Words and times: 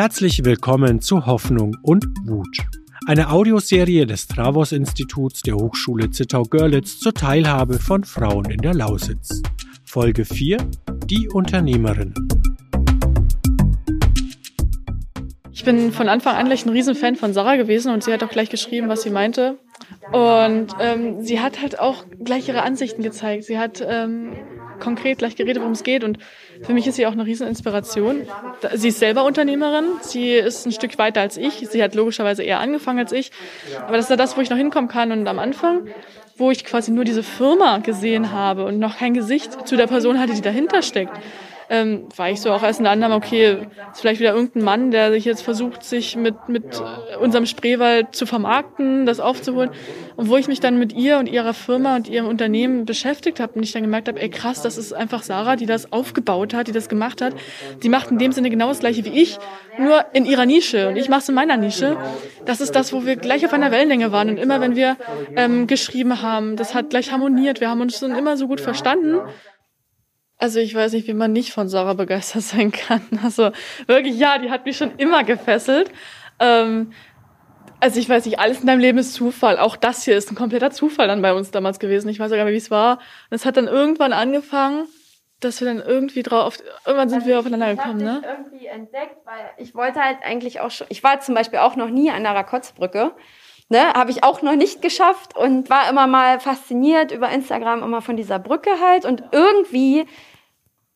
Herzlich 0.00 0.44
willkommen 0.44 1.00
zu 1.00 1.26
Hoffnung 1.26 1.76
und 1.82 2.04
Wut. 2.24 2.58
Eine 3.08 3.30
Audioserie 3.30 4.06
des 4.06 4.28
Travos 4.28 4.70
Instituts 4.70 5.42
der 5.42 5.56
Hochschule 5.56 6.08
Zittau-Görlitz 6.12 7.00
zur 7.00 7.12
Teilhabe 7.12 7.80
von 7.80 8.04
Frauen 8.04 8.48
in 8.48 8.58
der 8.58 8.74
Lausitz. 8.74 9.42
Folge 9.84 10.24
4 10.24 10.58
Die 11.06 11.28
Unternehmerin. 11.28 12.14
Ich 15.50 15.64
bin 15.64 15.90
von 15.90 16.08
Anfang 16.08 16.36
an 16.36 16.46
gleich 16.46 16.64
ein 16.64 16.70
Riesenfan 16.70 17.16
von 17.16 17.32
Sarah 17.32 17.56
gewesen 17.56 17.92
und 17.92 18.04
sie 18.04 18.12
hat 18.12 18.22
auch 18.22 18.30
gleich 18.30 18.50
geschrieben, 18.50 18.88
was 18.88 19.02
sie 19.02 19.10
meinte. 19.10 19.58
Und 20.12 20.68
ähm, 20.80 21.24
sie 21.24 21.40
hat 21.40 21.60
halt 21.60 21.80
auch 21.80 22.04
gleich 22.22 22.46
ihre 22.46 22.62
Ansichten 22.62 23.02
gezeigt. 23.02 23.42
Sie 23.42 23.58
hat 23.58 23.84
ähm, 23.84 24.36
konkret 24.78 25.18
gleich 25.18 25.34
geredet, 25.34 25.58
worum 25.58 25.72
es 25.72 25.82
geht. 25.82 26.04
Und 26.04 26.18
für 26.62 26.72
mich 26.72 26.86
ist 26.86 26.96
sie 26.96 27.06
auch 27.06 27.12
eine 27.12 27.26
Rieseninspiration. 27.26 28.26
Sie 28.74 28.88
ist 28.88 28.98
selber 28.98 29.24
Unternehmerin. 29.24 29.84
Sie 30.00 30.32
ist 30.32 30.66
ein 30.66 30.72
Stück 30.72 30.98
weiter 30.98 31.20
als 31.20 31.36
ich. 31.36 31.68
Sie 31.68 31.82
hat 31.82 31.94
logischerweise 31.94 32.42
eher 32.42 32.60
angefangen 32.60 32.98
als 32.98 33.12
ich. 33.12 33.30
Aber 33.86 33.96
das 33.96 34.06
ist 34.06 34.10
ja 34.10 34.16
das, 34.16 34.36
wo 34.36 34.40
ich 34.40 34.50
noch 34.50 34.56
hinkommen 34.56 34.88
kann. 34.88 35.12
Und 35.12 35.26
am 35.26 35.38
Anfang, 35.38 35.86
wo 36.36 36.50
ich 36.50 36.64
quasi 36.64 36.90
nur 36.90 37.04
diese 37.04 37.22
Firma 37.22 37.78
gesehen 37.78 38.32
habe 38.32 38.64
und 38.64 38.78
noch 38.78 38.98
kein 38.98 39.14
Gesicht 39.14 39.68
zu 39.68 39.76
der 39.76 39.86
Person 39.86 40.18
hatte, 40.18 40.34
die 40.34 40.40
dahinter 40.40 40.82
steckt, 40.82 41.12
ähm, 41.70 42.06
war 42.16 42.30
ich 42.30 42.40
so 42.40 42.50
auch 42.50 42.62
erst 42.62 42.80
in 42.80 42.84
der 42.84 42.92
Annahme, 42.92 43.14
okay, 43.14 43.66
ist 43.92 44.00
vielleicht 44.00 44.20
wieder 44.20 44.34
irgendein 44.34 44.62
Mann, 44.62 44.90
der 44.90 45.12
sich 45.12 45.24
jetzt 45.24 45.42
versucht, 45.42 45.84
sich 45.84 46.16
mit, 46.16 46.48
mit 46.48 46.82
unserem 47.20 47.46
Spreewald 47.46 48.14
zu 48.14 48.26
vermarkten, 48.26 49.06
das 49.06 49.20
aufzuholen. 49.20 49.70
Und 50.16 50.28
wo 50.28 50.36
ich 50.36 50.48
mich 50.48 50.60
dann 50.60 50.78
mit 50.78 50.94
ihr 50.94 51.18
und 51.18 51.28
ihrer 51.28 51.54
Firma 51.54 51.96
und 51.96 52.08
ihrem 52.08 52.26
Unternehmen 52.26 52.86
beschäftigt 52.86 53.38
habe 53.38 53.54
und 53.54 53.62
ich 53.62 53.72
dann 53.72 53.82
gemerkt 53.82 54.08
habe, 54.08 54.20
ey 54.20 54.30
krass, 54.30 54.62
das 54.62 54.78
ist 54.78 54.92
einfach 54.92 55.22
Sarah, 55.22 55.56
die 55.56 55.66
das 55.66 55.92
aufgebaut 55.92 56.54
hat, 56.54 56.68
die 56.68 56.72
das 56.72 56.88
gemacht 56.88 57.20
hat. 57.20 57.34
Die 57.82 57.88
macht 57.88 58.10
in 58.10 58.18
dem 58.18 58.32
Sinne 58.32 58.50
genau 58.50 58.68
das 58.68 58.80
gleiche 58.80 59.04
wie 59.04 59.20
ich, 59.20 59.38
nur 59.78 60.04
in 60.12 60.24
ihrer 60.24 60.46
Nische 60.46 60.88
und 60.88 60.96
ich 60.96 61.08
mache 61.08 61.20
es 61.20 61.28
in 61.28 61.34
meiner 61.34 61.56
Nische. 61.56 61.96
Das 62.46 62.60
ist 62.60 62.74
das, 62.74 62.92
wo 62.92 63.04
wir 63.04 63.16
gleich 63.16 63.44
auf 63.44 63.52
einer 63.52 63.70
Wellenlänge 63.70 64.10
waren 64.10 64.30
und 64.30 64.38
immer 64.38 64.60
wenn 64.60 64.74
wir 64.74 64.96
ähm, 65.36 65.66
geschrieben 65.66 66.22
haben, 66.22 66.56
das 66.56 66.74
hat 66.74 66.90
gleich 66.90 67.12
harmoniert, 67.12 67.60
wir 67.60 67.68
haben 67.68 67.80
uns 67.80 68.00
dann 68.00 68.16
immer 68.16 68.36
so 68.36 68.48
gut 68.48 68.60
verstanden 68.60 69.20
also 70.38 70.60
ich 70.60 70.74
weiß 70.74 70.92
nicht, 70.92 71.08
wie 71.08 71.14
man 71.14 71.32
nicht 71.32 71.52
von 71.52 71.68
Sarah 71.68 71.94
begeistert 71.94 72.42
sein 72.42 72.72
kann. 72.72 73.02
Also 73.22 73.50
wirklich, 73.86 74.18
ja, 74.18 74.38
die 74.38 74.50
hat 74.50 74.64
mich 74.64 74.76
schon 74.76 74.92
immer 74.96 75.24
gefesselt. 75.24 75.90
Ähm, 76.38 76.92
also 77.80 78.00
ich 78.00 78.08
weiß 78.08 78.24
nicht, 78.26 78.38
alles 78.38 78.60
in 78.60 78.66
deinem 78.66 78.80
Leben 78.80 78.98
ist 78.98 79.14
Zufall. 79.14 79.58
Auch 79.58 79.76
das 79.76 80.04
hier 80.04 80.16
ist 80.16 80.30
ein 80.30 80.34
kompletter 80.36 80.70
Zufall 80.70 81.08
dann 81.08 81.22
bei 81.22 81.32
uns 81.32 81.50
damals 81.50 81.78
gewesen. 81.78 82.08
Ich 82.08 82.18
weiß 82.18 82.30
sogar 82.30 82.44
nicht, 82.44 82.54
wie 82.54 82.58
es 82.58 82.70
war. 82.70 82.98
Und 83.30 83.34
es 83.34 83.44
hat 83.44 83.56
dann 83.56 83.68
irgendwann 83.68 84.12
angefangen, 84.12 84.86
dass 85.40 85.60
wir 85.60 85.68
dann 85.68 85.80
irgendwie 85.80 86.22
drauf, 86.22 86.58
irgendwann 86.84 87.08
sind 87.08 87.18
also 87.18 87.28
wir 87.28 87.38
aufeinander 87.38 87.74
gekommen, 87.74 87.98
ne? 87.98 88.20
Ich 88.20 88.28
irgendwie 88.28 88.66
entdeckt, 88.66 89.24
weil 89.24 89.50
ich 89.58 89.74
wollte 89.74 90.00
halt 90.00 90.18
eigentlich 90.22 90.60
auch 90.60 90.72
schon, 90.72 90.88
ich 90.90 91.04
war 91.04 91.20
zum 91.20 91.36
Beispiel 91.36 91.60
auch 91.60 91.76
noch 91.76 91.90
nie 91.90 92.10
an 92.10 92.24
der 92.24 92.34
Rakotzbrücke. 92.34 93.12
Ne, 93.70 93.92
habe 93.92 94.10
ich 94.10 94.24
auch 94.24 94.40
noch 94.40 94.56
nicht 94.56 94.80
geschafft 94.80 95.36
und 95.36 95.68
war 95.68 95.90
immer 95.90 96.06
mal 96.06 96.40
fasziniert 96.40 97.12
über 97.12 97.28
Instagram 97.28 97.82
immer 97.82 98.00
von 98.00 98.16
dieser 98.16 98.38
Brücke 98.38 98.70
halt 98.80 99.04
und 99.04 99.24
irgendwie 99.30 100.06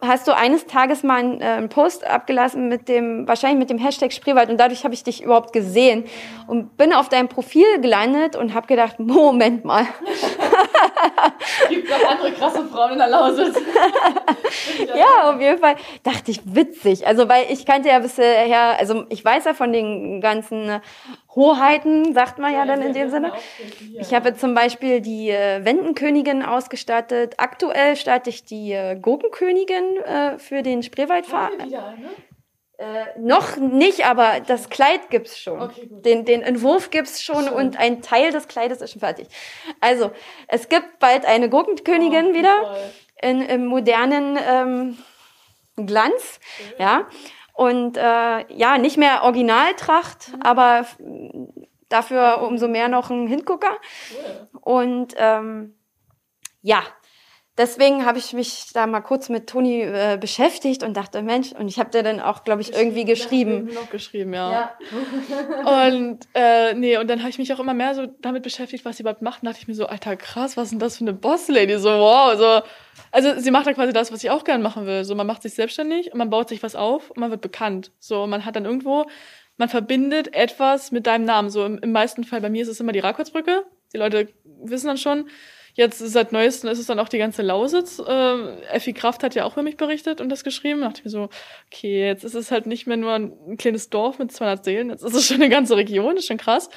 hast 0.02 0.26
du 0.26 0.36
eines 0.36 0.66
Tages 0.66 1.02
mal 1.02 1.20
einen, 1.20 1.40
äh, 1.40 1.44
einen, 1.44 1.68
Post 1.68 2.04
abgelassen 2.04 2.68
mit 2.68 2.88
dem, 2.88 3.26
wahrscheinlich 3.28 3.58
mit 3.58 3.70
dem 3.70 3.78
Hashtag 3.78 4.12
Spreewald 4.12 4.50
und 4.50 4.58
dadurch 4.58 4.84
habe 4.84 4.94
ich 4.94 5.04
dich 5.04 5.22
überhaupt 5.22 5.52
gesehen 5.52 6.04
und 6.48 6.76
bin 6.76 6.92
auf 6.92 7.08
deinem 7.08 7.28
Profil 7.28 7.80
gelandet 7.80 8.36
und 8.36 8.54
habe 8.54 8.66
gedacht, 8.66 8.98
Moment 8.98 9.64
mal. 9.64 9.86
Gibt 11.69 11.91
noch 11.91 12.11
andere 12.11 12.33
krasse 12.33 12.64
Frauen 12.64 12.92
in 12.92 12.98
der 12.98 13.08
Lausitz. 13.08 13.56
ja, 14.94 15.30
auf 15.30 15.41
jeden 15.41 15.58
Fall 15.58 15.77
dachte 16.02 16.30
ich 16.30 16.41
witzig. 16.44 17.06
Also, 17.06 17.28
weil 17.28 17.47
ich 17.50 17.66
kannte 17.66 17.89
ja 17.89 17.98
bisher, 17.98 18.78
also 18.78 19.05
ich 19.08 19.24
weiß 19.24 19.44
ja 19.44 19.55
von 19.55 19.72
den 19.72 20.20
ganzen 20.20 20.80
Hoheiten, 21.34 22.12
sagt 22.12 22.39
man 22.39 22.52
ja 22.52 22.64
dann 22.67 22.83
in 22.83 22.92
dem 22.92 23.11
Sinne. 23.11 23.33
Ich 23.98 24.12
habe 24.12 24.34
zum 24.34 24.55
Beispiel 24.55 25.01
die 25.01 25.30
äh, 25.30 25.64
Wendenkönigin 25.64 26.42
ausgestattet. 26.42 27.35
Aktuell 27.39 27.96
starte 27.96 28.30
ich 28.30 28.45
die 28.45 28.73
äh, 28.73 28.96
Gurkenkönigin 28.96 29.96
äh, 30.05 30.39
für 30.39 30.62
den 30.62 30.83
Spreewaldverein. 30.83 31.56
Ne? 31.58 32.11
Äh, 32.82 33.16
noch 33.20 33.58
nicht, 33.58 34.06
aber 34.06 34.40
das 34.40 34.68
Kleid 34.68 35.08
gibt's 35.08 35.38
schon. 35.38 35.62
Okay, 35.62 35.88
den, 35.88 36.24
den 36.24 36.42
Entwurf 36.42 36.90
gibt's 36.90 37.22
schon 37.22 37.44
Schön. 37.44 37.52
und 37.52 37.78
ein 37.78 38.02
Teil 38.02 38.32
des 38.32 38.48
Kleides 38.48 38.80
ist 38.80 38.90
schon 38.90 39.00
fertig. 39.00 39.28
Also, 39.78 40.10
es 40.48 40.68
gibt 40.68 40.98
bald 40.98 41.24
eine 41.24 41.48
Gurkenkönigin 41.48 42.30
oh, 42.30 42.34
wieder 42.34 42.76
in, 43.22 43.40
im 43.40 43.66
modernen 43.66 44.36
ähm, 44.44 44.98
Glanz. 45.76 46.40
Okay. 46.72 46.82
Ja. 46.82 47.06
Und 47.52 47.96
äh, 47.96 48.52
ja, 48.52 48.78
nicht 48.78 48.96
mehr 48.96 49.22
Originaltracht, 49.22 50.32
mhm. 50.32 50.42
aber 50.42 50.84
dafür 51.88 52.42
umso 52.42 52.66
mehr 52.66 52.88
noch 52.88 53.10
ein 53.10 53.28
Hingucker. 53.28 53.76
Cool. 54.10 54.48
Und 54.60 55.14
ähm, 55.18 55.76
ja, 56.62 56.82
deswegen 57.58 58.07
habe 58.07 58.18
ich 58.18 58.33
mich 58.33 58.67
da 58.73 58.86
mal 58.86 59.01
kurz 59.01 59.29
mit 59.29 59.48
Toni 59.48 59.83
äh, 59.83 60.18
beschäftigt 60.20 60.83
und 60.83 60.96
dachte, 60.96 61.23
Mensch, 61.23 61.52
und 61.52 61.68
ich 61.68 61.79
habe 61.79 61.90
dir 61.90 62.02
dann 62.02 62.20
auch, 62.20 62.45
glaube 62.45 62.63
ich, 62.63 62.73
irgendwie 62.73 63.05
geschrieben. 63.05 63.70
Noch 63.74 63.90
geschrieben, 63.90 64.33
ja. 64.33 64.51
ja. 64.52 65.89
und 65.89 66.20
äh, 66.35 66.74
nee, 66.74 66.96
und 66.96 67.08
dann 67.08 67.20
habe 67.20 67.30
ich 67.30 67.39
mich 67.39 67.52
auch 67.52 67.61
immer 67.61 67.74
mehr 67.74 67.95
so 67.95 68.07
damit 68.20 68.42
beschäftigt, 68.42 68.85
was 68.85 68.96
sie 68.96 69.02
überhaupt 69.02 69.23
macht. 69.23 69.42
Und 69.42 69.46
dachte 69.46 69.61
ich 69.61 69.68
mir 69.68 69.74
so, 69.74 69.86
alter 69.86 70.17
krass, 70.17 70.57
was 70.57 70.64
ist 70.64 70.70
denn 70.73 70.79
das 70.79 70.96
für 70.96 71.05
eine 71.05 71.12
Boss-Lady? 71.12 71.79
So, 71.79 71.91
wow, 71.91 72.36
so. 72.36 72.62
Also 73.11 73.39
sie 73.39 73.51
macht 73.51 73.67
dann 73.67 73.74
quasi 73.74 73.92
das, 73.92 74.12
was 74.12 74.24
ich 74.24 74.30
auch 74.30 74.45
gerne 74.45 74.62
machen 74.62 74.86
will. 74.86 75.05
So, 75.05 75.14
man 75.14 75.27
macht 75.27 75.42
sich 75.42 75.55
selbstständig 75.55 76.12
und 76.12 76.18
man 76.18 76.30
baut 76.30 76.48
sich 76.48 76.62
was 76.62 76.74
auf 76.74 77.11
und 77.11 77.18
man 77.18 77.30
wird 77.30 77.42
bekannt. 77.42 77.92
So, 77.98 78.27
man 78.27 78.45
hat 78.45 78.57
dann 78.57 78.64
irgendwo, 78.64 79.07
man 79.58 79.68
verbindet 79.68 80.35
etwas 80.35 80.91
mit 80.91 81.07
deinem 81.07 81.27
Namen. 81.27 81.51
So 81.51 81.67
im, 81.67 81.79
im 81.79 81.92
meisten 81.92 82.24
Fall 82.24 82.41
bei 82.41 82.48
mir 82.48 82.62
ist 82.62 82.68
es 82.68 82.80
immer 82.80 82.92
die 82.92 83.01
Rakotsbrücke. 83.01 83.64
Die 83.92 83.98
Leute 83.98 84.29
wissen 84.45 84.86
dann 84.86 84.96
schon, 84.96 85.29
Jetzt 85.74 85.98
seit 86.00 86.33
neuestem 86.33 86.68
ist 86.68 86.78
es 86.78 86.86
dann 86.86 86.98
auch 86.98 87.08
die 87.08 87.18
ganze 87.18 87.40
Lausitz. 87.40 87.98
Äh, 87.98 88.56
Effi 88.66 88.92
Kraft 88.92 89.22
hat 89.22 89.34
ja 89.34 89.44
auch 89.44 89.55
über 89.55 89.62
mich 89.62 89.78
berichtet 89.78 90.20
und 90.20 90.28
das 90.28 90.44
geschrieben. 90.44 90.80
Da 90.80 90.88
dachte 90.88 91.00
ich 91.00 91.05
mir 91.05 91.10
so, 91.10 91.28
okay, 91.66 92.06
jetzt 92.06 92.24
ist 92.24 92.34
es 92.34 92.50
halt 92.50 92.66
nicht 92.66 92.86
mehr 92.86 92.98
nur 92.98 93.14
ein 93.14 93.56
kleines 93.56 93.88
Dorf 93.88 94.18
mit 94.18 94.30
200 94.32 94.64
Seelen, 94.64 94.90
jetzt 94.90 95.02
ist 95.02 95.14
es 95.14 95.27
schon 95.27 95.36
eine 95.36 95.48
ganze 95.48 95.77
Region, 95.77 96.16
ist 96.16 96.27
schon 96.27 96.36
krass. 96.36 96.68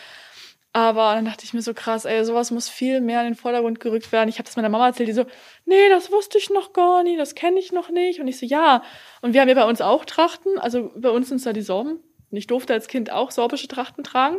Aber 0.72 1.16
dann 1.16 1.24
dachte 1.24 1.46
ich 1.46 1.54
mir 1.54 1.62
so 1.62 1.74
krass, 1.74 2.04
ey, 2.04 2.24
sowas 2.26 2.52
muss 2.52 2.68
viel 2.68 3.00
mehr 3.00 3.22
in 3.22 3.28
den 3.28 3.36
Vordergrund 3.36 3.80
gerückt 3.80 4.12
werden. 4.12 4.28
Ich 4.28 4.40
habe 4.40 4.46
das 4.46 4.58
meiner 4.58 4.68
Mama 4.68 4.88
erzählt, 4.88 5.08
die 5.08 5.14
so, 5.14 5.26
nee, 5.64 5.88
das 5.90 6.12
wusste 6.12 6.38
ich 6.38 6.50
noch 6.50 6.74
gar 6.74 7.04
nicht, 7.04 7.18
das 7.18 7.34
kenne 7.34 7.60
ich 7.60 7.72
noch 7.72 7.90
nicht. 7.90 8.20
Und 8.20 8.28
ich 8.28 8.38
so, 8.38 8.46
ja. 8.46 8.84
Und 9.22 9.34
wir 9.34 9.40
haben 9.40 9.48
ja 9.48 9.56
bei 9.56 9.64
uns 9.64 9.80
auch 9.80 10.04
Trachten, 10.04 10.58
also 10.60 10.92
bei 10.98 11.10
uns 11.10 11.30
sind 11.30 11.38
es 11.38 11.46
ja 11.46 11.54
die 11.54 11.62
Sorben. 11.62 12.04
Und 12.30 12.38
ich 12.38 12.48
durfte 12.48 12.74
als 12.74 12.90
Kind 12.90 13.10
auch 13.10 13.32
sorbische 13.32 13.70
Trachten 13.70 14.04
tragen. 14.04 14.38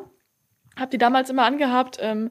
Hab 0.78 0.90
die 0.90 0.98
damals 0.98 1.30
immer 1.30 1.44
angehabt. 1.44 1.96
Ähm, 2.00 2.30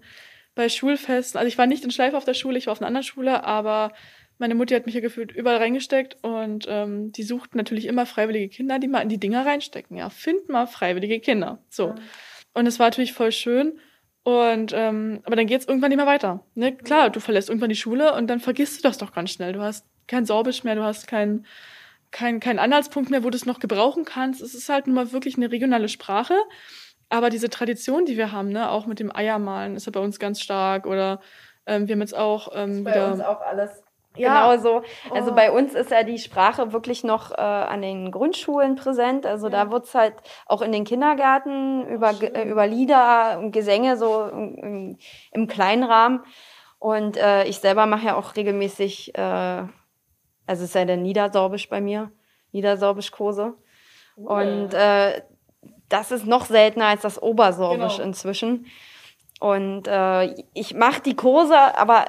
bei 0.55 0.69
Schulfesten. 0.69 1.37
Also 1.37 1.47
ich 1.47 1.57
war 1.57 1.67
nicht 1.67 1.83
in 1.83 1.91
Schleife 1.91 2.17
auf 2.17 2.25
der 2.25 2.33
Schule, 2.33 2.57
ich 2.57 2.67
war 2.67 2.71
auf 2.71 2.81
einer 2.81 2.87
anderen 2.87 3.03
Schule, 3.03 3.43
aber 3.43 3.91
meine 4.37 4.55
Mutti 4.55 4.73
hat 4.73 4.85
mich 4.85 4.95
ja 4.95 5.01
gefühlt 5.01 5.31
überall 5.31 5.57
reingesteckt 5.57 6.17
und 6.21 6.65
ähm, 6.67 7.11
die 7.11 7.23
sucht 7.23 7.55
natürlich 7.55 7.85
immer 7.85 8.05
freiwillige 8.05 8.49
Kinder, 8.49 8.79
die 8.79 8.87
mal 8.87 9.01
in 9.01 9.09
die 9.09 9.19
Dinger 9.19 9.45
reinstecken. 9.45 9.97
Ja, 9.97 10.09
find 10.09 10.49
mal 10.49 10.65
freiwillige 10.67 11.19
Kinder. 11.19 11.59
So. 11.69 11.95
Und 12.53 12.67
es 12.67 12.79
war 12.79 12.87
natürlich 12.87 13.13
voll 13.13 13.31
schön. 13.31 13.79
Und 14.23 14.73
ähm, 14.73 15.21
aber 15.23 15.35
dann 15.35 15.45
geht's 15.45 15.67
irgendwann 15.67 15.89
nicht 15.89 15.97
mehr 15.97 16.07
weiter. 16.07 16.43
Ne? 16.55 16.75
Klar, 16.75 17.11
du 17.11 17.19
verlässt 17.19 17.49
irgendwann 17.49 17.69
die 17.69 17.75
Schule 17.75 18.13
und 18.13 18.27
dann 18.27 18.39
vergisst 18.39 18.79
du 18.79 18.81
das 18.81 18.97
doch 18.97 19.13
ganz 19.13 19.29
schnell. 19.31 19.53
Du 19.53 19.61
hast 19.61 19.85
kein 20.07 20.25
Sorbisch 20.25 20.63
mehr, 20.63 20.75
du 20.75 20.83
hast 20.83 21.07
keinen 21.07 21.45
kein, 22.11 22.39
kein 22.39 22.59
Anhaltspunkt 22.59 23.09
mehr, 23.11 23.23
wo 23.23 23.29
du 23.29 23.35
es 23.35 23.45
noch 23.45 23.59
gebrauchen 23.59 24.05
kannst. 24.05 24.41
Es 24.41 24.55
ist 24.55 24.69
halt 24.69 24.87
nun 24.87 24.95
mal 24.95 25.11
wirklich 25.11 25.35
eine 25.35 25.51
regionale 25.51 25.89
Sprache. 25.89 26.35
Aber 27.09 27.29
diese 27.29 27.49
Tradition, 27.49 28.05
die 28.05 28.17
wir 28.17 28.31
haben, 28.31 28.49
ne, 28.49 28.69
auch 28.69 28.85
mit 28.85 28.99
dem 28.99 29.15
Eiermalen, 29.15 29.75
ist 29.75 29.85
ja 29.85 29.91
bei 29.91 29.99
uns 29.99 30.19
ganz 30.19 30.41
stark. 30.41 30.85
Oder 30.85 31.19
ähm, 31.65 31.87
wir 31.87 31.93
haben 31.93 32.01
jetzt 32.01 32.15
auch 32.15 32.49
ähm, 32.53 32.83
bei 32.83 32.91
wieder. 32.91 33.05
Bei 33.07 33.13
uns 33.13 33.21
auch 33.21 33.41
alles. 33.41 33.83
Ja. 34.17 34.51
Genau 34.51 34.61
so. 34.61 34.83
Also 35.13 35.31
oh. 35.31 35.35
bei 35.35 35.51
uns 35.51 35.73
ist 35.73 35.91
ja 35.91 36.03
die 36.03 36.19
Sprache 36.19 36.71
wirklich 36.71 37.03
noch 37.03 37.31
äh, 37.31 37.35
an 37.35 37.81
den 37.81 38.11
Grundschulen 38.11 38.75
präsent. 38.75 39.25
Also 39.25 39.47
ja. 39.47 39.65
da 39.65 39.71
wird's 39.71 39.93
halt 39.93 40.13
auch 40.45 40.61
in 40.61 40.71
den 40.71 40.85
Kindergärten 40.85 41.85
über, 41.87 42.11
äh, 42.21 42.49
über 42.49 42.65
Lieder 42.65 43.39
und 43.39 43.51
Gesänge 43.51 43.97
so 43.97 44.23
im, 44.23 44.97
im 45.31 45.47
kleinen 45.47 45.83
Rahmen. 45.83 46.21
Und 46.79 47.17
äh, 47.17 47.43
ich 47.45 47.59
selber 47.59 47.85
mache 47.87 48.07
ja 48.07 48.15
auch 48.15 48.35
regelmäßig, 48.35 49.17
äh, 49.17 49.21
also 49.21 49.69
es 50.47 50.61
ist 50.61 50.75
ja 50.75 50.85
der 50.85 50.97
Niedersorbisch 50.97 51.67
bei 51.67 51.81
mir, 51.81 52.11
Niedersorbisch-Kurse. 52.51 53.53
Und 54.15 54.73
äh, 54.73 55.21
das 55.89 56.11
ist 56.11 56.25
noch 56.25 56.45
seltener 56.45 56.87
als 56.87 57.01
das 57.01 57.21
Obersorbisch 57.21 57.97
genau. 57.97 58.07
inzwischen. 58.07 58.65
Und 59.39 59.87
äh, 59.87 60.33
ich 60.53 60.73
mache 60.73 61.01
die 61.01 61.15
Kurse, 61.15 61.55
aber 61.77 62.05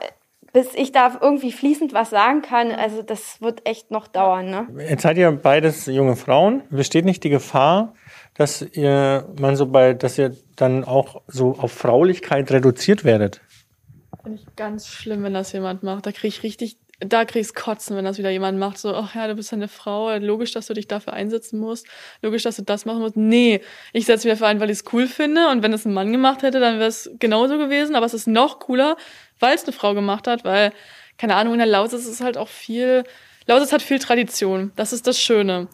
bis 0.53 0.75
ich 0.75 0.91
da 0.91 1.19
irgendwie 1.21 1.53
fließend 1.53 1.93
was 1.93 2.11
sagen 2.11 2.41
kann, 2.41 2.73
also 2.73 3.03
das 3.03 3.43
wird 3.43 3.69
echt 3.69 3.91
noch 3.91 4.07
dauern. 4.07 4.49
Ne? 4.49 4.67
Jetzt 4.89 5.03
seid 5.03 5.19
ihr 5.19 5.31
beides 5.31 5.85
junge 5.87 6.17
Frauen. 6.17 6.63
Besteht 6.71 7.05
nicht 7.05 7.23
die 7.25 7.29
Gefahr, 7.29 7.93
dass 8.35 8.63
ihr 8.63 9.29
man 9.39 9.57
so 9.57 9.67
bei, 9.67 9.93
dass 9.93 10.17
ihr 10.17 10.35
dann 10.57 10.85
auch 10.85 11.21
so 11.27 11.57
auf 11.59 11.73
Fraulichkeit 11.73 12.51
reduziert 12.51 13.05
werdet? 13.05 13.43
Finde 14.23 14.39
ich 14.39 14.57
ganz 14.57 14.89
schlimm, 14.89 15.23
wenn 15.25 15.35
das 15.35 15.53
jemand 15.53 15.83
macht. 15.83 16.07
Da 16.07 16.13
kriege 16.13 16.29
ich 16.29 16.43
richtig 16.43 16.79
da 17.01 17.25
kriegst 17.25 17.55
Kotzen, 17.55 17.97
wenn 17.97 18.05
das 18.05 18.19
wieder 18.19 18.31
jemand 18.31 18.59
macht. 18.59 18.79
So, 18.79 18.95
ach 18.95 19.15
ja, 19.15 19.29
du 19.29 19.35
bist 19.35 19.53
eine 19.53 19.69
Frau, 19.69 20.17
logisch, 20.17 20.53
dass 20.53 20.67
du 20.67 20.75
dich 20.75 20.89
dafür 20.89 21.13
einsetzen 21.13 21.59
musst, 21.59 21.87
logisch, 22.23 22.43
dass 22.43 22.57
du 22.57 22.63
das 22.63 22.87
machen 22.87 23.01
musst. 23.01 23.17
Nee, 23.17 23.61
ich 23.93 24.07
setze 24.07 24.27
mich 24.27 24.35
dafür 24.35 24.49
ein, 24.49 24.61
weil 24.61 24.71
ich 24.71 24.79
es 24.79 24.93
cool 24.93 25.07
finde. 25.07 25.49
Und 25.49 25.63
wenn 25.63 25.73
es 25.73 25.85
ein 25.85 25.93
Mann 25.93 26.11
gemacht 26.11 26.43
hätte, 26.43 26.59
dann 26.59 26.79
wäre 26.79 26.89
es 26.89 27.11
genauso 27.19 27.59
gewesen. 27.59 27.97
Aber 27.97 28.07
es 28.07 28.15
ist 28.15 28.27
noch 28.27 28.61
cooler, 28.61 28.97
weil 29.39 29.55
es 29.55 29.65
eine 29.65 29.73
Frau 29.73 29.95
gemacht 29.95 30.27
hat, 30.27 30.45
weil, 30.45 30.73
keine 31.19 31.35
Ahnung, 31.35 31.55
in 31.55 31.59
der 31.59 31.69
Lausitz 31.69 32.07
ist 32.07 32.23
halt 32.23 32.39
auch 32.39 32.49
viel, 32.49 33.05
Lausitz 33.47 33.73
hat 33.73 33.83
viel 33.83 33.99
Tradition. 33.99 34.73
Das 34.77 34.93
ist 34.95 35.07
das 35.07 35.21
Schöne. 35.21 35.69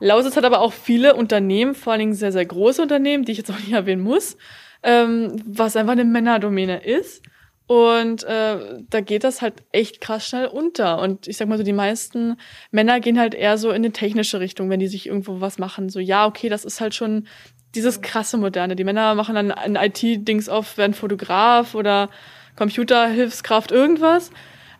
Lausitz 0.00 0.36
hat 0.36 0.44
aber 0.44 0.60
auch 0.60 0.72
viele 0.72 1.14
Unternehmen, 1.14 1.74
vor 1.74 1.92
allen 1.92 2.00
Dingen 2.00 2.14
sehr, 2.14 2.32
sehr 2.32 2.44
große 2.44 2.82
Unternehmen, 2.82 3.24
die 3.24 3.32
ich 3.32 3.38
jetzt 3.38 3.50
auch 3.50 3.58
nicht 3.58 3.72
erwähnen 3.72 4.02
muss, 4.02 4.36
ähm, 4.82 5.36
was 5.46 5.76
einfach 5.76 5.92
eine 5.92 6.04
Männerdomäne 6.04 6.84
ist. 6.84 7.22
Und 7.66 8.24
äh, 8.24 8.82
da 8.90 9.00
geht 9.00 9.24
das 9.24 9.40
halt 9.40 9.54
echt 9.72 10.00
krass 10.00 10.26
schnell 10.26 10.46
unter. 10.46 11.00
Und 11.00 11.26
ich 11.28 11.38
sag 11.38 11.48
mal 11.48 11.56
so, 11.56 11.64
die 11.64 11.72
meisten 11.72 12.36
Männer 12.70 13.00
gehen 13.00 13.18
halt 13.18 13.34
eher 13.34 13.56
so 13.56 13.70
in 13.70 13.76
eine 13.76 13.92
technische 13.92 14.38
Richtung, 14.38 14.68
wenn 14.68 14.80
die 14.80 14.86
sich 14.86 15.06
irgendwo 15.06 15.40
was 15.40 15.58
machen. 15.58 15.88
So, 15.88 15.98
ja, 15.98 16.26
okay, 16.26 16.50
das 16.50 16.66
ist 16.66 16.80
halt 16.82 16.94
schon 16.94 17.26
dieses 17.74 18.02
krasse 18.02 18.36
Moderne. 18.36 18.76
Die 18.76 18.84
Männer 18.84 19.14
machen 19.14 19.34
dann 19.34 19.50
ein 19.50 19.76
IT-Dings 19.76 20.48
auf, 20.48 20.76
werden 20.76 20.94
Fotograf 20.94 21.74
oder 21.74 22.10
Computerhilfskraft, 22.56 23.72
irgendwas. 23.72 24.30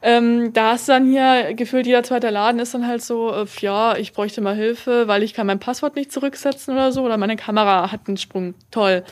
Ähm, 0.07 0.53
da 0.53 0.75
ist 0.75 0.87
dann 0.87 1.07
hier 1.07 1.55
gefühlt 1.55 1.87
jeder 1.87 2.03
zweite 2.03 2.29
Laden 2.29 2.61
ist 2.61 2.75
dann 2.75 2.87
halt 2.87 3.01
so, 3.01 3.33
äh, 3.33 3.47
ja, 3.61 3.97
ich 3.97 4.13
bräuchte 4.13 4.43
mal 4.43 4.55
Hilfe, 4.55 5.09
weil 5.09 5.23
ich 5.23 5.33
kann 5.33 5.47
mein 5.47 5.61
Passwort 5.61 5.97
nicht 5.97 6.13
zurücksetzen 6.13 6.75
oder 6.75 6.93
so 6.93 7.05
oder 7.05 7.17
meine 7.17 7.37
Kamera 7.37 7.91
hat 7.91 8.01
einen 8.07 8.19
Sprung. 8.19 8.55
Toll. 8.71 9.03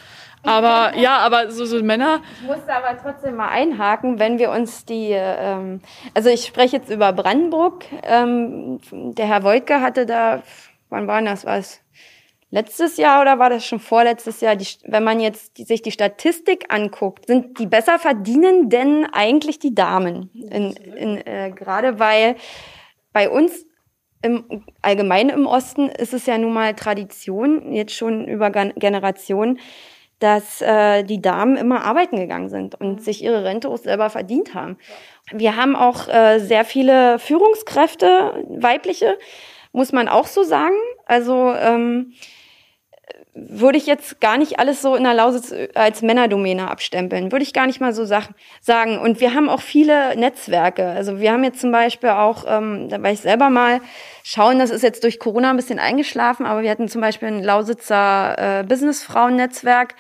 Aber 0.42 0.94
ja, 0.98 1.18
aber 1.18 1.50
so, 1.50 1.64
so 1.64 1.82
Männer. 1.82 2.20
Ich 2.42 2.46
musste 2.46 2.74
aber 2.74 2.98
trotzdem 3.00 3.36
mal 3.36 3.48
einhaken, 3.48 4.18
wenn 4.18 4.38
wir 4.38 4.50
uns 4.50 4.84
die, 4.84 5.12
ähm, 5.12 5.80
also 6.12 6.28
ich 6.28 6.44
spreche 6.44 6.76
jetzt 6.76 6.90
über 6.90 7.14
Brandenburg. 7.14 7.86
Ähm, 8.02 8.80
der 8.90 9.26
Herr 9.28 9.44
Wojtke 9.44 9.80
hatte 9.80 10.04
da, 10.04 10.42
wann 10.90 11.06
war 11.06 11.22
das 11.22 11.46
was? 11.46 11.81
Letztes 12.54 12.98
Jahr 12.98 13.22
oder 13.22 13.38
war 13.38 13.48
das 13.48 13.64
schon 13.64 13.80
vorletztes 13.80 14.42
Jahr? 14.42 14.56
Die, 14.56 14.66
wenn 14.84 15.02
man 15.02 15.20
jetzt 15.20 15.56
die, 15.56 15.64
sich 15.64 15.80
die 15.80 15.90
Statistik 15.90 16.66
anguckt, 16.68 17.26
sind 17.26 17.58
die 17.58 17.66
besser 17.66 17.98
verdienen 17.98 18.68
denn 18.68 19.06
eigentlich 19.10 19.58
die 19.58 19.74
Damen? 19.74 20.28
In, 20.34 20.72
in, 20.72 21.26
äh, 21.26 21.50
Gerade 21.56 21.98
weil 21.98 22.36
bei 23.14 23.30
uns 23.30 23.64
im 24.20 24.64
allgemein 24.82 25.30
im 25.30 25.46
Osten 25.46 25.88
ist 25.88 26.12
es 26.12 26.26
ja 26.26 26.36
nun 26.36 26.52
mal 26.52 26.74
Tradition, 26.74 27.72
jetzt 27.72 27.94
schon 27.94 28.28
über 28.28 28.50
Generationen, 28.50 29.58
dass 30.18 30.60
äh, 30.60 31.04
die 31.04 31.22
Damen 31.22 31.56
immer 31.56 31.84
arbeiten 31.86 32.16
gegangen 32.16 32.50
sind 32.50 32.74
und 32.74 33.02
sich 33.02 33.24
ihre 33.24 33.44
Rente 33.44 33.70
auch 33.70 33.78
selber 33.78 34.10
verdient 34.10 34.52
haben. 34.52 34.76
Wir 35.32 35.56
haben 35.56 35.74
auch 35.74 36.06
äh, 36.06 36.38
sehr 36.38 36.66
viele 36.66 37.18
Führungskräfte, 37.18 38.44
weibliche, 38.50 39.18
muss 39.72 39.90
man 39.90 40.06
auch 40.06 40.26
so 40.26 40.42
sagen. 40.42 40.76
Also 41.06 41.54
ähm, 41.54 42.12
würde 43.34 43.78
ich 43.78 43.86
jetzt 43.86 44.20
gar 44.20 44.36
nicht 44.36 44.58
alles 44.58 44.82
so 44.82 44.94
in 44.94 45.04
der 45.04 45.14
Lausitz 45.14 45.54
als 45.74 46.02
Männerdomäne 46.02 46.70
abstempeln. 46.70 47.32
Würde 47.32 47.42
ich 47.42 47.54
gar 47.54 47.66
nicht 47.66 47.80
mal 47.80 47.94
so 47.94 48.04
sagen. 48.04 48.98
Und 48.98 49.20
wir 49.20 49.32
haben 49.32 49.48
auch 49.48 49.62
viele 49.62 50.14
Netzwerke. 50.16 50.86
Also 50.86 51.18
wir 51.18 51.32
haben 51.32 51.42
jetzt 51.42 51.60
zum 51.60 51.72
Beispiel 51.72 52.10
auch, 52.10 52.44
ähm, 52.46 52.90
da 52.90 53.02
war 53.02 53.10
ich 53.10 53.20
selber 53.20 53.48
mal 53.48 53.80
schauen, 54.22 54.58
das 54.58 54.70
ist 54.70 54.82
jetzt 54.82 55.02
durch 55.02 55.18
Corona 55.18 55.48
ein 55.48 55.56
bisschen 55.56 55.78
eingeschlafen, 55.78 56.44
aber 56.44 56.62
wir 56.62 56.70
hatten 56.70 56.88
zum 56.88 57.00
Beispiel 57.00 57.28
ein 57.28 57.42
Lausitzer 57.42 58.60
äh, 58.60 58.64
Businessfrauen-Netzwerk, 58.64 59.94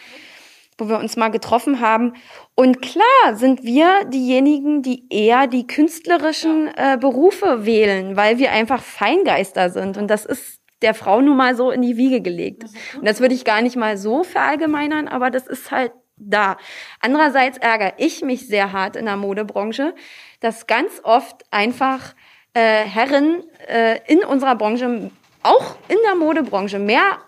wo 0.76 0.90
wir 0.90 0.98
uns 0.98 1.16
mal 1.16 1.30
getroffen 1.30 1.80
haben. 1.80 2.12
Und 2.54 2.82
klar 2.82 3.34
sind 3.34 3.64
wir 3.64 4.04
diejenigen, 4.04 4.82
die 4.82 5.06
eher 5.08 5.46
die 5.46 5.66
künstlerischen 5.66 6.68
äh, 6.76 6.98
Berufe 7.00 7.64
wählen, 7.64 8.14
weil 8.14 8.36
wir 8.36 8.52
einfach 8.52 8.82
Feingeister 8.82 9.70
sind. 9.70 9.96
Und 9.96 10.08
das 10.08 10.26
ist 10.26 10.61
der 10.82 10.94
Frau 10.94 11.20
nun 11.20 11.36
mal 11.36 11.54
so 11.54 11.70
in 11.70 11.82
die 11.82 11.96
Wiege 11.96 12.20
gelegt. 12.20 12.64
Und 12.96 13.06
das 13.06 13.20
würde 13.20 13.34
ich 13.34 13.44
gar 13.44 13.62
nicht 13.62 13.76
mal 13.76 13.96
so 13.96 14.24
verallgemeinern, 14.24 15.08
aber 15.08 15.30
das 15.30 15.46
ist 15.46 15.70
halt 15.70 15.92
da. 16.16 16.56
Andererseits 17.00 17.58
ärgere 17.58 17.94
ich 17.98 18.22
mich 18.22 18.46
sehr 18.46 18.72
hart 18.72 18.96
in 18.96 19.06
der 19.06 19.16
Modebranche, 19.16 19.94
dass 20.40 20.66
ganz 20.66 21.00
oft 21.02 21.44
einfach 21.50 22.14
äh, 22.54 22.84
Herren 22.84 23.44
äh, 23.68 23.98
in 24.06 24.24
unserer 24.24 24.54
Branche, 24.56 25.10
auch 25.42 25.76
in 25.88 25.98
der 26.04 26.14
Modebranche, 26.14 26.78
mehr, 26.78 27.18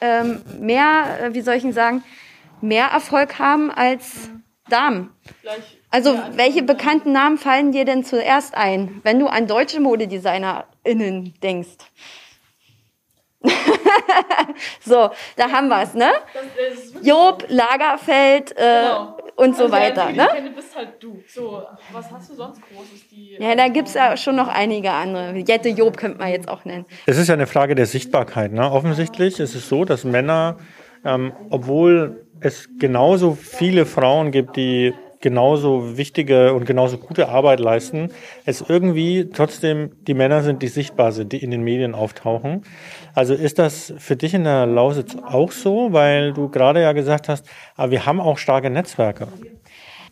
ähm, 0.00 0.42
mehr, 0.58 1.20
äh, 1.22 1.34
wie 1.34 1.40
soll 1.40 1.54
ich 1.54 1.62
denn 1.62 1.72
sagen, 1.72 2.02
mehr 2.60 2.86
Erfolg 2.86 3.38
haben 3.38 3.70
als 3.70 4.30
Damen. 4.68 5.10
Also, 5.90 6.16
welche 6.32 6.62
bekannten 6.62 7.12
Namen 7.12 7.36
fallen 7.36 7.72
dir 7.72 7.84
denn 7.84 8.04
zuerst 8.04 8.54
ein, 8.54 9.00
wenn 9.02 9.18
du 9.18 9.26
an 9.26 9.48
deutsche 9.48 9.80
ModedesignerInnen 9.80 11.34
denkst? 11.42 11.78
so, 14.80 15.10
da 15.36 15.50
haben 15.50 15.68
wir 15.68 15.82
es, 15.82 15.94
ne? 15.94 16.10
Job, 17.02 17.44
Lagerfeld 17.48 18.52
äh, 18.52 18.54
genau. 18.56 19.16
und 19.36 19.56
so 19.56 19.64
also, 19.64 19.74
weiter. 19.74 20.10
Ja, 20.10 20.34
ne? 20.34 20.50
bist 20.54 20.76
halt 20.76 21.02
du. 21.02 21.22
So, 21.26 21.62
was 21.92 22.10
hast 22.10 22.30
du 22.30 22.34
sonst 22.34 22.60
Großes? 22.60 23.08
Die, 23.10 23.36
ja, 23.40 23.54
da 23.54 23.68
gibt 23.68 23.88
es 23.88 23.94
ja 23.94 24.16
schon 24.16 24.36
noch 24.36 24.48
einige 24.48 24.90
andere. 24.90 25.36
Jette 25.38 25.70
Job 25.70 25.96
könnte 25.96 26.18
man 26.18 26.28
jetzt 26.30 26.48
auch 26.48 26.64
nennen. 26.64 26.84
Es 27.06 27.16
ist 27.16 27.28
ja 27.28 27.34
eine 27.34 27.46
Frage 27.46 27.74
der 27.74 27.86
Sichtbarkeit. 27.86 28.52
Ne? 28.52 28.70
Offensichtlich 28.70 29.40
ist 29.40 29.54
es 29.54 29.68
so, 29.68 29.84
dass 29.86 30.04
Männer, 30.04 30.58
ähm, 31.04 31.32
obwohl 31.48 32.26
es 32.40 32.68
genauso 32.78 33.34
viele 33.34 33.86
Frauen 33.86 34.32
gibt, 34.32 34.56
die 34.56 34.94
genauso 35.20 35.96
wichtige 35.98 36.54
und 36.54 36.64
genauso 36.64 36.98
gute 36.98 37.28
Arbeit 37.28 37.60
leisten, 37.60 38.10
es 38.46 38.64
irgendwie 38.66 39.28
trotzdem 39.30 39.92
die 40.06 40.14
Männer 40.14 40.42
sind, 40.42 40.62
die 40.62 40.68
sichtbar 40.68 41.12
sind, 41.12 41.32
die 41.32 41.42
in 41.42 41.50
den 41.50 41.62
Medien 41.62 41.94
auftauchen. 41.94 42.62
Also 43.14 43.34
ist 43.34 43.58
das 43.58 43.92
für 43.98 44.16
dich 44.16 44.34
in 44.34 44.44
der 44.44 44.66
Lausitz 44.66 45.16
auch 45.16 45.52
so, 45.52 45.92
weil 45.92 46.32
du 46.32 46.48
gerade 46.48 46.80
ja 46.80 46.92
gesagt 46.92 47.28
hast, 47.28 47.46
aber 47.76 47.88
ah, 47.88 47.90
wir 47.90 48.06
haben 48.06 48.20
auch 48.20 48.38
starke 48.38 48.70
Netzwerke. 48.70 49.28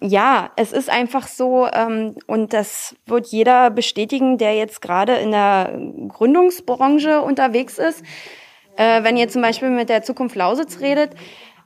Ja, 0.01 0.53
es 0.55 0.73
ist 0.73 0.91
einfach 0.91 1.27
so, 1.27 1.67
ähm, 1.73 2.15
und 2.27 2.53
das 2.53 2.95
wird 3.07 3.27
jeder 3.29 3.71
bestätigen, 3.71 4.39
der 4.39 4.55
jetzt 4.55 4.81
gerade 4.81 5.15
in 5.15 5.33
der 5.33 5.77
Gründungsbranche 6.09 7.21
unterwegs 7.21 7.79
ist. 7.79 8.05
Äh, 8.77 9.03
wenn 9.03 9.17
ihr 9.17 9.29
zum 9.29 9.43
Beispiel 9.43 9.71
mit 9.71 9.89
der 9.89 10.03
Zukunft 10.03 10.37
Lausitz 10.37 10.81
redet, 10.81 11.11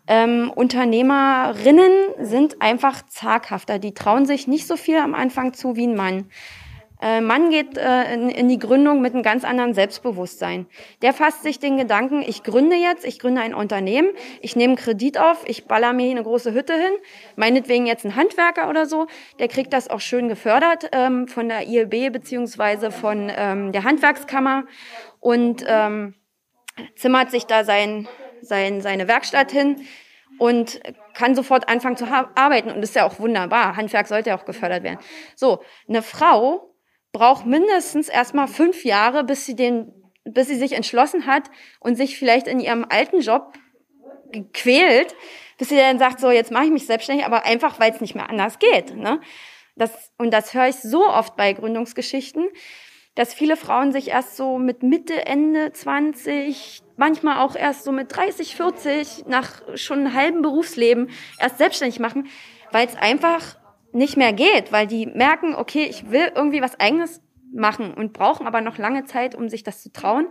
ähm, 0.06 0.50
Unternehmerinnen 0.54 1.92
sind 2.20 2.60
einfach 2.60 3.06
zaghafter. 3.06 3.78
Die 3.78 3.94
trauen 3.94 4.26
sich 4.26 4.46
nicht 4.48 4.66
so 4.66 4.76
viel 4.76 4.98
am 4.98 5.14
Anfang 5.14 5.54
zu 5.54 5.76
wie 5.76 5.86
ein 5.86 5.94
Mann. 5.94 6.28
Äh, 7.02 7.20
Mann 7.20 7.50
geht 7.50 7.76
äh, 7.76 8.14
in, 8.14 8.28
in 8.30 8.48
die 8.48 8.60
Gründung 8.60 9.00
mit 9.00 9.12
einem 9.12 9.24
ganz 9.24 9.44
anderen 9.44 9.74
Selbstbewusstsein. 9.74 10.66
Der 11.02 11.12
fasst 11.12 11.42
sich 11.42 11.58
den 11.58 11.76
Gedanken, 11.76 12.22
ich 12.22 12.44
gründe 12.44 12.76
jetzt, 12.76 13.04
ich 13.04 13.18
gründe 13.18 13.40
ein 13.40 13.54
Unternehmen, 13.54 14.10
ich 14.40 14.54
nehme 14.54 14.76
Kredit 14.76 15.18
auf, 15.18 15.42
ich 15.48 15.66
baller 15.66 15.92
mir 15.92 16.08
eine 16.12 16.22
große 16.22 16.54
Hütte 16.54 16.74
hin, 16.74 16.92
meinetwegen 17.34 17.86
jetzt 17.86 18.04
ein 18.04 18.14
Handwerker 18.14 18.70
oder 18.70 18.86
so, 18.86 19.08
der 19.40 19.48
kriegt 19.48 19.72
das 19.72 19.90
auch 19.90 19.98
schön 19.98 20.28
gefördert 20.28 20.90
ähm, 20.92 21.26
von 21.26 21.48
der 21.48 21.66
ILB 21.66 22.12
beziehungsweise 22.12 22.92
von 22.92 23.32
ähm, 23.36 23.72
der 23.72 23.82
Handwerkskammer 23.82 24.64
und 25.18 25.64
ähm, 25.66 26.14
zimmert 26.94 27.32
sich 27.32 27.46
da 27.46 27.64
sein 27.64 28.06
sein, 28.42 28.80
seine 28.80 29.08
Werkstatt 29.08 29.50
hin 29.52 29.86
und 30.38 30.80
kann 31.14 31.34
sofort 31.34 31.68
anfangen 31.68 31.96
zu 31.96 32.06
arbeiten. 32.06 32.70
Und 32.70 32.80
das 32.80 32.90
ist 32.90 32.96
ja 32.96 33.06
auch 33.06 33.18
wunderbar. 33.18 33.76
Handwerk 33.76 34.08
sollte 34.08 34.30
ja 34.30 34.38
auch 34.38 34.44
gefördert 34.44 34.82
werden. 34.82 34.98
So, 35.36 35.62
eine 35.88 36.02
Frau 36.02 36.74
braucht 37.12 37.46
mindestens 37.46 38.08
erstmal 38.08 38.48
fünf 38.48 38.84
Jahre, 38.84 39.24
bis 39.24 39.46
sie 39.46 39.54
den, 39.54 39.92
bis 40.24 40.48
sie 40.48 40.56
sich 40.56 40.72
entschlossen 40.72 41.26
hat 41.26 41.50
und 41.80 41.96
sich 41.96 42.18
vielleicht 42.18 42.46
in 42.46 42.60
ihrem 42.60 42.86
alten 42.88 43.20
Job 43.20 43.52
quält, 44.52 45.14
bis 45.58 45.68
sie 45.68 45.76
dann 45.76 45.98
sagt, 45.98 46.20
so, 46.20 46.30
jetzt 46.30 46.50
mache 46.50 46.64
ich 46.64 46.70
mich 46.70 46.86
selbstständig, 46.86 47.26
aber 47.26 47.44
einfach, 47.44 47.78
weil 47.78 47.92
es 47.92 48.00
nicht 48.00 48.14
mehr 48.14 48.30
anders 48.30 48.58
geht. 48.58 48.96
Ne? 48.96 49.20
Das, 49.76 50.12
und 50.18 50.32
das 50.32 50.54
höre 50.54 50.68
ich 50.68 50.76
so 50.76 51.06
oft 51.06 51.36
bei 51.36 51.52
Gründungsgeschichten, 51.52 52.48
dass 53.14 53.34
viele 53.34 53.56
Frauen 53.56 53.92
sich 53.92 54.08
erst 54.08 54.36
so 54.36 54.58
mit 54.58 54.82
Mitte, 54.82 55.26
Ende 55.26 55.72
20, 55.72 56.82
manchmal 56.96 57.38
auch 57.44 57.56
erst 57.56 57.84
so 57.84 57.92
mit 57.92 58.14
30, 58.14 58.56
40, 58.56 59.26
nach 59.26 59.62
schon 59.74 60.00
einem 60.00 60.14
halben 60.14 60.42
Berufsleben 60.42 61.10
erst 61.38 61.58
selbstständig 61.58 62.00
machen, 62.00 62.28
weil 62.70 62.86
es 62.86 62.96
einfach 62.96 63.58
nicht 63.92 64.16
mehr 64.16 64.32
geht, 64.32 64.72
weil 64.72 64.86
die 64.86 65.06
merken, 65.06 65.54
okay, 65.54 65.84
ich 65.84 66.10
will 66.10 66.32
irgendwie 66.34 66.62
was 66.62 66.80
eigenes 66.80 67.20
machen 67.54 67.92
und 67.92 68.14
brauchen 68.14 68.46
aber 68.46 68.62
noch 68.62 68.78
lange 68.78 69.04
Zeit, 69.04 69.34
um 69.34 69.50
sich 69.50 69.62
das 69.62 69.82
zu 69.82 69.92
trauen, 69.92 70.28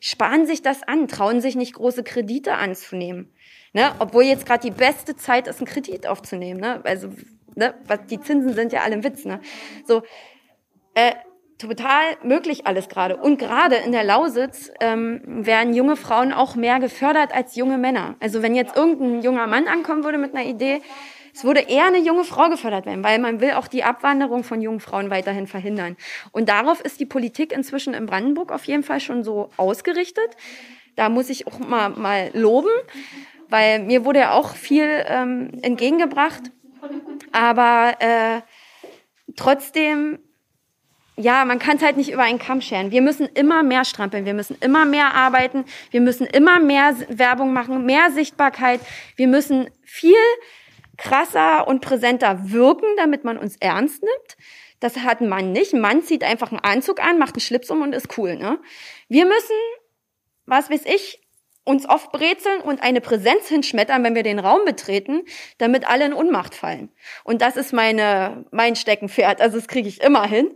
sparen 0.00 0.44
sich 0.44 0.60
das 0.60 0.82
an, 0.82 1.06
trauen 1.06 1.40
sich 1.40 1.54
nicht 1.54 1.74
große 1.74 2.02
Kredite 2.02 2.54
anzunehmen. 2.54 3.32
Ne? 3.72 3.92
Obwohl 4.00 4.24
jetzt 4.24 4.46
gerade 4.46 4.62
die 4.62 4.74
beste 4.74 5.14
Zeit 5.14 5.46
ist, 5.46 5.58
einen 5.58 5.68
Kredit 5.68 6.06
aufzunehmen. 6.08 6.60
Ne? 6.60 6.80
Also 6.84 7.10
ne? 7.54 7.74
die 8.10 8.20
Zinsen 8.20 8.54
sind 8.54 8.72
ja 8.72 8.80
alle 8.82 8.94
im 8.94 9.04
Witz. 9.04 9.24
Ne? 9.24 9.40
So, 9.86 10.02
äh, 10.94 11.12
total 11.58 12.02
möglich 12.22 12.66
alles 12.66 12.88
gerade. 12.88 13.16
Und 13.16 13.38
gerade 13.38 13.76
in 13.76 13.92
der 13.92 14.04
Lausitz 14.04 14.70
ähm, 14.80 15.20
werden 15.24 15.74
junge 15.74 15.96
Frauen 15.96 16.32
auch 16.32 16.56
mehr 16.56 16.80
gefördert 16.80 17.34
als 17.34 17.56
junge 17.56 17.78
Männer. 17.78 18.16
Also 18.20 18.42
wenn 18.42 18.54
jetzt 18.54 18.76
irgendein 18.76 19.22
junger 19.22 19.46
Mann 19.46 19.68
ankommen 19.68 20.04
würde 20.04 20.18
mit 20.18 20.34
einer 20.34 20.44
Idee, 20.44 20.82
Es 21.34 21.42
würde 21.42 21.62
eher 21.62 21.86
eine 21.86 21.98
junge 21.98 22.22
Frau 22.22 22.48
gefördert 22.48 22.86
werden, 22.86 23.02
weil 23.02 23.18
man 23.18 23.40
will 23.40 23.52
auch 23.52 23.66
die 23.66 23.82
Abwanderung 23.82 24.44
von 24.44 24.62
jungen 24.62 24.78
Frauen 24.78 25.10
weiterhin 25.10 25.48
verhindern. 25.48 25.96
Und 26.30 26.48
darauf 26.48 26.80
ist 26.80 27.00
die 27.00 27.06
Politik 27.06 27.50
inzwischen 27.52 27.92
in 27.92 28.06
Brandenburg 28.06 28.52
auf 28.52 28.64
jeden 28.66 28.84
Fall 28.84 29.00
schon 29.00 29.24
so 29.24 29.50
ausgerichtet. 29.56 30.36
Da 30.94 31.08
muss 31.08 31.30
ich 31.30 31.48
auch 31.48 31.58
mal, 31.58 31.90
mal 31.90 32.30
loben, 32.34 32.70
weil 33.48 33.80
mir 33.80 34.04
wurde 34.04 34.20
ja 34.20 34.32
auch 34.32 34.54
viel 34.54 35.04
ähm, 35.08 35.50
entgegengebracht. 35.60 36.52
Aber 37.32 37.94
äh, 37.98 38.42
trotzdem 39.34 40.20
ja, 41.16 41.44
man 41.44 41.58
kann 41.60 41.76
es 41.76 41.82
halt 41.82 41.96
nicht 41.96 42.10
über 42.10 42.22
einen 42.22 42.40
Kamm 42.40 42.60
scheren. 42.60 42.90
Wir 42.90 43.02
müssen 43.02 43.26
immer 43.26 43.62
mehr 43.62 43.84
strampeln, 43.84 44.26
wir 44.26 44.34
müssen 44.34 44.56
immer 44.60 44.84
mehr 44.84 45.14
arbeiten, 45.14 45.64
wir 45.90 46.00
müssen 46.00 46.26
immer 46.26 46.58
mehr 46.58 46.96
Werbung 47.08 47.52
machen, 47.52 47.86
mehr 47.86 48.10
Sichtbarkeit. 48.10 48.80
Wir 49.14 49.28
müssen 49.28 49.70
viel 49.84 50.16
krasser 50.96 51.68
und 51.68 51.80
präsenter 51.80 52.50
wirken, 52.50 52.86
damit 52.96 53.24
man 53.24 53.38
uns 53.38 53.56
ernst 53.56 54.02
nimmt. 54.02 54.36
Das 54.80 54.98
hat 54.98 55.20
ein 55.20 55.28
Mann 55.28 55.52
nicht. 55.52 55.72
Ein 55.72 55.80
Mann 55.80 56.02
zieht 56.02 56.24
einfach 56.24 56.50
einen 56.50 56.60
Anzug 56.60 57.00
an, 57.02 57.18
macht 57.18 57.34
einen 57.34 57.40
Schlips 57.40 57.70
um 57.70 57.82
und 57.82 57.94
ist 57.94 58.18
cool. 58.18 58.36
Ne? 58.36 58.58
Wir 59.08 59.24
müssen, 59.24 59.56
was 60.46 60.68
weiß 60.68 60.84
ich, 60.84 61.20
uns 61.64 61.88
oft 61.88 62.12
brezeln 62.12 62.60
und 62.60 62.82
eine 62.82 63.00
Präsenz 63.00 63.48
hinschmettern, 63.48 64.04
wenn 64.04 64.14
wir 64.14 64.22
den 64.22 64.38
Raum 64.38 64.64
betreten, 64.66 65.22
damit 65.58 65.88
alle 65.88 66.04
in 66.06 66.12
Unmacht 66.12 66.54
fallen. 66.54 66.90
Und 67.22 67.40
das 67.40 67.56
ist 67.56 67.72
meine, 67.72 68.44
mein 68.50 68.76
Steckenpferd. 68.76 69.40
Also 69.40 69.56
das 69.56 69.68
kriege 69.68 69.88
ich 69.88 70.02
immer 70.02 70.26
hin. 70.26 70.54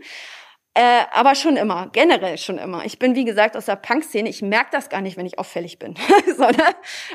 Äh, 0.79 1.07
aber 1.11 1.35
schon 1.35 1.57
immer, 1.57 1.89
generell 1.91 2.39
schon 2.39 2.57
immer. 2.57 2.85
Ich 2.85 3.01
bin, 3.01 3.17
wie 3.17 3.25
gesagt, 3.25 3.57
aus 3.57 3.67
der 3.67 3.75
Punk-Szene. 3.75 4.29
Ich 4.29 4.43
merke 4.43 4.69
das 4.71 4.89
gar 4.89 5.01
nicht, 5.01 5.17
wenn 5.17 5.27
ich 5.27 5.37
auffällig 5.37 5.81
bin. 5.81 5.97
so, 6.37 6.45
ne? 6.45 6.65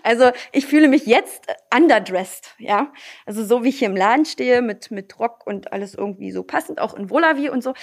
Also 0.03 0.31
ich 0.51 0.65
fühle 0.65 0.89
mich 0.89 1.05
jetzt 1.05 1.47
underdressed, 1.73 2.55
ja. 2.57 2.91
Also 3.25 3.45
so 3.45 3.63
wie 3.63 3.69
ich 3.69 3.79
hier 3.79 3.87
im 3.87 3.95
Laden 3.95 4.25
stehe, 4.25 4.61
mit, 4.61 4.91
mit 4.91 5.17
Rock 5.17 5.47
und 5.47 5.71
alles 5.71 5.95
irgendwie 5.95 6.31
so 6.31 6.43
passend, 6.43 6.81
auch 6.81 6.93
in 6.93 7.09
Volavi 7.09 7.49
und 7.49 7.63
so. 7.63 7.73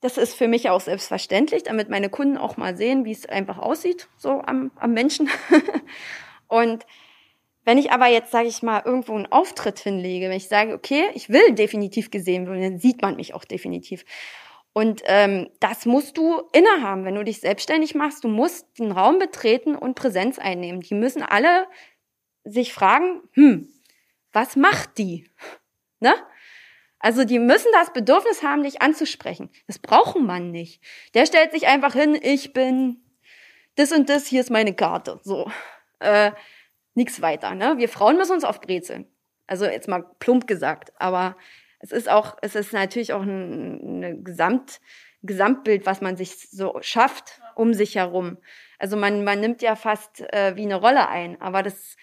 Das 0.00 0.16
ist 0.16 0.36
für 0.36 0.48
mich 0.48 0.70
auch 0.70 0.80
selbstverständlich, 0.80 1.64
damit 1.64 1.90
meine 1.90 2.08
Kunden 2.08 2.38
auch 2.38 2.56
mal 2.56 2.74
sehen, 2.74 3.04
wie 3.04 3.12
es 3.12 3.26
einfach 3.26 3.58
aussieht, 3.58 4.08
so 4.16 4.40
am, 4.40 4.70
am 4.76 4.94
Menschen. 4.94 5.28
und 6.48 6.86
wenn 7.66 7.76
ich 7.76 7.92
aber 7.92 8.06
jetzt, 8.06 8.32
sage 8.32 8.48
ich 8.48 8.62
mal, 8.62 8.80
irgendwo 8.82 9.14
einen 9.14 9.30
Auftritt 9.30 9.80
hinlege, 9.80 10.30
wenn 10.30 10.36
ich 10.38 10.48
sage, 10.48 10.72
okay, 10.72 11.10
ich 11.12 11.28
will 11.28 11.52
definitiv 11.52 12.10
gesehen 12.10 12.46
werden, 12.46 12.62
dann 12.62 12.78
sieht 12.78 13.02
man 13.02 13.16
mich 13.16 13.34
auch 13.34 13.44
definitiv. 13.44 14.06
Und 14.74 15.02
ähm, 15.06 15.50
das 15.60 15.86
musst 15.86 16.18
du 16.18 16.42
innehaben, 16.52 17.04
wenn 17.04 17.14
du 17.14 17.24
dich 17.24 17.40
selbstständig 17.40 17.94
machst. 17.94 18.24
Du 18.24 18.28
musst 18.28 18.78
den 18.78 18.90
Raum 18.90 19.20
betreten 19.20 19.76
und 19.76 19.94
Präsenz 19.94 20.38
einnehmen. 20.40 20.80
Die 20.80 20.94
müssen 20.94 21.22
alle 21.22 21.68
sich 22.42 22.74
fragen, 22.74 23.22
hm, 23.32 23.72
was 24.32 24.56
macht 24.56 24.98
die? 24.98 25.30
Ne? 26.00 26.12
Also 26.98 27.24
die 27.24 27.38
müssen 27.38 27.70
das 27.72 27.92
Bedürfnis 27.92 28.42
haben, 28.42 28.64
dich 28.64 28.82
anzusprechen. 28.82 29.48
Das 29.66 29.78
braucht 29.78 30.18
man 30.18 30.50
nicht. 30.50 30.82
Der 31.14 31.24
stellt 31.24 31.52
sich 31.52 31.66
einfach 31.66 31.92
hin, 31.92 32.18
ich 32.20 32.52
bin 32.52 33.00
das 33.76 33.92
und 33.92 34.08
das, 34.08 34.26
hier 34.26 34.40
ist 34.40 34.50
meine 34.50 34.74
Karte. 34.74 35.20
So. 35.22 35.50
Äh, 36.00 36.32
nix 36.94 37.22
weiter. 37.22 37.54
Ne? 37.54 37.78
Wir 37.78 37.88
Frauen 37.88 38.16
müssen 38.16 38.32
uns 38.32 38.44
aufbrezeln. 38.44 39.06
Also 39.46 39.66
jetzt 39.66 39.88
mal 39.88 40.04
plump 40.18 40.46
gesagt. 40.46 40.92
Aber 40.98 41.36
es 41.84 41.92
ist 41.92 42.08
auch, 42.08 42.36
es 42.40 42.54
ist 42.54 42.72
natürlich 42.72 43.12
auch 43.12 43.22
ein, 43.22 44.02
ein 44.02 44.24
Gesamt, 44.24 44.80
Gesamtbild, 45.22 45.84
was 45.84 46.00
man 46.00 46.16
sich 46.16 46.48
so 46.50 46.78
schafft 46.80 47.42
um 47.56 47.74
sich 47.74 47.96
herum. 47.96 48.38
Also 48.78 48.96
man, 48.96 49.22
man 49.22 49.40
nimmt 49.40 49.60
ja 49.60 49.76
fast 49.76 50.20
äh, 50.32 50.56
wie 50.56 50.62
eine 50.62 50.76
Rolle 50.76 51.08
ein, 51.08 51.40
aber 51.42 51.62
das 51.62 51.96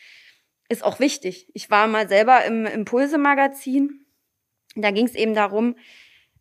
ist 0.69 0.83
auch 0.83 0.99
wichtig. 0.99 1.49
Ich 1.53 1.71
war 1.71 1.87
mal 1.87 2.07
selber 2.07 2.45
im 2.45 2.67
Impulse-Magazin. 2.67 4.05
Da 4.75 4.91
ging 4.91 5.07
es 5.07 5.15
eben 5.15 5.33
darum, 5.33 5.75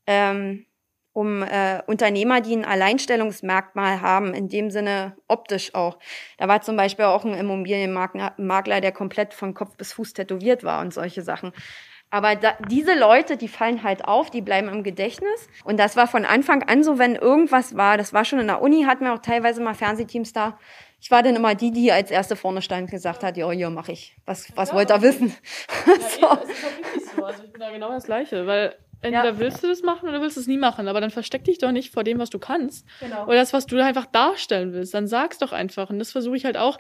ähm, 0.06 0.66
um 1.12 1.42
äh, 1.42 1.82
Unternehmer, 1.87 2.42
die 2.42 2.54
ein 2.54 2.66
Alleinstellungsmerkmal 2.66 4.02
haben, 4.02 4.35
in 4.35 4.49
dem 4.49 4.70
Sinne 4.70 5.16
optisch 5.28 5.75
auch. 5.75 5.99
Da 6.37 6.47
war 6.47 6.61
zum 6.61 6.76
Beispiel 6.76 7.06
auch 7.06 7.25
ein 7.25 7.35
Immobilienmakler, 7.35 8.80
der 8.80 8.92
komplett 8.92 9.32
von 9.32 9.54
Kopf 9.54 9.76
bis 9.76 9.94
Fuß 9.94 10.12
tätowiert 10.12 10.62
war 10.62 10.82
und 10.82 10.92
solche 10.92 11.23
Sachen. 11.23 11.52
Aber 12.11 12.35
da, 12.35 12.55
diese 12.69 12.99
Leute, 12.99 13.37
die 13.37 13.47
fallen 13.47 13.85
halt 13.85 14.05
auf, 14.05 14.31
die 14.31 14.40
bleiben 14.40 14.69
im 14.69 14.83
Gedächtnis. 14.83 15.49
Und 15.64 15.79
das 15.79 15.97
war 15.97 16.09
von 16.09 16.25
Anfang 16.25 16.64
an 16.64 16.83
so, 16.83 16.99
wenn 16.99 17.14
irgendwas 17.14 17.76
war, 17.76 17.97
das 17.97 18.12
war 18.12 18.25
schon 18.25 18.40
in 18.40 18.49
der 18.49 18.61
Uni, 18.61 18.83
hatten 18.83 19.05
wir 19.05 19.14
auch 19.14 19.21
teilweise 19.21 19.62
mal 19.62 19.75
Fernsehteams 19.75 20.33
da. 20.33 20.59
Ich 21.00 21.11
war 21.11 21.23
dann 21.23 21.37
immer 21.37 21.55
die, 21.55 21.71
die 21.71 21.93
als 21.93 22.11
erste 22.11 22.37
vorne 22.37 22.62
stand 22.62 22.83
und 22.83 22.90
gesagt 22.90 23.23
hat, 23.23 23.37
ja, 23.37 23.50
ja, 23.52 23.71
mach 23.71 23.88
ich. 23.88 24.17
Was, 24.26 24.55
was 24.57 24.71
ja, 24.71 24.75
wollt 24.75 24.90
ihr 24.90 25.02
wissen? 25.02 25.35
Ja, 25.87 25.95
so. 25.95 26.00
es 26.00 26.14
ist 26.14 26.25
auch 26.25 26.38
wirklich 26.38 27.11
so. 27.17 27.25
Also 27.25 27.45
ich 27.45 27.52
bin 27.52 27.61
da 27.61 27.71
genau 27.71 27.90
das 27.90 28.05
Gleiche, 28.05 28.47
weil 28.47 28.75
entweder 29.00 29.33
ja. 29.33 29.38
willst 29.38 29.62
du 29.62 29.69
das 29.69 29.83
machen 29.83 30.09
oder 30.09 30.21
willst 30.21 30.37
du 30.37 30.40
es 30.40 30.47
nie 30.47 30.59
machen, 30.59 30.88
aber 30.88 31.00
dann 31.00 31.11
versteck 31.11 31.45
dich 31.45 31.59
doch 31.59 31.73
nicht 31.73 31.93
vor 31.93 32.05
dem, 32.05 32.19
was 32.19 32.29
du 32.29 32.38
kannst. 32.38 32.87
Genau. 32.99 33.25
Oder 33.25 33.37
das, 33.37 33.52
was 33.52 33.67
du 33.67 33.83
einfach 33.83 34.07
darstellen 34.07 34.73
willst. 34.73 34.93
Dann 34.93 35.07
sag's 35.07 35.38
doch 35.38 35.52
einfach. 35.52 35.90
Und 35.90 36.00
das 36.00 36.12
versuche 36.12 36.37
ich 36.37 36.45
halt 36.45 36.57
auch 36.57 36.79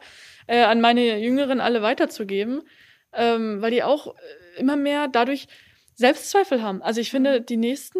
äh, 0.48 0.62
an 0.62 0.80
meine 0.80 1.18
Jüngeren 1.18 1.60
alle 1.60 1.80
weiterzugeben, 1.82 2.62
ähm, 3.12 3.60
weil 3.60 3.70
die 3.70 3.82
auch 3.82 4.08
äh, 4.08 4.60
immer 4.60 4.76
mehr 4.76 5.08
dadurch 5.08 5.48
Selbstzweifel 5.94 6.62
haben. 6.62 6.82
Also 6.82 7.00
ich 7.00 7.10
finde, 7.10 7.40
die 7.40 7.56
nächsten 7.56 7.98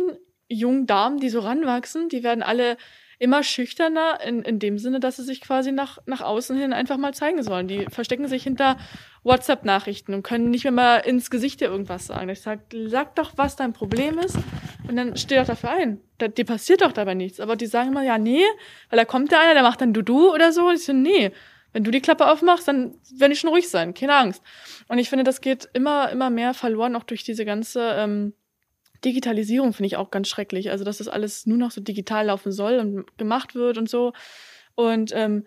jungen 0.48 0.86
Damen, 0.86 1.18
die 1.18 1.28
so 1.28 1.40
ranwachsen, 1.40 2.08
die 2.08 2.22
werden 2.22 2.42
alle 2.42 2.76
immer 3.20 3.42
schüchterner 3.42 4.18
in, 4.24 4.42
in 4.42 4.58
dem 4.58 4.78
Sinne, 4.78 4.98
dass 4.98 5.16
sie 5.16 5.22
sich 5.22 5.42
quasi 5.42 5.72
nach, 5.72 5.98
nach 6.06 6.22
außen 6.22 6.56
hin 6.56 6.72
einfach 6.72 6.96
mal 6.96 7.12
zeigen 7.12 7.42
sollen. 7.42 7.68
Die 7.68 7.84
verstecken 7.90 8.26
sich 8.28 8.42
hinter 8.42 8.78
WhatsApp-Nachrichten 9.24 10.14
und 10.14 10.22
können 10.22 10.50
nicht 10.50 10.64
mehr 10.64 10.72
mal 10.72 10.96
ins 10.96 11.30
Gesicht 11.30 11.60
dir 11.60 11.66
irgendwas 11.68 12.06
sagen. 12.06 12.30
Ich 12.30 12.40
sag, 12.40 12.60
sag 12.86 13.14
doch, 13.16 13.32
was 13.36 13.56
dein 13.56 13.74
Problem 13.74 14.18
ist 14.18 14.38
und 14.88 14.96
dann 14.96 15.18
steh 15.18 15.36
doch 15.36 15.46
dafür 15.46 15.70
ein. 15.70 16.00
Da, 16.16 16.28
dir 16.28 16.46
passiert 16.46 16.80
doch 16.80 16.92
dabei 16.92 17.12
nichts. 17.12 17.40
Aber 17.40 17.56
die 17.56 17.66
sagen 17.66 17.90
immer, 17.90 18.02
ja, 18.02 18.16
nee, 18.16 18.42
weil 18.88 18.98
da 18.98 19.04
kommt 19.04 19.30
der 19.30 19.40
einer, 19.40 19.52
der 19.52 19.62
macht 19.62 19.82
dann 19.82 19.92
Du-Du 19.92 20.32
oder 20.32 20.50
so. 20.52 20.68
Und 20.68 20.76
ich 20.76 20.84
so, 20.86 20.94
nee, 20.94 21.30
wenn 21.72 21.84
du 21.84 21.90
die 21.90 22.00
Klappe 22.00 22.30
aufmachst, 22.30 22.66
dann 22.66 22.94
werde 23.14 23.34
ich 23.34 23.40
schon 23.40 23.50
ruhig 23.50 23.68
sein, 23.68 23.94
keine 23.94 24.16
Angst. 24.16 24.42
Und 24.88 24.98
ich 24.98 25.08
finde, 25.08 25.24
das 25.24 25.40
geht 25.40 25.68
immer, 25.72 26.10
immer 26.10 26.30
mehr 26.30 26.54
verloren, 26.54 26.96
auch 26.96 27.04
durch 27.04 27.22
diese 27.22 27.44
ganze 27.44 27.94
ähm, 27.96 28.34
Digitalisierung, 29.04 29.72
finde 29.72 29.86
ich 29.86 29.96
auch 29.96 30.10
ganz 30.10 30.28
schrecklich. 30.28 30.70
Also, 30.70 30.84
dass 30.84 30.98
das 30.98 31.08
alles 31.08 31.46
nur 31.46 31.58
noch 31.58 31.70
so 31.70 31.80
digital 31.80 32.26
laufen 32.26 32.52
soll 32.52 32.78
und 32.78 33.18
gemacht 33.18 33.54
wird 33.54 33.78
und 33.78 33.88
so. 33.88 34.12
Und 34.74 35.12
ähm, 35.14 35.46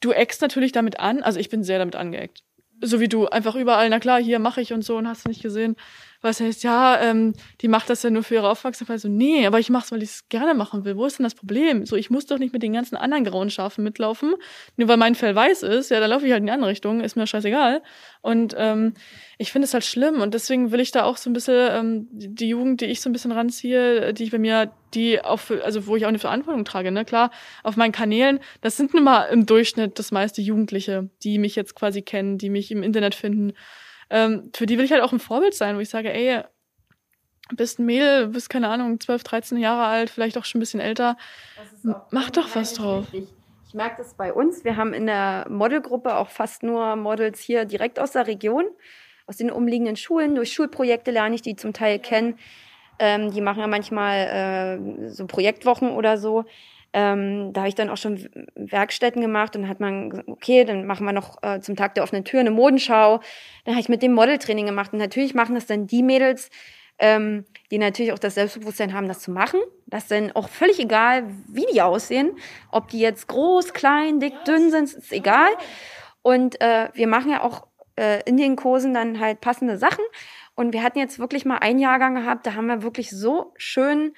du 0.00 0.12
eckst 0.12 0.40
natürlich 0.42 0.72
damit 0.72 1.00
an, 1.00 1.22
also 1.22 1.38
ich 1.38 1.48
bin 1.48 1.62
sehr 1.62 1.78
damit 1.78 1.96
angeeckt. 1.96 2.42
So 2.80 2.98
wie 2.98 3.08
du, 3.08 3.26
einfach 3.26 3.54
überall, 3.54 3.88
na 3.90 4.00
klar, 4.00 4.20
hier 4.20 4.38
mache 4.38 4.60
ich 4.60 4.72
und 4.72 4.82
so 4.82 4.96
und 4.96 5.06
hast 5.06 5.24
du 5.24 5.28
nicht 5.28 5.42
gesehen 5.42 5.76
was 6.22 6.40
heißt, 6.40 6.62
ja, 6.62 7.00
ähm, 7.00 7.34
die 7.60 7.68
macht 7.68 7.90
das 7.90 8.02
ja 8.04 8.10
nur 8.10 8.22
für 8.22 8.34
ihre 8.34 8.48
Aufmerksamkeit. 8.48 9.00
So, 9.00 9.08
nee, 9.08 9.44
aber 9.44 9.58
ich 9.58 9.70
mach's, 9.70 9.90
weil 9.90 10.02
ich 10.02 10.10
es 10.10 10.28
gerne 10.28 10.54
machen 10.54 10.84
will. 10.84 10.96
Wo 10.96 11.04
ist 11.04 11.18
denn 11.18 11.24
das 11.24 11.34
Problem? 11.34 11.84
So, 11.84 11.96
ich 11.96 12.10
muss 12.10 12.26
doch 12.26 12.38
nicht 12.38 12.52
mit 12.52 12.62
den 12.62 12.72
ganzen 12.72 12.96
anderen 12.96 13.24
grauen 13.24 13.50
Schafen 13.50 13.82
mitlaufen, 13.82 14.34
nur 14.76 14.88
weil 14.88 14.96
mein 14.96 15.16
Fell 15.16 15.34
weiß 15.34 15.64
ist. 15.64 15.90
Ja, 15.90 15.98
da 15.98 16.06
laufe 16.06 16.24
ich 16.24 16.32
halt 16.32 16.40
in 16.40 16.46
die 16.46 16.52
andere 16.52 16.70
Richtung, 16.70 17.00
ist 17.00 17.16
mir 17.16 17.26
scheißegal. 17.26 17.82
Und 18.20 18.54
ähm, 18.56 18.94
ich 19.38 19.50
finde 19.50 19.66
es 19.66 19.74
halt 19.74 19.84
schlimm 19.84 20.20
und 20.20 20.32
deswegen 20.34 20.70
will 20.70 20.78
ich 20.78 20.92
da 20.92 21.02
auch 21.02 21.16
so 21.16 21.28
ein 21.28 21.32
bisschen 21.32 21.68
ähm, 21.72 22.08
die 22.12 22.48
Jugend, 22.48 22.80
die 22.80 22.86
ich 22.86 23.00
so 23.00 23.10
ein 23.10 23.12
bisschen 23.12 23.32
ranziehe, 23.32 24.14
die 24.14 24.22
ich 24.22 24.30
bei 24.30 24.38
mir, 24.38 24.70
die 24.94 25.24
auch, 25.24 25.40
für, 25.40 25.64
also 25.64 25.88
wo 25.88 25.96
ich 25.96 26.04
auch 26.04 26.10
eine 26.10 26.20
Verantwortung 26.20 26.64
trage, 26.64 26.92
ne, 26.92 27.04
klar, 27.04 27.32
auf 27.64 27.76
meinen 27.76 27.90
Kanälen, 27.90 28.38
das 28.60 28.76
sind 28.76 28.94
nun 28.94 29.02
mal 29.02 29.24
im 29.24 29.44
Durchschnitt 29.44 29.98
das 29.98 30.12
meiste 30.12 30.40
Jugendliche, 30.40 31.10
die 31.24 31.38
mich 31.38 31.56
jetzt 31.56 31.74
quasi 31.74 32.02
kennen, 32.02 32.38
die 32.38 32.50
mich 32.50 32.70
im 32.70 32.84
Internet 32.84 33.16
finden 33.16 33.54
ähm, 34.12 34.50
für 34.54 34.66
die 34.66 34.78
will 34.78 34.84
ich 34.84 34.92
halt 34.92 35.02
auch 35.02 35.12
ein 35.12 35.18
Vorbild 35.18 35.54
sein, 35.54 35.76
wo 35.76 35.80
ich 35.80 35.88
sage, 35.88 36.12
ey, 36.12 36.42
bist 37.56 37.78
ein 37.78 37.86
Mädel, 37.86 38.28
bist 38.28 38.50
keine 38.50 38.68
Ahnung, 38.68 39.00
12, 39.00 39.24
13 39.24 39.58
Jahre 39.58 39.86
alt, 39.86 40.10
vielleicht 40.10 40.38
auch 40.38 40.44
schon 40.44 40.58
ein 40.58 40.60
bisschen 40.60 40.80
älter. 40.80 41.16
Mach 42.10 42.30
doch 42.30 42.54
was 42.54 42.74
drauf. 42.74 43.12
Wichtig. 43.12 43.28
Ich 43.66 43.74
merke 43.74 44.02
das 44.02 44.14
bei 44.14 44.34
uns. 44.34 44.64
Wir 44.64 44.76
haben 44.76 44.92
in 44.92 45.06
der 45.06 45.46
Modelgruppe 45.48 46.14
auch 46.16 46.28
fast 46.28 46.62
nur 46.62 46.94
Models 46.94 47.40
hier 47.40 47.64
direkt 47.64 47.98
aus 47.98 48.12
der 48.12 48.26
Region, 48.26 48.66
aus 49.26 49.38
den 49.38 49.50
umliegenden 49.50 49.96
Schulen. 49.96 50.34
Durch 50.34 50.52
Schulprojekte 50.52 51.10
lerne 51.10 51.34
ich 51.34 51.40
die 51.40 51.56
zum 51.56 51.72
Teil 51.72 51.98
kennen. 51.98 52.38
Ähm, 52.98 53.30
die 53.30 53.40
machen 53.40 53.60
ja 53.60 53.66
manchmal 53.66 54.78
äh, 55.08 55.08
so 55.08 55.26
Projektwochen 55.26 55.90
oder 55.90 56.18
so. 56.18 56.44
Ähm, 56.94 57.52
da 57.52 57.62
habe 57.62 57.68
ich 57.68 57.74
dann 57.74 57.88
auch 57.88 57.96
schon 57.96 58.28
Werkstätten 58.54 59.22
gemacht 59.22 59.56
und 59.56 59.68
hat 59.68 59.80
man 59.80 60.10
gesagt, 60.10 60.28
okay, 60.28 60.64
dann 60.64 60.86
machen 60.86 61.06
wir 61.06 61.12
noch 61.12 61.42
äh, 61.42 61.60
zum 61.60 61.74
Tag 61.74 61.94
der 61.94 62.04
offenen 62.04 62.24
Tür 62.24 62.40
eine 62.40 62.50
Modenschau. 62.50 63.20
Dann 63.64 63.74
habe 63.74 63.80
ich 63.80 63.88
mit 63.88 64.02
dem 64.02 64.12
Modeltraining 64.12 64.66
gemacht 64.66 64.92
und 64.92 64.98
natürlich 64.98 65.34
machen 65.34 65.54
das 65.54 65.66
dann 65.66 65.86
die 65.86 66.02
Mädels, 66.02 66.50
ähm, 66.98 67.46
die 67.70 67.78
natürlich 67.78 68.12
auch 68.12 68.18
das 68.18 68.34
Selbstbewusstsein 68.34 68.92
haben, 68.92 69.08
das 69.08 69.20
zu 69.20 69.30
machen. 69.30 69.60
Das 69.86 70.04
ist 70.04 70.10
dann 70.10 70.32
auch 70.32 70.48
völlig 70.48 70.78
egal, 70.78 71.24
wie 71.48 71.66
die 71.72 71.80
aussehen, 71.80 72.36
ob 72.70 72.88
die 72.88 73.00
jetzt 73.00 73.26
groß, 73.26 73.72
klein, 73.72 74.20
dick, 74.20 74.44
dünn 74.44 74.70
sind, 74.70 74.92
ist 74.92 75.12
egal. 75.12 75.50
Und 76.20 76.60
äh, 76.60 76.90
wir 76.92 77.08
machen 77.08 77.30
ja 77.30 77.42
auch 77.42 77.66
äh, 77.96 78.20
in 78.26 78.36
den 78.36 78.56
Kursen 78.56 78.92
dann 78.92 79.18
halt 79.18 79.40
passende 79.40 79.78
Sachen. 79.78 80.04
Und 80.54 80.74
wir 80.74 80.82
hatten 80.82 80.98
jetzt 80.98 81.18
wirklich 81.18 81.46
mal 81.46 81.58
einen 81.58 81.78
Jahrgang 81.78 82.14
gehabt, 82.14 82.46
da 82.46 82.54
haben 82.54 82.66
wir 82.66 82.82
wirklich 82.82 83.10
so 83.10 83.54
schön 83.56 84.12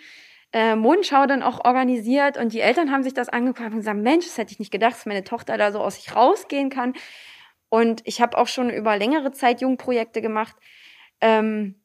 äh, 0.54 0.76
Mondschau 0.76 1.26
dann 1.26 1.42
auch 1.42 1.64
organisiert 1.64 2.38
und 2.38 2.52
die 2.52 2.60
Eltern 2.60 2.92
haben 2.92 3.02
sich 3.02 3.12
das 3.12 3.28
angeguckt 3.28 3.72
und 3.72 3.78
gesagt, 3.78 3.98
Mensch, 3.98 4.24
das 4.24 4.38
hätte 4.38 4.52
ich 4.52 4.60
nicht 4.60 4.70
gedacht, 4.70 4.92
dass 4.92 5.04
meine 5.04 5.24
Tochter 5.24 5.58
da 5.58 5.72
so 5.72 5.80
aus 5.80 5.96
sich 5.96 6.14
rausgehen 6.14 6.70
kann. 6.70 6.94
Und 7.68 8.02
ich 8.04 8.22
habe 8.22 8.38
auch 8.38 8.46
schon 8.46 8.70
über 8.70 8.96
längere 8.96 9.32
Zeit 9.32 9.60
Jugendprojekte 9.60 10.22
gemacht, 10.22 10.54
ähm, 11.20 11.82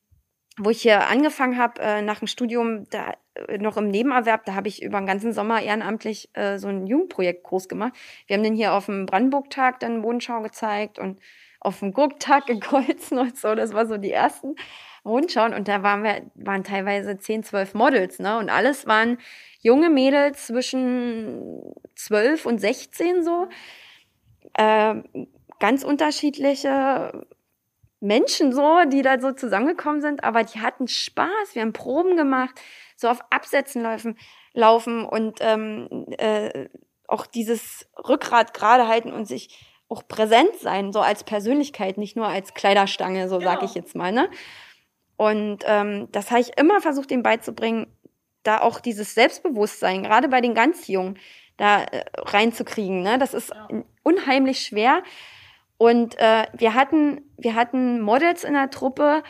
wo 0.59 0.69
ich 0.69 0.83
hier 0.83 1.07
angefangen 1.07 1.57
habe, 1.57 1.81
äh, 1.81 2.01
nach 2.03 2.19
dem 2.19 2.27
Studium, 2.27 2.87
da 2.91 3.13
äh, 3.47 3.57
noch 3.57 3.75
im 3.77 3.87
Nebenerwerb, 3.87 4.45
da 4.45 4.53
habe 4.53 4.67
ich 4.67 4.83
über 4.83 4.99
den 4.99 5.07
ganzen 5.07 5.33
Sommer 5.33 5.63
ehrenamtlich 5.63 6.29
äh, 6.33 6.59
so 6.59 6.67
ein 6.67 6.85
Jugendprojekt 6.85 7.43
groß 7.45 7.69
gemacht. 7.69 7.93
Wir 8.27 8.35
haben 8.35 8.43
den 8.43 8.55
hier 8.55 8.73
auf 8.73 8.85
dem 8.85 9.07
Brandenburg-Tag 9.07 9.79
dann 9.79 9.97
Modenschau 9.97 10.43
gezeigt 10.43 10.99
und 10.99 11.19
auf 11.59 11.79
dem 11.79 11.91
Gurktag 11.91 12.49
in 12.49 12.59
Kreuzen 12.59 13.17
und 13.17 13.35
so. 13.35 13.55
Das 13.55 13.73
war 13.73 13.87
so 13.87 13.97
die 13.97 14.11
ersten 14.11 14.55
Modenschauen. 15.09 15.53
Und 15.53 15.67
da 15.67 15.83
waren 15.83 16.03
wir, 16.03 16.21
waren 16.35 16.63
teilweise 16.63 17.17
10, 17.17 17.43
12 17.43 17.73
Models, 17.73 18.19
ne? 18.19 18.37
Und 18.37 18.49
alles 18.49 18.87
waren 18.87 19.17
junge 19.61 19.89
Mädels 19.89 20.47
zwischen 20.47 21.73
12 21.95 22.45
und 22.45 22.59
16 22.59 23.23
so. 23.23 23.47
Äh, 24.53 24.95
ganz 25.59 25.83
unterschiedliche 25.83 27.25
Menschen 27.99 28.53
so, 28.53 28.79
die 28.87 29.01
da 29.01 29.19
so 29.19 29.31
zusammengekommen 29.33 30.01
sind, 30.01 30.23
aber 30.23 30.43
die 30.43 30.61
hatten 30.61 30.87
Spaß. 30.87 31.53
Wir 31.53 31.61
haben 31.61 31.73
Proben 31.73 32.15
gemacht, 32.15 32.59
so 32.95 33.09
auf 33.09 33.19
Absätzen 33.29 33.83
laufen, 33.83 34.17
laufen 34.53 35.05
und 35.05 35.39
ähm, 35.41 36.05
äh, 36.17 36.69
auch 37.07 37.25
dieses 37.25 37.89
Rückgrat 38.07 38.53
gerade 38.53 38.87
halten 38.87 39.11
und 39.11 39.25
sich 39.25 39.65
auch 39.89 40.07
präsent 40.07 40.55
sein, 40.61 40.93
so 40.93 41.01
als 41.01 41.23
Persönlichkeit, 41.23 41.97
nicht 41.97 42.15
nur 42.15 42.27
als 42.27 42.53
Kleiderstange, 42.53 43.27
so 43.27 43.39
genau. 43.39 43.51
sag 43.51 43.63
ich 43.63 43.73
jetzt 43.73 43.95
mal, 43.95 44.11
ne? 44.11 44.29
Und 45.19 45.65
ähm, 45.65 46.07
das 46.13 46.31
habe 46.31 46.39
ich 46.39 46.57
immer 46.57 46.79
versucht, 46.79 47.11
ihm 47.11 47.23
beizubringen, 47.23 47.87
da 48.43 48.61
auch 48.61 48.79
dieses 48.79 49.15
Selbstbewusstsein, 49.15 50.01
gerade 50.03 50.29
bei 50.29 50.39
den 50.39 50.53
ganz 50.53 50.87
Jungen, 50.87 51.19
da 51.57 51.83
äh, 51.83 52.05
reinzukriegen. 52.15 53.03
Ne? 53.03 53.17
Das 53.17 53.33
ist 53.33 53.51
unheimlich 54.03 54.61
schwer. 54.61 55.03
Und 55.77 56.17
äh, 56.19 56.45
wir 56.53 56.73
hatten, 56.73 57.19
wir 57.37 57.53
hatten 57.53 57.99
Models 57.99 58.45
in 58.45 58.53
der 58.53 58.69
Truppe, 58.69 59.21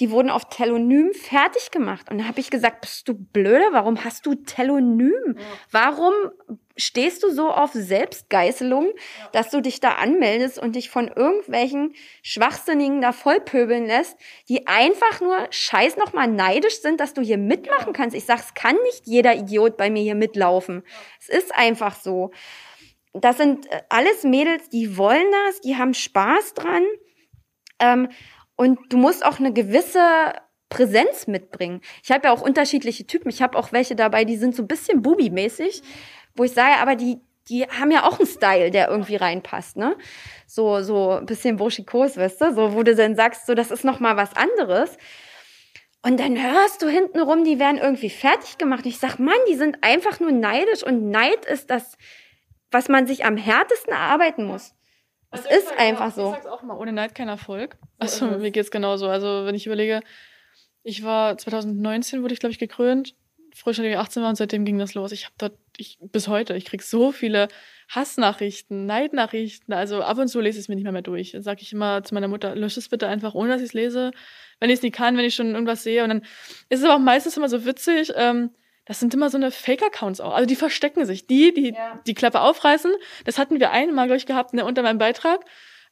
die 0.00 0.10
wurden 0.10 0.30
auf 0.30 0.48
Telonym 0.48 1.12
fertig 1.12 1.70
gemacht. 1.70 2.10
Und 2.10 2.18
da 2.18 2.24
habe 2.24 2.40
ich 2.40 2.50
gesagt, 2.50 2.82
bist 2.82 3.08
du 3.08 3.14
blöde? 3.14 3.64
Warum 3.72 4.04
hast 4.04 4.26
du 4.26 4.34
Telonym? 4.34 5.36
Ja. 5.36 5.42
Warum 5.72 6.12
stehst 6.78 7.24
du 7.24 7.30
so 7.30 7.50
auf 7.50 7.72
Selbstgeißelung, 7.72 8.86
ja. 8.86 9.28
dass 9.32 9.50
du 9.50 9.60
dich 9.60 9.80
da 9.80 9.96
anmeldest 9.96 10.58
und 10.58 10.76
dich 10.76 10.90
von 10.90 11.08
irgendwelchen 11.08 11.94
Schwachsinnigen 12.22 13.00
da 13.00 13.12
vollpöbeln 13.12 13.86
lässt, 13.86 14.16
die 14.48 14.66
einfach 14.68 15.20
nur 15.20 15.48
scheiß 15.50 15.96
nochmal 15.96 16.28
neidisch 16.28 16.80
sind, 16.80 17.00
dass 17.00 17.14
du 17.14 17.20
hier 17.20 17.38
mitmachen 17.38 17.92
kannst. 17.92 18.16
Ich 18.16 18.24
sag, 18.24 18.38
es 18.38 18.54
kann 18.54 18.76
nicht 18.84 19.06
jeder 19.06 19.34
Idiot 19.34 19.76
bei 19.76 19.90
mir 19.90 20.02
hier 20.02 20.14
mitlaufen. 20.14 20.84
Es 21.20 21.28
ist 21.28 21.54
einfach 21.54 21.96
so. 21.96 22.30
Das 23.12 23.36
sind 23.36 23.66
äh, 23.72 23.82
alles 23.88 24.22
Mädels, 24.22 24.68
die 24.68 24.96
wollen 24.96 25.26
das, 25.46 25.60
die 25.60 25.76
haben 25.76 25.94
Spaß 25.94 26.54
dran. 26.54 26.84
Ähm, 27.80 28.08
und 28.58 28.80
du 28.92 28.96
musst 28.96 29.24
auch 29.24 29.38
eine 29.38 29.52
gewisse 29.52 30.02
Präsenz 30.68 31.28
mitbringen. 31.28 31.80
Ich 32.02 32.10
habe 32.10 32.26
ja 32.26 32.32
auch 32.32 32.42
unterschiedliche 32.42 33.06
Typen. 33.06 33.30
Ich 33.30 33.40
habe 33.40 33.56
auch 33.56 33.72
welche 33.72 33.94
dabei, 33.94 34.24
die 34.24 34.36
sind 34.36 34.54
so 34.54 34.62
ein 34.64 34.68
bisschen 34.68 35.00
Bubi-mäßig, 35.00 35.80
wo 36.34 36.42
ich 36.42 36.52
sage, 36.52 36.76
aber 36.78 36.96
die, 36.96 37.20
die 37.48 37.62
haben 37.66 37.92
ja 37.92 38.02
auch 38.02 38.18
einen 38.18 38.26
Style, 38.26 38.72
der 38.72 38.88
irgendwie 38.88 39.14
reinpasst, 39.14 39.76
ne? 39.76 39.96
So, 40.46 40.82
so 40.82 41.12
ein 41.12 41.26
bisschen 41.26 41.56
burschikos, 41.56 42.16
weißt 42.16 42.40
du? 42.40 42.54
So, 42.54 42.74
wo 42.74 42.82
du 42.82 42.96
dann 42.96 43.14
sagst, 43.14 43.46
so, 43.46 43.54
das 43.54 43.70
ist 43.70 43.84
noch 43.84 44.00
mal 44.00 44.16
was 44.16 44.34
anderes. 44.34 44.98
Und 46.02 46.18
dann 46.18 46.36
hörst 46.36 46.82
du 46.82 46.88
hinten 46.88 47.20
rum, 47.20 47.44
die 47.44 47.60
werden 47.60 47.78
irgendwie 47.78 48.10
fertig 48.10 48.58
gemacht. 48.58 48.86
Ich 48.86 48.98
sag, 48.98 49.20
Mann, 49.20 49.38
die 49.48 49.56
sind 49.56 49.84
einfach 49.84 50.18
nur 50.18 50.32
neidisch 50.32 50.82
und 50.82 51.10
Neid 51.10 51.44
ist 51.46 51.70
das, 51.70 51.96
was 52.72 52.88
man 52.88 53.06
sich 53.06 53.24
am 53.24 53.36
härtesten 53.36 53.92
erarbeiten 53.92 54.46
muss. 54.46 54.74
Es 55.30 55.44
also 55.44 55.58
ist 55.58 55.78
einfach 55.78 56.12
so. 56.14 56.28
Ich 56.30 56.42
sag's 56.42 56.46
auch 56.46 56.62
mal, 56.62 56.76
ohne 56.76 56.92
Neid 56.92 57.14
kein 57.14 57.28
Erfolg. 57.28 57.76
Also 57.98 58.26
mir 58.26 58.50
geht's 58.50 58.70
genauso. 58.70 59.08
Also 59.08 59.44
wenn 59.44 59.54
ich 59.54 59.66
überlege, 59.66 60.00
ich 60.82 61.04
war 61.04 61.36
2019 61.36 62.22
wurde 62.22 62.32
ich 62.32 62.40
glaube 62.40 62.52
ich 62.52 62.58
gekrönt, 62.58 63.14
ich 63.66 63.96
18 63.96 64.22
war 64.22 64.28
und 64.28 64.36
seitdem 64.36 64.64
ging 64.64 64.78
das 64.78 64.94
los. 64.94 65.12
Ich 65.12 65.24
habe 65.24 65.34
dort 65.38 65.58
ich 65.76 65.98
bis 66.00 66.28
heute, 66.28 66.54
ich 66.54 66.64
krieg 66.64 66.82
so 66.82 67.12
viele 67.12 67.48
Hassnachrichten, 67.88 68.86
Neidnachrichten. 68.86 69.74
Also 69.74 70.02
ab 70.02 70.18
und 70.18 70.28
zu 70.28 70.40
lese 70.40 70.58
ich 70.58 70.64
es 70.64 70.68
mir 70.68 70.74
nicht 70.74 70.84
mehr, 70.84 70.92
mehr 70.92 71.02
durch. 71.02 71.32
Dann 71.32 71.42
sage 71.42 71.62
ich 71.62 71.72
immer 71.72 72.02
zu 72.04 72.14
meiner 72.14 72.28
Mutter, 72.28 72.54
lösche 72.54 72.80
es 72.80 72.88
bitte 72.88 73.08
einfach, 73.08 73.34
ohne 73.34 73.50
dass 73.50 73.60
ich 73.60 73.68
es 73.68 73.74
lese. 73.74 74.10
Wenn 74.60 74.70
ich 74.70 74.76
es 74.76 74.82
nicht 74.82 74.94
kann, 74.94 75.16
wenn 75.16 75.24
ich 75.24 75.34
schon 75.34 75.52
irgendwas 75.52 75.82
sehe. 75.82 76.02
Und 76.02 76.10
dann 76.10 76.22
ist 76.68 76.80
es 76.80 76.84
aber 76.84 76.96
auch 76.96 77.00
meistens 77.00 77.36
immer 77.36 77.48
so 77.48 77.64
witzig. 77.64 78.12
Ähm, 78.16 78.50
das 78.88 78.98
sind 78.98 79.14
immer 79.14 79.28
so 79.28 79.36
eine 79.36 79.50
Fake-Accounts 79.50 80.20
auch. 80.20 80.34
Also 80.34 80.46
die 80.46 80.56
verstecken 80.56 81.04
sich. 81.04 81.26
Die, 81.26 81.52
die 81.52 81.74
ja. 81.74 82.00
die 82.06 82.14
Klappe 82.14 82.40
aufreißen, 82.40 82.90
das 83.26 83.38
hatten 83.38 83.60
wir 83.60 83.70
einmal, 83.70 84.06
glaube 84.06 84.16
ich, 84.16 84.26
gehabt 84.26 84.54
ne, 84.54 84.64
unter 84.64 84.82
meinem 84.82 84.98
Beitrag, 84.98 85.44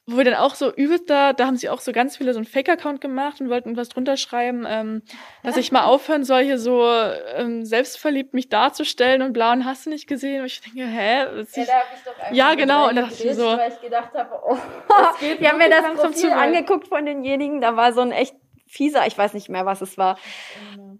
wo 0.07 0.17
wir 0.17 0.25
dann 0.25 0.35
auch 0.35 0.55
so 0.55 0.73
übelst 0.73 1.11
da, 1.11 1.33
da 1.33 1.47
haben 1.47 1.57
sie 1.57 1.69
auch 1.69 1.81
so 1.81 1.93
ganz 1.93 2.17
viele 2.17 2.33
so 2.33 2.39
einen 2.39 2.47
Fake-Account 2.47 3.01
gemacht 3.01 3.41
und 3.41 3.51
wollten 3.51 3.77
was 3.77 3.91
drunter 3.91 4.17
schreiben, 4.17 4.65
ähm, 4.67 5.03
dass 5.43 5.59
ich 5.59 5.73
mal 5.73 5.85
aufhören 5.85 6.25
soll, 6.25 6.45
hier 6.45 6.59
so 6.59 6.89
ähm, 7.35 7.67
selbstverliebt 7.67 8.33
mich 8.33 8.49
darzustellen 8.49 9.21
und 9.21 9.35
blau 9.35 9.53
und 9.53 9.67
hast 9.67 9.85
du 9.85 9.91
nicht 9.91 10.07
gesehen. 10.07 10.41
Und 10.41 10.47
ich 10.47 10.63
denke, 10.63 10.87
hä? 10.87 11.17
Ja, 11.19 11.41
ich, 11.41 11.67
da 11.67 11.73
hab 11.73 11.85
ich 11.95 12.03
doch 12.05 12.33
ja 12.33 12.55
genau. 12.55 12.89
Und 12.89 12.97
da 12.97 13.03
dachte 13.03 13.29
ich 13.29 13.35
so, 13.35 13.47
weil 13.47 13.73
ich 13.73 13.81
gedacht 13.81 14.15
habe, 14.15 14.41
oh, 14.49 14.57
die 15.41 15.47
haben 15.47 15.59
mir 15.59 15.69
das 15.69 16.01
Profil 16.01 16.31
angeguckt 16.31 16.89
von 16.89 17.05
denjenigen, 17.05 17.61
da 17.61 17.77
war 17.77 17.93
so 17.93 18.01
ein 18.01 18.13
echt 18.13 18.37
fieser, 18.67 19.07
ich 19.07 19.19
weiß 19.19 19.35
nicht 19.35 19.49
mehr, 19.49 19.67
was 19.67 19.81
es 19.81 19.99
war. 19.99 20.19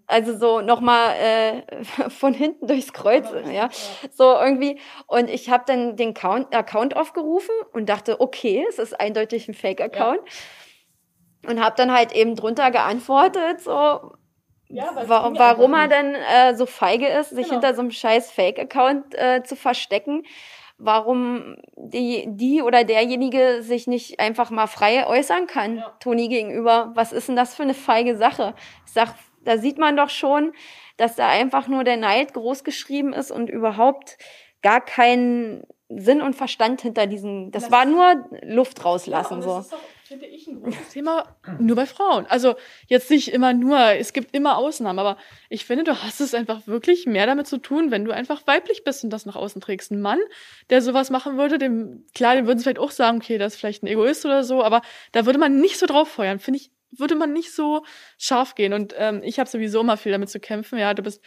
Also 0.07 0.37
so 0.37 0.61
nochmal 0.61 1.15
äh, 1.15 1.83
von 2.09 2.33
hinten 2.33 2.65
durchs 2.67 2.93
Kreuz, 2.93 3.27
ja. 3.51 3.69
So 4.11 4.33
irgendwie. 4.33 4.79
Und 5.05 5.29
ich 5.29 5.49
habe 5.49 5.65
dann 5.67 5.97
den 5.97 6.13
Count, 6.13 6.55
Account 6.55 6.95
aufgerufen 6.95 7.53
und 7.73 7.89
dachte, 7.89 8.21
okay, 8.21 8.65
es 8.69 8.79
ist 8.79 8.99
eindeutig 8.99 9.47
ein 9.49 9.53
Fake-Account. 9.53 10.21
Ja. 10.25 11.51
Und 11.51 11.63
habe 11.63 11.75
dann 11.75 11.93
halt 11.93 12.13
eben 12.13 12.35
drunter 12.35 12.71
geantwortet, 12.71 13.61
so, 13.61 13.71
ja, 14.69 14.91
warum, 15.05 15.37
warum 15.37 15.73
er 15.73 15.87
denn 15.87 16.15
äh, 16.15 16.55
so 16.55 16.65
feige 16.65 17.07
ist, 17.07 17.29
sich 17.29 17.47
genau. 17.47 17.61
hinter 17.61 17.75
so 17.75 17.81
einem 17.81 17.91
scheiß 17.91 18.31
Fake-Account 18.31 19.13
äh, 19.13 19.43
zu 19.43 19.55
verstecken 19.55 20.23
warum 20.77 21.57
die, 21.75 22.25
die 22.27 22.61
oder 22.61 22.83
derjenige 22.83 23.63
sich 23.63 23.87
nicht 23.87 24.19
einfach 24.19 24.51
mal 24.51 24.67
frei 24.67 25.07
äußern 25.07 25.47
kann, 25.47 25.77
ja. 25.77 25.95
Toni 25.99 26.27
gegenüber. 26.27 26.91
Was 26.93 27.11
ist 27.11 27.27
denn 27.27 27.35
das 27.35 27.55
für 27.55 27.63
eine 27.63 27.73
feige 27.73 28.15
Sache? 28.15 28.53
Ich 28.85 28.93
sag, 28.93 29.15
da 29.47 29.57
sieht 29.57 29.77
man 29.77 29.95
doch 29.95 30.09
schon, 30.09 30.53
dass 30.97 31.15
da 31.15 31.29
einfach 31.29 31.67
nur 31.67 31.83
der 31.83 31.97
Neid 31.97 32.33
groß 32.33 32.63
geschrieben 32.63 33.13
ist 33.13 33.31
und 33.31 33.49
überhaupt 33.49 34.17
gar 34.61 34.81
kein 34.81 35.63
Sinn 35.89 36.21
und 36.21 36.35
Verstand 36.35 36.81
hinter 36.81 37.07
diesen, 37.07 37.51
das, 37.51 37.63
das 37.63 37.71
war 37.71 37.85
nur 37.85 38.27
Luft 38.43 38.83
rauslassen, 38.83 39.41
ja, 39.41 39.61
so 39.61 39.77
finde 40.07 40.25
ich, 40.25 40.47
ein 40.47 40.61
großes 40.61 40.89
Thema 40.89 41.35
nur 41.59 41.75
bei 41.75 41.85
Frauen. 41.85 42.25
Also 42.27 42.55
jetzt 42.87 43.09
nicht 43.09 43.31
immer 43.33 43.53
nur, 43.53 43.77
es 43.77 44.13
gibt 44.13 44.33
immer 44.33 44.57
Ausnahmen, 44.57 44.99
aber 44.99 45.17
ich 45.49 45.65
finde, 45.65 45.83
du 45.83 46.01
hast 46.01 46.21
es 46.21 46.33
einfach 46.33 46.65
wirklich 46.65 47.05
mehr 47.05 47.25
damit 47.25 47.47
zu 47.47 47.57
tun, 47.57 47.91
wenn 47.91 48.05
du 48.05 48.11
einfach 48.11 48.45
weiblich 48.47 48.83
bist 48.83 49.03
und 49.03 49.09
das 49.09 49.25
nach 49.25 49.35
außen 49.35 49.61
trägst. 49.61 49.91
Ein 49.91 50.01
Mann, 50.01 50.19
der 50.69 50.81
sowas 50.81 51.09
machen 51.09 51.37
würde, 51.37 51.57
dem, 51.57 52.05
klar, 52.15 52.35
dem 52.35 52.47
würden 52.47 52.57
sie 52.57 52.63
vielleicht 52.63 52.79
auch 52.79 52.91
sagen, 52.91 53.17
okay, 53.17 53.37
das 53.37 53.53
ist 53.53 53.59
vielleicht 53.59 53.83
ein 53.83 53.87
Egoist 53.87 54.25
oder 54.25 54.43
so, 54.43 54.63
aber 54.63 54.81
da 55.11 55.25
würde 55.25 55.39
man 55.39 55.59
nicht 55.59 55.77
so 55.77 55.85
drauf 55.85 56.07
feuern, 56.07 56.39
finde 56.39 56.59
ich, 56.59 56.71
würde 56.91 57.15
man 57.15 57.33
nicht 57.33 57.53
so 57.53 57.83
scharf 58.17 58.55
gehen. 58.55 58.73
Und 58.73 58.93
ähm, 58.97 59.21
ich 59.23 59.39
habe 59.39 59.49
sowieso 59.49 59.81
immer 59.81 59.97
viel 59.97 60.11
damit 60.11 60.29
zu 60.29 60.39
kämpfen. 60.39 60.79
Ja, 60.79 60.93
du 60.93 61.03
bist 61.03 61.21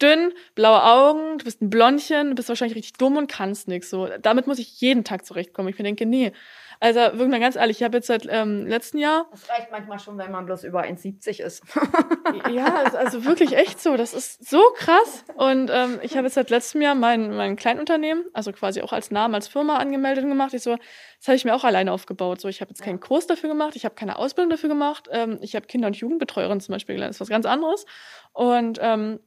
dünn, 0.00 0.32
blaue 0.54 0.82
Augen, 0.82 1.38
du 1.38 1.44
bist 1.44 1.62
ein 1.62 1.70
Blondchen, 1.70 2.30
du 2.30 2.34
bist 2.34 2.48
wahrscheinlich 2.48 2.76
richtig 2.76 2.94
dumm 2.94 3.16
und 3.16 3.30
kannst 3.30 3.68
nichts. 3.68 3.90
So, 3.90 4.08
damit 4.20 4.46
muss 4.46 4.58
ich 4.58 4.80
jeden 4.80 5.04
Tag 5.04 5.24
zurechtkommen. 5.24 5.68
Ich 5.68 5.78
mir 5.78 5.84
denke, 5.84 6.06
nee, 6.06 6.32
also 6.80 7.00
wirklich 7.00 7.28
mal 7.28 7.40
ganz 7.40 7.56
ehrlich, 7.56 7.78
ich 7.78 7.82
habe 7.82 7.96
jetzt 7.96 8.06
seit 8.06 8.26
ähm, 8.28 8.66
letzten 8.66 8.98
Jahr. 8.98 9.26
Das 9.30 9.48
reicht 9.48 9.70
manchmal 9.70 9.98
schon, 9.98 10.18
wenn 10.18 10.30
man 10.30 10.46
bloß 10.46 10.64
über 10.64 10.82
1,70 10.82 11.42
ist. 11.42 11.62
ja, 12.50 12.84
also 12.94 13.24
wirklich 13.24 13.56
echt 13.56 13.80
so. 13.80 13.96
Das 13.96 14.14
ist 14.14 14.48
so 14.48 14.60
krass. 14.74 15.24
Und 15.36 15.70
ähm, 15.72 15.98
ich 16.02 16.16
habe 16.16 16.26
jetzt 16.26 16.34
seit 16.34 16.50
letztem 16.50 16.82
Jahr 16.82 16.94
mein, 16.94 17.34
mein 17.34 17.56
Kleinunternehmen, 17.56 18.24
also 18.32 18.52
quasi 18.52 18.82
auch 18.82 18.92
als 18.92 19.10
Namen, 19.10 19.34
als 19.34 19.48
Firma 19.48 19.78
angemeldet 19.78 20.24
und 20.24 20.30
gemacht. 20.30 20.52
Ich 20.54 20.62
so, 20.62 20.76
das 21.18 21.28
habe 21.28 21.36
ich 21.36 21.44
mir 21.44 21.54
auch 21.54 21.64
alleine 21.64 21.92
aufgebaut. 21.92 22.40
So, 22.40 22.48
ich 22.48 22.60
habe 22.60 22.70
jetzt 22.70 22.82
keinen 22.82 23.00
Kurs 23.00 23.26
dafür 23.26 23.48
gemacht, 23.48 23.76
ich 23.76 23.84
habe 23.84 23.94
keine 23.94 24.18
Ausbildung 24.18 24.50
dafür 24.50 24.68
gemacht. 24.68 25.08
Ähm, 25.10 25.38
ich 25.40 25.56
habe 25.56 25.66
Kinder- 25.66 25.86
und 25.86 25.96
Jugendbetreuerin 25.96 26.60
zum 26.60 26.72
Beispiel 26.72 26.94
gelernt. 26.94 27.10
Das 27.10 27.16
ist 27.16 27.20
was 27.20 27.28
ganz 27.28 27.46
anderes. 27.46 27.86
Und 28.32 28.78
ähm, 28.82 29.20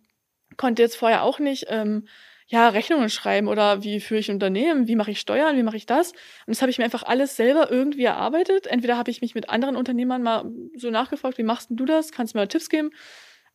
konnte 0.57 0.81
jetzt 0.81 0.97
vorher 0.97 1.23
auch 1.23 1.39
nicht. 1.39 1.65
Ähm, 1.69 2.07
ja, 2.51 2.69
Rechnungen 2.69 3.09
schreiben 3.09 3.47
oder 3.47 3.83
wie 3.83 3.99
führe 3.99 4.19
ich 4.19 4.31
Unternehmen, 4.31 4.87
wie 4.87 4.95
mache 4.95 5.11
ich 5.11 5.19
Steuern, 5.19 5.55
wie 5.55 5.63
mache 5.63 5.77
ich 5.77 5.85
das? 5.85 6.11
Und 6.11 6.17
das 6.47 6.61
habe 6.61 6.71
ich 6.71 6.79
mir 6.79 6.83
einfach 6.85 7.03
alles 7.03 7.35
selber 7.35 7.69
irgendwie 7.71 8.05
erarbeitet. 8.05 8.65
Entweder 8.67 8.97
habe 8.97 9.11
ich 9.11 9.21
mich 9.21 9.35
mit 9.35 9.49
anderen 9.49 9.75
Unternehmern 9.75 10.23
mal 10.23 10.51
so 10.75 10.89
nachgefragt, 10.89 11.37
wie 11.37 11.43
machst 11.43 11.69
denn 11.69 11.77
du 11.77 11.85
das? 11.85 12.11
Kannst 12.11 12.33
du 12.33 12.39
mir 12.39 12.47
Tipps 12.47 12.69
geben? 12.69 12.89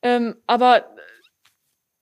Ähm, 0.02 0.36
aber 0.46 0.94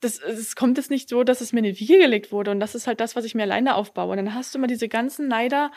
das, 0.03 0.19
es 0.19 0.57
kommt 0.57 0.79
jetzt 0.79 0.91
nicht 0.91 1.09
so, 1.09 1.23
dass 1.23 1.41
es 1.41 1.53
mir 1.53 1.61
in 1.61 1.73
die 1.73 1.81
Wiege 1.81 1.97
gelegt 1.97 2.33
wurde 2.33 2.51
und 2.51 2.61
das 2.61 2.75
ist 2.75 2.87
halt 2.87 3.01
das, 3.01 3.15
was 3.15 3.25
ich 3.25 3.35
mir 3.35 3.45
alleine 3.45 3.77
aufbaue. 3.77 4.11
Und 4.11 4.17
dann 4.17 4.35
hast 4.35 4.53
du 4.53 4.59
immer 4.59 4.67
diese 4.67 4.89
ganzen 4.89 5.29
Neider, 5.29 5.71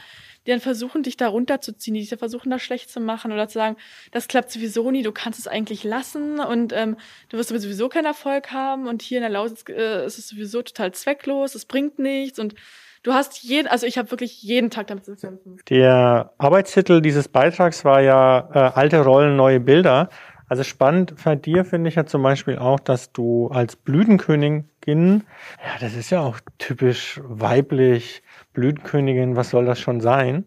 die 0.45 0.51
dann 0.51 0.59
versuchen, 0.59 1.03
dich 1.03 1.15
da 1.15 1.27
runterzuziehen, 1.27 1.93
die 1.93 2.05
versuchen, 2.05 2.49
da 2.49 2.57
schlecht 2.57 2.89
zu 2.89 2.99
machen 2.99 3.31
oder 3.31 3.47
zu 3.47 3.53
sagen, 3.53 3.77
das 4.11 4.27
klappt 4.27 4.51
sowieso 4.51 4.89
nie, 4.89 5.03
du 5.03 5.11
kannst 5.11 5.39
es 5.39 5.47
eigentlich 5.47 5.83
lassen 5.83 6.39
und 6.39 6.73
ähm, 6.73 6.97
du 7.29 7.37
wirst 7.37 7.49
sowieso 7.49 7.87
keinen 7.87 8.05
Erfolg 8.05 8.51
haben 8.51 8.87
und 8.87 9.03
hier 9.03 9.19
in 9.19 9.23
der 9.23 9.31
Lausitz 9.31 9.63
äh, 9.69 10.05
ist 10.05 10.17
es 10.17 10.27
sowieso 10.27 10.63
total 10.63 10.91
zwecklos, 10.91 11.53
es 11.53 11.65
bringt 11.65 11.99
nichts 11.99 12.39
und 12.39 12.55
Du 13.03 13.13
hast 13.13 13.43
jeden, 13.43 13.67
also 13.67 13.85
ich 13.85 13.99
habe 13.99 14.09
wirklich 14.09 14.41
jeden 14.41 14.71
Tag 14.71 14.87
damit 14.87 15.05
zu 15.05 15.15
kämpfen. 15.15 15.59
Der 15.69 16.31
Arbeitstitel 16.39 17.01
dieses 17.01 17.27
Beitrags 17.27 17.85
war 17.85 18.01
ja 18.01 18.49
äh, 18.51 18.57
alte 18.57 19.01
Rollen, 19.01 19.35
neue 19.35 19.59
Bilder. 19.59 20.09
Also 20.47 20.63
spannend 20.63 21.15
bei 21.23 21.35
dir 21.35 21.65
finde 21.65 21.89
ich 21.89 21.95
ja 21.95 22.05
zum 22.05 22.21
Beispiel 22.21 22.57
auch, 22.57 22.79
dass 22.79 23.11
du 23.11 23.47
als 23.47 23.75
Blütenkönigin, 23.75 25.23
ja, 25.63 25.79
das 25.79 25.95
ist 25.95 26.11
ja 26.11 26.21
auch 26.21 26.39
typisch 26.59 27.19
weiblich, 27.23 28.21
Blütenkönigin, 28.53 29.35
was 29.35 29.49
soll 29.49 29.65
das 29.65 29.79
schon 29.79 30.01
sein? 30.01 30.45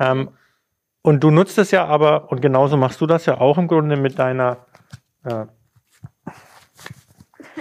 Ähm, 0.00 0.30
und 1.02 1.22
du 1.22 1.30
nutzt 1.30 1.58
es 1.58 1.70
ja 1.70 1.84
aber, 1.86 2.30
und 2.30 2.40
genauso 2.40 2.76
machst 2.76 3.00
du 3.00 3.06
das 3.06 3.26
ja 3.26 3.40
auch 3.40 3.58
im 3.58 3.68
Grunde 3.68 3.96
mit 3.96 4.18
deiner, 4.18 4.66
äh, 5.24 5.46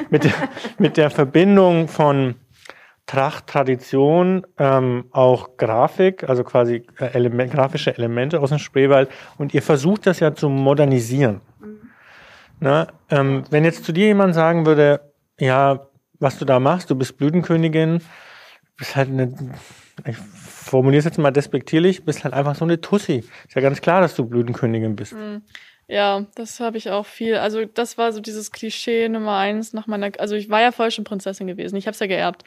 mit, 0.10 0.24
der, 0.24 0.34
mit 0.80 0.98
der 0.98 1.10
Verbindung 1.10 1.88
von 1.88 2.36
Tracht, 3.06 3.48
Tradition, 3.48 4.48
ähm, 4.58 5.06
auch 5.12 5.58
Grafik, 5.58 6.30
also 6.30 6.44
quasi 6.44 6.86
äh, 6.98 7.06
Element, 7.14 7.52
grafische 7.52 7.96
Elemente 7.96 8.40
aus 8.40 8.50
dem 8.50 8.60
Spreewald. 8.60 9.10
Und 9.38 9.54
ihr 9.54 9.62
versucht 9.62 10.08
das 10.08 10.20
ja 10.20 10.34
zu 10.34 10.48
modernisieren. 10.48 11.42
Na, 12.62 12.88
ähm, 13.10 13.44
wenn 13.50 13.66
jetzt 13.66 13.84
zu 13.84 13.92
dir 13.92 14.06
jemand 14.06 14.36
sagen 14.36 14.68
würde, 14.68 15.02
ja, 15.40 15.88
was 16.20 16.38
du 16.38 16.46
da 16.46 16.60
machst, 16.60 16.92
du 16.92 16.96
bist 16.96 17.18
Blütenkönigin, 17.18 18.02
bist 18.78 18.96
halt 18.96 19.10
eine, 19.10 19.34
ich 20.06 20.16
formuliere 20.16 21.00
es 21.00 21.06
jetzt 21.06 21.18
mal 21.18 21.32
despektierlich, 21.32 22.06
bist 22.06 22.24
halt 22.24 22.36
einfach 22.36 22.56
so 22.56 22.64
eine 22.64 22.80
Tussi. 22.80 23.26
Ist 23.48 23.56
ja 23.56 23.62
ganz 23.62 23.82
klar, 23.82 24.02
dass 24.02 24.16
du 24.16 24.26
Blütenkönigin 24.26 24.96
bist. 24.96 25.14
Mhm. 25.14 25.42
Ja, 25.88 26.28
das 26.36 26.60
habe 26.60 26.78
ich 26.78 26.92
auch 26.92 27.08
viel. 27.08 27.36
Also 27.36 27.66
das 27.66 27.98
war 27.98 28.14
so 28.14 28.22
dieses 28.22 28.52
Klischee 28.52 29.10
Nummer 29.10 29.38
eins 29.38 29.74
nach 29.74 29.88
meiner. 29.88 30.12
Also 30.20 30.36
ich 30.36 30.50
war 30.50 30.62
ja 30.62 30.72
vorher 30.72 30.92
schon 30.92 31.04
Prinzessin 31.04 31.48
gewesen. 31.48 31.76
Ich 31.76 31.88
habe 31.88 31.94
es 31.94 32.00
ja 32.00 32.08
geerbt. 32.08 32.44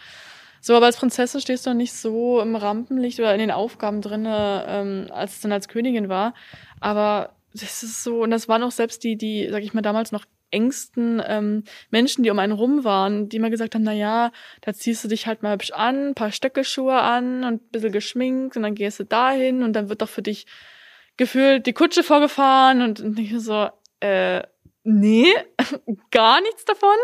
So, 0.61 0.74
aber 0.77 0.87
als 0.87 0.96
Prinzessin 0.96 1.42
stehst 1.42 1.66
du 1.66 1.70
noch 1.70 1.77
nicht 1.77 1.92
so 1.92 2.40
im 2.40 2.57
Rampenlicht 2.57 3.18
oder 3.18 3.35
in 3.35 3.40
den 3.40 3.50
Aufgaben 3.50 4.00
drinne, 4.00 4.64
ähm, 4.66 5.09
als 5.11 5.35
es 5.35 5.40
dann 5.40 5.53
als 5.53 5.68
Königin 5.68 6.09
war. 6.09 6.33
Aber 6.81 7.34
das 7.54 7.82
ist 7.82 8.02
so, 8.02 8.22
und 8.22 8.30
das 8.30 8.48
waren 8.48 8.62
auch 8.62 8.72
selbst 8.72 9.04
die, 9.04 9.16
die, 9.16 9.48
sag 9.50 9.62
ich 9.62 9.74
mal, 9.74 9.82
damals 9.82 10.10
noch 10.12 10.24
engsten 10.50 11.22
ähm, 11.26 11.64
Menschen, 11.90 12.22
die 12.22 12.30
um 12.30 12.38
einen 12.38 12.52
rum 12.52 12.84
waren, 12.84 13.28
die 13.28 13.36
immer 13.36 13.50
gesagt 13.50 13.74
haben, 13.74 13.82
na 13.82 13.92
ja, 13.92 14.30
da 14.60 14.72
ziehst 14.72 15.02
du 15.04 15.08
dich 15.08 15.26
halt 15.26 15.42
mal 15.42 15.52
hübsch 15.54 15.72
an, 15.72 16.08
ein 16.08 16.14
paar 16.14 16.30
Stöckelschuhe 16.30 16.94
an 16.94 17.44
und 17.44 17.62
ein 17.62 17.70
bisschen 17.70 17.92
geschminkt 17.92 18.56
und 18.56 18.62
dann 18.62 18.74
gehst 18.74 19.00
du 19.00 19.04
dahin 19.04 19.62
und 19.62 19.72
dann 19.72 19.88
wird 19.88 20.02
doch 20.02 20.08
für 20.08 20.22
dich 20.22 20.46
gefühlt 21.16 21.66
die 21.66 21.72
Kutsche 21.72 22.02
vorgefahren 22.02 22.82
und, 22.82 23.00
und 23.00 23.18
ich 23.18 23.32
so, 23.40 23.68
äh, 24.00 24.42
nee, 24.84 25.32
gar 26.10 26.40
nichts 26.40 26.64
davon. 26.64 26.96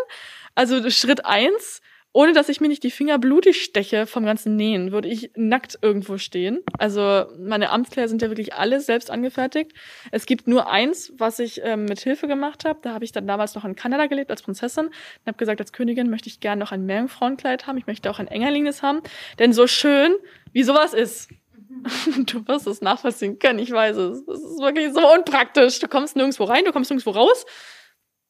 Also 0.54 0.88
Schritt 0.90 1.24
eins, 1.24 1.80
ohne 2.12 2.32
dass 2.32 2.48
ich 2.48 2.60
mir 2.60 2.68
nicht 2.68 2.82
die 2.82 2.90
Finger 2.90 3.18
blutig 3.18 3.62
steche 3.62 4.04
vom 4.06 4.24
ganzen 4.24 4.56
Nähen, 4.56 4.90
würde 4.90 5.08
ich 5.08 5.30
nackt 5.36 5.78
irgendwo 5.80 6.18
stehen. 6.18 6.60
Also 6.78 7.26
meine 7.38 7.70
Amtskleider 7.70 8.08
sind 8.08 8.20
ja 8.20 8.28
wirklich 8.28 8.54
alle 8.54 8.80
selbst 8.80 9.10
angefertigt. 9.10 9.72
Es 10.10 10.26
gibt 10.26 10.48
nur 10.48 10.68
eins, 10.68 11.12
was 11.18 11.38
ich 11.38 11.60
ähm, 11.62 11.84
mit 11.84 12.00
Hilfe 12.00 12.26
gemacht 12.26 12.64
habe. 12.64 12.80
Da 12.82 12.94
habe 12.94 13.04
ich 13.04 13.12
dann 13.12 13.28
damals 13.28 13.54
noch 13.54 13.64
in 13.64 13.76
Kanada 13.76 14.06
gelebt 14.06 14.30
als 14.30 14.42
Prinzessin 14.42 14.86
und 14.86 15.26
habe 15.26 15.38
gesagt, 15.38 15.60
als 15.60 15.72
Königin 15.72 16.10
möchte 16.10 16.28
ich 16.28 16.40
gerne 16.40 16.58
noch 16.58 16.72
ein 16.72 16.84
Meerjungfrauenkleid 16.84 17.68
haben. 17.68 17.78
Ich 17.78 17.86
möchte 17.86 18.10
auch 18.10 18.18
ein 18.18 18.28
Engerlinges 18.28 18.82
haben. 18.82 19.02
Denn 19.38 19.52
so 19.52 19.68
schön, 19.68 20.16
wie 20.52 20.64
sowas 20.64 20.94
ist, 20.94 21.28
du 22.26 22.46
wirst 22.48 22.66
es 22.66 22.80
nachvollziehen 22.80 23.38
können, 23.38 23.60
ich 23.60 23.70
weiß 23.70 23.96
es. 23.96 24.18
Es 24.26 24.40
ist 24.40 24.60
wirklich 24.60 24.92
so 24.92 25.12
unpraktisch. 25.14 25.78
Du 25.78 25.86
kommst 25.86 26.16
nirgendwo 26.16 26.42
rein, 26.44 26.64
du 26.64 26.72
kommst 26.72 26.90
nirgendwo 26.90 27.10
raus. 27.10 27.46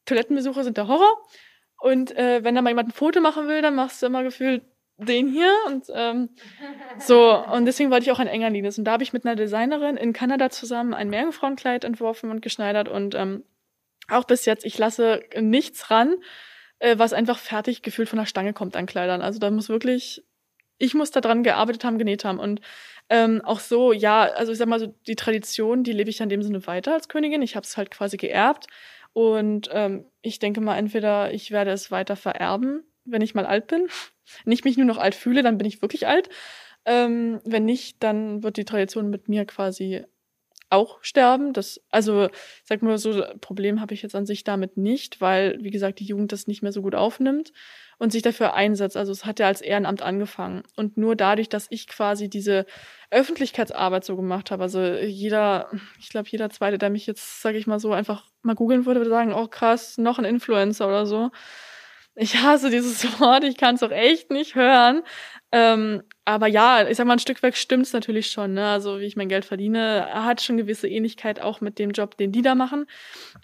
Toilettenbesuche 0.05 0.63
sind 0.63 0.77
der 0.77 0.87
Horror. 0.87 1.17
Und 1.81 2.15
äh, 2.15 2.43
wenn 2.43 2.53
da 2.53 2.61
mal 2.61 2.69
jemand 2.69 2.89
ein 2.89 2.93
Foto 2.93 3.21
machen 3.21 3.47
will, 3.47 3.63
dann 3.63 3.73
machst 3.73 4.01
du 4.01 4.05
immer 4.05 4.21
gefühlt 4.21 4.61
den 4.97 5.27
hier 5.27 5.51
und 5.65 5.85
ähm, 5.95 6.29
so. 6.99 7.43
Und 7.43 7.65
deswegen 7.65 7.89
wollte 7.89 8.03
ich 8.03 8.11
auch 8.11 8.19
ein 8.19 8.27
Engerlines. 8.27 8.77
Und 8.77 8.85
da 8.85 8.91
habe 8.91 9.03
ich 9.03 9.13
mit 9.13 9.25
einer 9.25 9.35
Designerin 9.35 9.97
in 9.97 10.13
Kanada 10.13 10.51
zusammen 10.51 10.93
ein 10.93 11.09
Meerjungfrauenkleid 11.09 11.83
entworfen 11.83 12.29
und 12.29 12.43
geschneidert. 12.43 12.87
Und 12.87 13.15
ähm, 13.15 13.43
auch 14.09 14.25
bis 14.25 14.45
jetzt, 14.45 14.63
ich 14.63 14.77
lasse 14.77 15.21
nichts 15.39 15.89
ran, 15.89 16.17
äh, 16.77 16.99
was 16.99 17.13
einfach 17.13 17.39
fertig 17.39 17.81
gefühlt 17.81 18.09
von 18.09 18.19
der 18.19 18.27
Stange 18.27 18.53
kommt 18.53 18.75
an 18.75 18.85
Kleidern. 18.85 19.23
Also 19.23 19.39
da 19.39 19.49
muss 19.49 19.67
wirklich, 19.67 20.23
ich 20.77 20.93
muss 20.93 21.09
da 21.09 21.19
dran 21.19 21.41
gearbeitet 21.41 21.83
haben, 21.83 21.97
genäht 21.97 22.25
haben. 22.25 22.37
Und 22.37 22.61
ähm, 23.09 23.41
auch 23.43 23.59
so, 23.59 23.91
ja, 23.91 24.21
also 24.21 24.51
ich 24.51 24.59
sag 24.59 24.67
mal 24.67 24.79
so, 24.79 24.93
die 25.07 25.15
Tradition, 25.15 25.83
die 25.83 25.93
lebe 25.93 26.11
ich 26.11 26.21
in 26.21 26.29
dem 26.29 26.43
Sinne 26.43 26.67
weiter 26.67 26.93
als 26.93 27.09
Königin. 27.09 27.41
Ich 27.41 27.55
habe 27.55 27.63
es 27.63 27.75
halt 27.75 27.89
quasi 27.89 28.17
geerbt. 28.17 28.67
Und 29.13 29.69
ähm, 29.71 30.05
ich 30.21 30.39
denke 30.39 30.61
mal, 30.61 30.77
entweder 30.77 31.33
ich 31.33 31.51
werde 31.51 31.71
es 31.71 31.91
weiter 31.91 32.15
vererben, 32.15 32.83
wenn 33.03 33.21
ich 33.21 33.35
mal 33.35 33.45
alt 33.45 33.67
bin. 33.67 33.87
Nicht 34.45 34.65
mich 34.65 34.77
nur 34.77 34.85
noch 34.85 34.97
alt 34.97 35.15
fühle, 35.15 35.43
dann 35.43 35.57
bin 35.57 35.67
ich 35.67 35.81
wirklich 35.81 36.07
alt. 36.07 36.29
Ähm, 36.85 37.41
wenn 37.45 37.65
nicht, 37.65 38.01
dann 38.01 38.41
wird 38.41 38.57
die 38.57 38.65
Tradition 38.65 39.11
mit 39.11 39.29
mir 39.29 39.45
quasi 39.45 40.03
auch 40.71 40.99
sterben. 41.01 41.53
Das, 41.53 41.81
also, 41.89 42.29
sag 42.63 42.81
mal 42.81 42.97
so, 42.97 43.23
Problem 43.41 43.81
habe 43.81 43.93
ich 43.93 44.01
jetzt 44.01 44.15
an 44.15 44.25
sich 44.25 44.43
damit 44.43 44.77
nicht, 44.77 45.21
weil, 45.21 45.57
wie 45.61 45.71
gesagt, 45.71 45.99
die 45.99 46.05
Jugend 46.05 46.31
das 46.31 46.47
nicht 46.47 46.61
mehr 46.61 46.71
so 46.71 46.81
gut 46.81 46.95
aufnimmt 46.95 47.51
und 48.01 48.11
sich 48.11 48.23
dafür 48.23 48.55
einsetzt. 48.55 48.97
Also 48.97 49.11
es 49.11 49.25
hat 49.25 49.39
ja 49.39 49.45
als 49.45 49.61
Ehrenamt 49.61 50.01
angefangen. 50.01 50.63
Und 50.75 50.97
nur 50.97 51.15
dadurch, 51.15 51.49
dass 51.49 51.67
ich 51.69 51.87
quasi 51.87 52.29
diese 52.29 52.65
Öffentlichkeitsarbeit 53.11 54.03
so 54.03 54.15
gemacht 54.15 54.49
habe, 54.49 54.63
also 54.63 54.81
jeder, 54.81 55.69
ich 55.99 56.09
glaube, 56.09 56.27
jeder 56.29 56.49
zweite, 56.49 56.79
der 56.79 56.89
mich 56.89 57.05
jetzt, 57.05 57.43
sage 57.43 57.59
ich 57.59 57.67
mal 57.67 57.79
so, 57.79 57.93
einfach 57.93 58.25
mal 58.41 58.55
googeln 58.55 58.87
würde, 58.87 59.01
würde 59.01 59.11
sagen, 59.11 59.33
oh 59.33 59.47
krass, 59.47 59.99
noch 59.99 60.17
ein 60.17 60.25
Influencer 60.25 60.87
oder 60.87 61.05
so. 61.05 61.29
Ich 62.21 62.37
hasse 62.37 62.69
dieses 62.69 63.03
Wort, 63.19 63.43
ich 63.43 63.57
kann 63.57 63.73
es 63.73 63.81
auch 63.81 63.89
echt 63.89 64.29
nicht 64.29 64.53
hören. 64.53 65.01
Ähm, 65.51 66.03
aber 66.23 66.45
ja, 66.45 66.87
ich 66.87 66.95
sag 66.95 67.07
mal, 67.07 67.13
ein 67.13 67.19
Stück 67.19 67.41
weit 67.41 67.57
stimmt's 67.57 67.93
natürlich 67.93 68.27
schon. 68.27 68.53
Ne? 68.53 68.67
Also 68.67 68.99
wie 68.99 69.05
ich 69.05 69.15
mein 69.15 69.27
Geld 69.27 69.43
verdiene, 69.43 70.07
hat 70.13 70.39
schon 70.39 70.55
gewisse 70.55 70.87
Ähnlichkeit 70.87 71.41
auch 71.41 71.61
mit 71.61 71.79
dem 71.79 71.89
Job, 71.89 72.15
den 72.17 72.31
die 72.31 72.43
da 72.43 72.53
machen. 72.53 72.85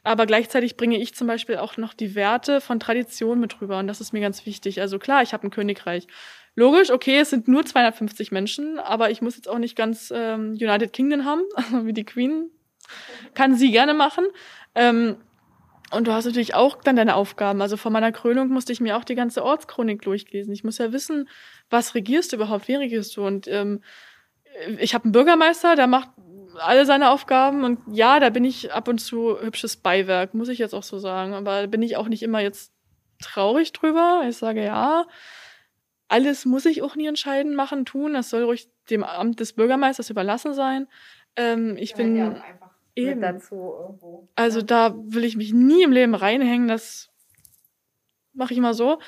Aber 0.04 0.28
gleichzeitig 0.28 0.78
bringe 0.78 1.00
ich 1.00 1.16
zum 1.16 1.26
Beispiel 1.26 1.58
auch 1.58 1.78
noch 1.78 1.96
die 1.96 2.14
Werte 2.14 2.62
von 2.62 2.80
Tradition 2.80 3.40
mit 3.40 3.60
rüber 3.60 3.80
und 3.80 3.88
das 3.88 4.00
ist 4.00 4.14
mir 4.14 4.22
ganz 4.22 4.46
wichtig. 4.46 4.80
Also 4.80 5.00
klar, 5.00 5.24
ich 5.24 5.34
habe 5.34 5.48
ein 5.48 5.52
Königreich. 5.52 6.06
Logisch, 6.54 6.92
okay, 6.92 7.18
es 7.18 7.32
sind 7.32 7.48
nur 7.48 7.66
250 7.66 8.32
Menschen, 8.32 8.78
aber 8.78 9.10
ich 9.10 9.24
muss 9.24 9.38
jetzt 9.38 9.50
auch 9.50 9.60
nicht 9.60 9.76
ganz 9.76 10.14
ähm, 10.16 10.52
United 10.52 10.94
Kingdom 10.94 11.26
haben, 11.26 11.42
wie 11.84 11.94
die 11.94 12.06
Queen. 12.06 12.52
Kann 13.34 13.56
sie 13.56 13.72
gerne 13.72 13.96
machen. 13.96 14.28
Ähm, 14.76 15.18
und 15.92 16.08
du 16.08 16.12
hast 16.12 16.26
natürlich 16.26 16.54
auch 16.54 16.82
dann 16.84 16.98
deine 16.98 17.16
Aufgaben. 17.16 17.62
Also 17.62 17.78
vor 17.78 17.92
meiner 17.92 18.12
Krönung 18.12 18.50
musste 18.50 18.74
ich 18.74 18.82
mir 18.82 18.98
auch 18.98 19.06
die 19.06 19.16
ganze 19.16 19.44
Ortschronik 19.44 20.02
durchlesen. 20.02 20.54
Ich 20.54 20.64
muss 20.64 20.78
ja 20.78 20.92
wissen, 20.92 21.30
was 21.70 21.96
regierst 21.96 22.32
du 22.32 22.36
überhaupt, 22.36 22.68
wie 22.68 22.76
regierst 22.76 23.16
du? 23.16 23.26
Und 23.26 23.48
ähm, 23.48 23.82
ich 24.80 24.94
habe 24.94 25.06
einen 25.06 25.14
Bürgermeister, 25.14 25.76
der 25.76 25.88
macht 25.88 26.10
alle 26.60 26.86
seine 26.86 27.12
Aufgaben 27.12 27.64
und 27.64 27.80
ja, 27.92 28.20
da 28.20 28.30
bin 28.30 28.44
ich 28.44 28.74
ab 28.74 28.88
und 28.88 28.98
zu 28.98 29.40
hübsches 29.40 29.78
Beiwerk, 29.78 30.34
muss 30.34 30.50
ich 30.50 30.58
jetzt 30.58 30.74
auch 30.74 30.84
so 30.84 30.98
sagen. 31.00 31.34
Aber 31.34 31.68
bin 31.68 31.82
ich 31.82 31.98
auch 31.98 32.08
nicht 32.08 32.24
immer 32.24 32.42
jetzt 32.42 32.74
traurig 33.22 33.72
drüber. 33.74 34.24
Ich 34.28 34.38
sage 34.38 34.64
ja, 34.64 35.06
alles 36.08 36.46
muss 36.46 36.66
ich 36.66 36.82
auch 36.82 36.96
nie 36.96 37.08
entscheiden, 37.08 37.56
machen, 37.56 37.86
tun. 37.86 38.14
Das 38.14 38.30
soll 38.30 38.44
ruhig 38.44 38.70
dem 38.90 39.04
Amt 39.04 39.40
des 39.40 39.54
Bürgermeisters 39.54 40.10
überlassen 40.10 40.54
sein. 40.54 40.88
Ähm, 41.36 41.78
ich 41.78 41.92
ja, 41.92 41.98
bin 41.98 42.16
ja, 42.16 42.44
Eben. 42.98 43.22
dazu 43.22 43.56
irgendwo. 43.56 44.28
Also 44.36 44.62
da 44.62 44.96
will 44.98 45.24
ich 45.24 45.36
mich 45.36 45.54
nie 45.54 45.84
im 45.84 45.92
Leben 45.92 46.16
reinhängen, 46.16 46.68
das 46.68 47.10
mache 48.34 48.54
ich 48.54 48.60
immer 48.60 48.74
so. 48.74 49.00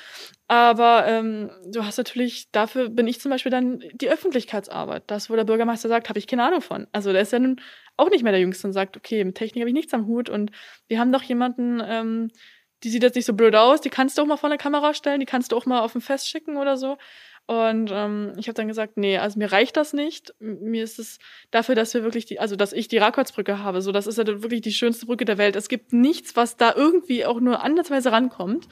Aber 0.48 1.06
ähm, 1.06 1.50
du 1.66 1.84
hast 1.84 1.96
natürlich, 1.96 2.50
dafür 2.50 2.88
bin 2.88 3.06
ich 3.06 3.20
zum 3.20 3.30
Beispiel 3.30 3.50
dann 3.50 3.82
die 3.94 4.10
Öffentlichkeitsarbeit. 4.10 5.04
Das, 5.06 5.30
wo 5.30 5.36
der 5.36 5.44
Bürgermeister 5.44 5.88
sagt, 5.88 6.08
habe 6.08 6.18
ich 6.18 6.26
keine 6.26 6.44
Ahnung 6.44 6.60
von. 6.60 6.86
Also 6.92 7.12
der 7.12 7.22
ist 7.22 7.32
ja 7.32 7.38
nun 7.38 7.60
auch 7.96 8.10
nicht 8.10 8.22
mehr 8.22 8.32
der 8.32 8.40
Jüngste 8.40 8.66
und 8.66 8.72
sagt, 8.72 8.96
okay, 8.96 9.24
mit 9.24 9.36
Technik 9.36 9.62
habe 9.62 9.70
ich 9.70 9.74
nichts 9.74 9.94
am 9.94 10.06
Hut 10.06 10.28
und 10.28 10.50
wir 10.88 10.98
haben 10.98 11.12
doch 11.12 11.22
jemanden, 11.22 11.80
ähm, 11.84 12.30
die 12.82 12.88
sieht 12.88 13.02
jetzt 13.02 13.14
nicht 13.14 13.26
so 13.26 13.34
blöd 13.34 13.54
aus, 13.54 13.80
die 13.80 13.90
kannst 13.90 14.16
du 14.16 14.22
auch 14.22 14.26
mal 14.26 14.36
vor 14.36 14.48
der 14.48 14.58
Kamera 14.58 14.94
stellen, 14.94 15.20
die 15.20 15.26
kannst 15.26 15.52
du 15.52 15.56
auch 15.56 15.66
mal 15.66 15.80
auf 15.80 15.94
ein 15.94 16.00
Fest 16.00 16.28
schicken 16.28 16.56
oder 16.56 16.76
so. 16.76 16.96
Und 17.46 17.90
ähm, 17.92 18.32
ich 18.36 18.46
habe 18.46 18.54
dann 18.54 18.68
gesagt, 18.68 18.96
nee, 18.96 19.18
also 19.18 19.38
mir 19.38 19.50
reicht 19.50 19.76
das 19.76 19.92
nicht. 19.92 20.32
Mir 20.38 20.84
ist 20.84 21.00
es 21.00 21.18
dafür, 21.50 21.74
dass 21.74 21.92
wir 21.94 22.04
wirklich 22.04 22.24
die, 22.24 22.38
also 22.38 22.54
dass 22.54 22.72
ich 22.72 22.86
die 22.86 22.98
Rakotsbrücke 22.98 23.58
habe, 23.58 23.82
so 23.82 23.90
das 23.90 24.06
ist 24.06 24.18
ja 24.18 24.26
wirklich 24.26 24.60
die 24.60 24.72
schönste 24.72 25.06
Brücke 25.06 25.24
der 25.24 25.36
Welt. 25.36 25.56
Es 25.56 25.68
gibt 25.68 25.92
nichts, 25.92 26.36
was 26.36 26.56
da 26.56 26.72
irgendwie 26.74 27.26
auch 27.26 27.40
nur 27.40 27.62
andersweise 27.62 28.12
rankommt, 28.12 28.68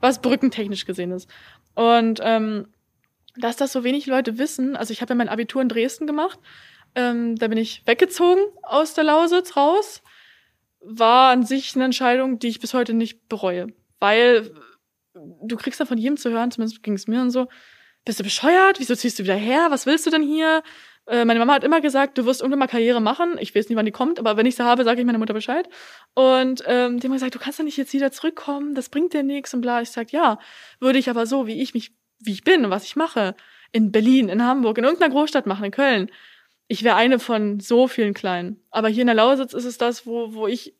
was 0.00 0.20
brückentechnisch 0.20 0.84
gesehen 0.84 1.10
ist. 1.10 1.30
Und 1.74 2.20
ähm, 2.22 2.68
dass 3.36 3.56
das 3.56 3.72
so 3.72 3.84
wenig 3.84 4.06
Leute 4.06 4.36
wissen, 4.36 4.76
also 4.76 4.92
ich 4.92 5.00
habe 5.00 5.12
ja 5.12 5.16
mein 5.16 5.28
Abitur 5.28 5.62
in 5.62 5.68
Dresden 5.68 6.06
gemacht, 6.06 6.38
ähm, 6.94 7.36
da 7.36 7.48
bin 7.48 7.58
ich 7.58 7.82
weggezogen 7.86 8.42
aus 8.62 8.94
der 8.94 9.04
Lausitz 9.04 9.56
raus, 9.56 10.02
war 10.80 11.30
an 11.30 11.44
sich 11.44 11.74
eine 11.74 11.84
Entscheidung, 11.84 12.38
die 12.38 12.48
ich 12.48 12.60
bis 12.60 12.74
heute 12.74 12.94
nicht 12.94 13.28
bereue, 13.28 13.68
weil 14.00 14.50
du 15.14 15.56
kriegst 15.56 15.80
dann 15.80 15.86
von 15.86 15.98
jedem 15.98 16.16
zu 16.16 16.30
hören, 16.30 16.50
zumindest 16.50 16.82
ging 16.82 16.94
es 16.94 17.06
mir 17.06 17.20
und 17.20 17.30
so, 17.30 17.48
bist 18.08 18.20
du 18.20 18.24
bescheuert? 18.24 18.80
Wieso 18.80 18.94
ziehst 18.94 19.18
du 19.18 19.24
wieder 19.24 19.34
her? 19.34 19.66
Was 19.68 19.84
willst 19.84 20.06
du 20.06 20.10
denn 20.10 20.22
hier? 20.22 20.62
Äh, 21.06 21.26
meine 21.26 21.38
Mama 21.40 21.52
hat 21.52 21.62
immer 21.62 21.82
gesagt, 21.82 22.16
du 22.16 22.24
wirst 22.24 22.40
irgendwann 22.40 22.60
mal 22.60 22.66
Karriere 22.66 23.02
machen. 23.02 23.36
Ich 23.38 23.54
weiß 23.54 23.68
nicht, 23.68 23.76
wann 23.76 23.84
die 23.84 23.92
kommt, 23.92 24.18
aber 24.18 24.38
wenn 24.38 24.46
ich 24.46 24.56
sie 24.56 24.64
habe, 24.64 24.82
sage 24.82 25.00
ich 25.00 25.06
meiner 25.06 25.18
Mutter 25.18 25.34
Bescheid. 25.34 25.68
Und 26.14 26.64
ähm, 26.66 26.98
die 26.98 27.06
haben 27.06 27.12
gesagt, 27.12 27.34
du 27.34 27.38
kannst 27.38 27.58
doch 27.58 27.64
nicht 27.64 27.76
jetzt 27.76 27.92
wieder 27.92 28.10
zurückkommen, 28.10 28.74
das 28.74 28.88
bringt 28.88 29.12
dir 29.12 29.22
nichts 29.22 29.52
und 29.52 29.60
bla. 29.60 29.82
Ich 29.82 29.90
sag, 29.90 30.10
ja, 30.10 30.38
würde 30.80 30.98
ich 30.98 31.10
aber 31.10 31.26
so, 31.26 31.46
wie 31.46 31.60
ich 31.60 31.74
mich, 31.74 31.92
wie 32.18 32.32
ich 32.32 32.44
bin 32.44 32.64
und 32.64 32.70
was 32.70 32.84
ich 32.84 32.96
mache, 32.96 33.34
in 33.72 33.92
Berlin, 33.92 34.30
in 34.30 34.42
Hamburg, 34.42 34.78
in 34.78 34.84
irgendeiner 34.84 35.12
Großstadt 35.12 35.44
machen, 35.44 35.66
in 35.66 35.70
Köln. 35.70 36.10
Ich 36.66 36.84
wäre 36.84 36.96
eine 36.96 37.18
von 37.18 37.60
so 37.60 37.88
vielen 37.88 38.14
kleinen. 38.14 38.64
Aber 38.70 38.88
hier 38.88 39.02
in 39.02 39.08
der 39.08 39.16
Lausitz 39.16 39.52
ist 39.52 39.66
es 39.66 39.76
das, 39.76 40.06
wo, 40.06 40.32
wo 40.32 40.46
ich 40.46 40.74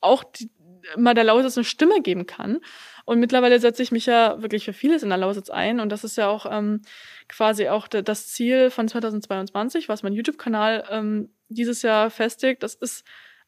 auch 0.00 0.24
die, 0.24 0.50
mal 0.96 1.14
der 1.14 1.24
Lausitz 1.24 1.56
eine 1.56 1.64
Stimme 1.64 2.00
geben 2.02 2.26
kann. 2.26 2.60
Und 3.04 3.18
mittlerweile 3.18 3.58
setze 3.58 3.82
ich 3.82 3.92
mich 3.92 4.06
ja 4.06 4.40
wirklich 4.42 4.64
für 4.64 4.72
vieles 4.72 5.02
in 5.02 5.08
der 5.08 5.18
Lausitz 5.18 5.50
ein. 5.50 5.80
Und 5.80 5.88
das 5.90 6.04
ist 6.04 6.16
ja 6.16 6.28
auch 6.28 6.46
ähm, 6.50 6.82
quasi 7.28 7.68
auch 7.68 7.88
das 7.88 8.28
Ziel 8.28 8.70
von 8.70 8.88
2022, 8.88 9.88
was 9.88 10.02
mein 10.02 10.12
YouTube-Kanal 10.12 10.84
ähm, 10.90 11.30
dieses 11.48 11.82
Jahr 11.82 12.10
festigt. 12.10 12.62
Das 12.62 12.74
ist 12.74 13.04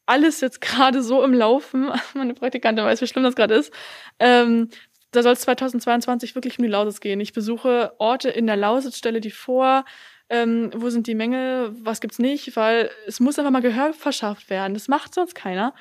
alles 0.07 0.41
jetzt 0.41 0.61
gerade 0.61 1.03
so 1.03 1.23
im 1.23 1.33
Laufen. 1.33 1.91
Meine 2.15 2.35
Praktikantin 2.35 2.85
weiß, 2.85 3.01
wie 3.01 3.07
schlimm 3.07 3.25
das 3.25 3.37
gerade 3.37 3.55
ist. 3.55 3.73
Ähm, 4.19 4.71
da 5.13 5.23
soll 5.23 5.33
es 5.33 5.41
2022 5.43 6.35
wirklich 6.35 6.59
um 6.59 6.65
die 6.65 6.71
Lausitz 6.71 7.01
gehen. 7.01 7.21
Ich 7.21 7.33
besuche 7.33 7.93
Orte 7.99 8.31
in 8.31 8.49
der 8.49 8.57
Lausitz, 8.57 8.99
stelle 8.99 9.21
die 9.21 9.31
vor, 9.31 9.85
ähm, 10.29 10.73
wo 10.75 10.91
sind 10.91 11.07
die 11.07 11.15
Mängel, 11.15 11.71
was 11.81 12.01
gibt's 12.01 12.19
nicht, 12.19 12.57
weil 12.57 12.91
es 13.07 13.21
muss 13.21 13.39
einfach 13.39 13.53
mal 13.53 13.63
Gehör 13.63 13.93
verschafft 13.93 14.51
werden. 14.51 14.75
Das 14.75 14.89
macht 14.89 15.15
sonst 15.15 15.35
keiner. 15.35 15.73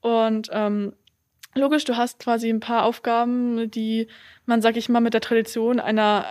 Und 0.00 0.48
ähm, 0.52 0.92
logisch, 1.54 1.84
du 1.84 1.96
hast 1.96 2.18
quasi 2.20 2.48
ein 2.48 2.60
paar 2.60 2.84
Aufgaben, 2.84 3.70
die 3.70 4.08
man, 4.46 4.62
sag 4.62 4.76
ich 4.76 4.88
mal, 4.88 5.00
mit 5.00 5.14
der 5.14 5.20
Tradition 5.20 5.80
einer 5.80 6.24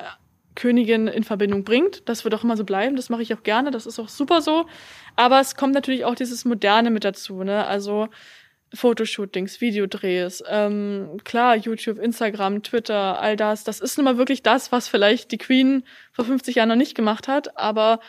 Königin 0.56 1.08
in 1.08 1.24
Verbindung 1.24 1.64
bringt. 1.64 2.10
Das 2.10 2.24
wird 2.24 2.34
auch 2.34 2.44
immer 2.44 2.58
so 2.58 2.66
bleiben. 2.66 2.96
Das 2.96 3.10
mache 3.10 3.22
ich 3.22 3.34
auch 3.34 3.44
gerne. 3.44 3.72
Das 3.72 3.86
ist 3.86 4.00
auch 4.00 4.10
super 4.10 4.42
so. 4.42 4.66
Aber 5.16 5.40
es 5.40 5.56
kommt 5.56 5.74
natürlich 5.74 6.04
auch 6.04 6.16
dieses 6.16 6.46
Moderne 6.46 6.90
mit 6.90 7.04
dazu. 7.04 7.44
Ne? 7.44 7.66
Also 7.66 8.08
Fotoshootings, 8.74 9.62
Videodrehs, 9.62 10.44
ähm, 10.50 11.20
klar, 11.24 11.56
YouTube, 11.56 12.00
Instagram, 12.00 12.64
Twitter, 12.64 13.20
all 13.20 13.38
das. 13.38 13.64
Das 13.64 13.80
ist 13.80 13.98
nun 13.98 14.06
mal 14.06 14.18
wirklich 14.18 14.44
das, 14.44 14.72
was 14.72 14.88
vielleicht 14.88 15.32
die 15.32 15.38
Queen 15.38 15.84
vor 16.12 16.26
50 16.26 16.56
Jahren 16.56 16.70
noch 16.70 16.76
nicht 16.76 16.96
gemacht 16.96 17.28
hat. 17.28 17.58
Aber 17.58 18.00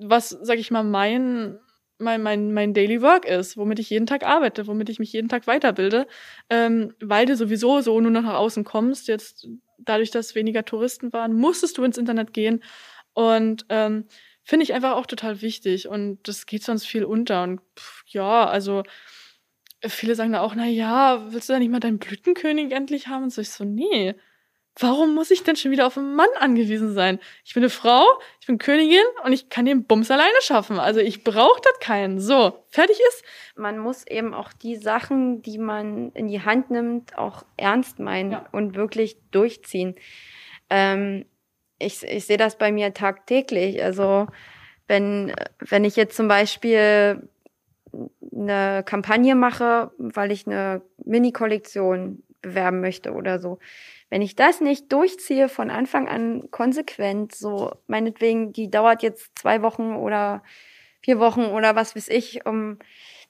was, 0.00 0.30
sag 0.30 0.58
ich 0.58 0.70
mal, 0.70 0.82
mein 0.82 1.60
mein, 1.98 2.22
mein, 2.22 2.52
mein 2.52 2.74
Daily 2.74 3.02
Work 3.02 3.24
ist, 3.24 3.56
womit 3.56 3.78
ich 3.78 3.90
jeden 3.90 4.06
Tag 4.06 4.24
arbeite, 4.24 4.66
womit 4.66 4.88
ich 4.88 4.98
mich 4.98 5.12
jeden 5.12 5.28
Tag 5.28 5.46
weiterbilde, 5.46 6.06
ähm, 6.50 6.94
weil 7.00 7.26
du 7.26 7.36
sowieso 7.36 7.80
so 7.80 8.00
nur 8.00 8.10
noch 8.10 8.22
nach 8.22 8.34
außen 8.34 8.64
kommst. 8.64 9.08
Jetzt 9.08 9.48
dadurch, 9.78 10.10
dass 10.10 10.34
weniger 10.34 10.64
Touristen 10.64 11.12
waren, 11.12 11.34
musstest 11.34 11.78
du 11.78 11.84
ins 11.84 11.98
Internet 11.98 12.32
gehen. 12.32 12.62
Und 13.12 13.66
ähm, 13.68 14.06
finde 14.42 14.64
ich 14.64 14.74
einfach 14.74 14.92
auch 14.92 15.06
total 15.06 15.40
wichtig. 15.42 15.88
Und 15.88 16.26
das 16.28 16.46
geht 16.46 16.64
sonst 16.64 16.86
viel 16.86 17.04
unter. 17.04 17.42
Und 17.42 17.60
pff, 17.78 18.04
ja, 18.06 18.46
also 18.46 18.82
viele 19.86 20.14
sagen 20.14 20.32
da 20.32 20.40
auch, 20.40 20.54
na 20.54 20.66
ja, 20.66 21.32
willst 21.32 21.48
du 21.48 21.52
da 21.52 21.58
nicht 21.58 21.70
mal 21.70 21.80
deinen 21.80 21.98
Blütenkönig 21.98 22.72
endlich 22.72 23.08
haben? 23.08 23.24
Und 23.24 23.32
so 23.32 23.40
ich 23.40 23.50
so, 23.50 23.64
nee. 23.64 24.14
Warum 24.78 25.14
muss 25.14 25.30
ich 25.30 25.44
denn 25.44 25.54
schon 25.54 25.70
wieder 25.70 25.86
auf 25.86 25.96
einen 25.96 26.16
Mann 26.16 26.28
angewiesen 26.40 26.94
sein? 26.94 27.20
Ich 27.44 27.54
bin 27.54 27.62
eine 27.62 27.70
Frau, 27.70 28.04
ich 28.40 28.48
bin 28.48 28.58
Königin 28.58 29.04
und 29.22 29.32
ich 29.32 29.48
kann 29.48 29.66
den 29.66 29.84
Bums 29.84 30.10
alleine 30.10 30.40
schaffen. 30.40 30.80
Also 30.80 30.98
ich 30.98 31.22
brauche 31.22 31.60
das 31.62 31.78
keinen. 31.78 32.18
So, 32.18 32.64
fertig 32.70 32.98
ist. 33.08 33.24
Man 33.56 33.78
muss 33.78 34.04
eben 34.04 34.34
auch 34.34 34.52
die 34.52 34.74
Sachen, 34.74 35.42
die 35.42 35.58
man 35.58 36.10
in 36.12 36.26
die 36.26 36.42
Hand 36.42 36.72
nimmt, 36.72 37.16
auch 37.16 37.44
ernst 37.56 38.00
meinen 38.00 38.32
ja. 38.32 38.46
und 38.50 38.74
wirklich 38.74 39.16
durchziehen. 39.30 39.94
Ähm, 40.70 41.24
ich, 41.78 42.02
ich 42.02 42.26
sehe 42.26 42.38
das 42.38 42.58
bei 42.58 42.72
mir 42.72 42.92
tagtäglich. 42.94 43.80
Also 43.80 44.26
wenn, 44.88 45.32
wenn 45.60 45.84
ich 45.84 45.94
jetzt 45.94 46.16
zum 46.16 46.26
Beispiel 46.26 47.28
eine 48.32 48.82
Kampagne 48.84 49.36
mache, 49.36 49.92
weil 49.98 50.32
ich 50.32 50.48
eine 50.48 50.82
Mini-Kollektion 51.04 52.24
bewerben 52.42 52.80
möchte 52.80 53.12
oder 53.12 53.38
so, 53.38 53.60
wenn 54.14 54.22
ich 54.22 54.36
das 54.36 54.60
nicht 54.60 54.92
durchziehe 54.92 55.48
von 55.48 55.70
Anfang 55.70 56.06
an 56.06 56.48
konsequent, 56.52 57.34
so 57.34 57.72
meinetwegen, 57.88 58.52
die 58.52 58.70
dauert 58.70 59.02
jetzt 59.02 59.36
zwei 59.36 59.60
Wochen 59.60 59.96
oder 59.96 60.44
vier 61.00 61.18
Wochen 61.18 61.46
oder 61.46 61.74
was 61.74 61.96
weiß 61.96 62.06
ich, 62.10 62.46
um, 62.46 62.78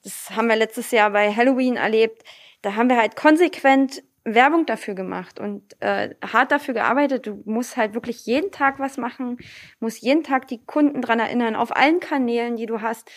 das 0.03 0.29
haben 0.35 0.47
wir 0.47 0.55
letztes 0.55 0.91
Jahr 0.91 1.09
bei 1.09 1.33
Halloween 1.33 1.75
erlebt, 1.75 2.21
da 2.61 2.75
haben 2.75 2.87
wir 2.87 2.97
halt 2.97 3.15
konsequent 3.15 4.03
Werbung 4.25 4.67
dafür 4.67 4.93
gemacht 4.93 5.39
und 5.39 5.63
äh, 5.81 6.13
hart 6.23 6.51
dafür 6.51 6.75
gearbeitet. 6.75 7.25
Du 7.25 7.41
musst 7.45 7.77
halt 7.77 7.95
wirklich 7.95 8.27
jeden 8.27 8.51
Tag 8.51 8.77
was 8.77 8.97
machen, 8.97 9.39
musst 9.79 10.03
jeden 10.03 10.21
Tag 10.21 10.47
die 10.47 10.63
Kunden 10.67 11.01
dran 11.01 11.19
erinnern, 11.19 11.55
auf 11.55 11.75
allen 11.75 11.99
Kanälen, 11.99 12.57
die 12.57 12.67
du 12.67 12.81
hast. 12.81 13.09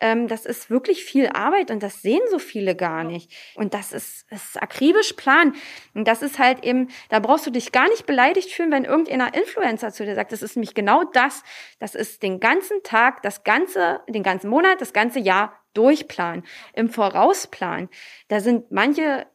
Ähm, 0.00 0.28
das 0.28 0.46
ist 0.46 0.70
wirklich 0.70 1.04
viel 1.04 1.28
Arbeit 1.28 1.70
und 1.70 1.82
das 1.82 2.02
sehen 2.02 2.22
so 2.30 2.38
viele 2.38 2.74
gar 2.74 3.04
nicht. 3.04 3.32
Und 3.54 3.74
das 3.74 3.92
ist, 3.92 4.30
ist 4.30 4.60
akribisch 4.60 5.12
plan. 5.12 5.54
Und 5.94 6.08
das 6.08 6.22
ist 6.22 6.38
halt 6.38 6.64
eben, 6.64 6.88
da 7.08 7.18
brauchst 7.20 7.46
du 7.46 7.50
dich 7.50 7.72
gar 7.72 7.88
nicht 7.88 8.06
beleidigt 8.06 8.50
fühlen, 8.50 8.72
wenn 8.72 8.84
irgendeiner 8.84 9.34
Influencer 9.34 9.92
zu 9.92 10.04
dir 10.04 10.14
sagt, 10.14 10.32
das 10.32 10.42
ist 10.42 10.56
nämlich 10.56 10.74
genau 10.74 11.04
das. 11.04 11.42
Das 11.78 11.94
ist 11.94 12.22
den 12.22 12.40
ganzen 12.40 12.82
Tag, 12.82 13.22
das 13.22 13.44
ganze, 13.44 14.00
den 14.08 14.22
ganzen 14.22 14.48
Monat, 14.48 14.80
das 14.80 14.92
ganze 14.92 15.20
Jahr 15.20 15.54
durchplanen, 15.74 16.44
im 16.74 16.88
Vorausplan. 16.88 17.88
Da 18.28 18.40
sind 18.40 18.72
manche 18.72 19.26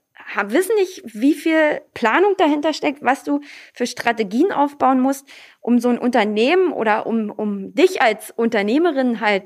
wissen 0.48 0.76
nicht, 0.76 1.02
wie 1.06 1.34
viel 1.34 1.82
Planung 1.94 2.36
dahinter 2.38 2.74
steckt, 2.74 3.04
was 3.04 3.24
du 3.24 3.42
für 3.74 3.86
Strategien 3.86 4.52
aufbauen 4.52 5.00
musst, 5.00 5.28
um 5.62 5.80
so 5.80 5.90
ein 5.90 6.00
Unternehmen 6.00 6.72
oder 6.72 7.06
um, 7.06 7.30
um 7.30 7.74
dich 7.74 8.02
als 8.02 8.32
Unternehmerin 8.32 9.20
halt 9.20 9.44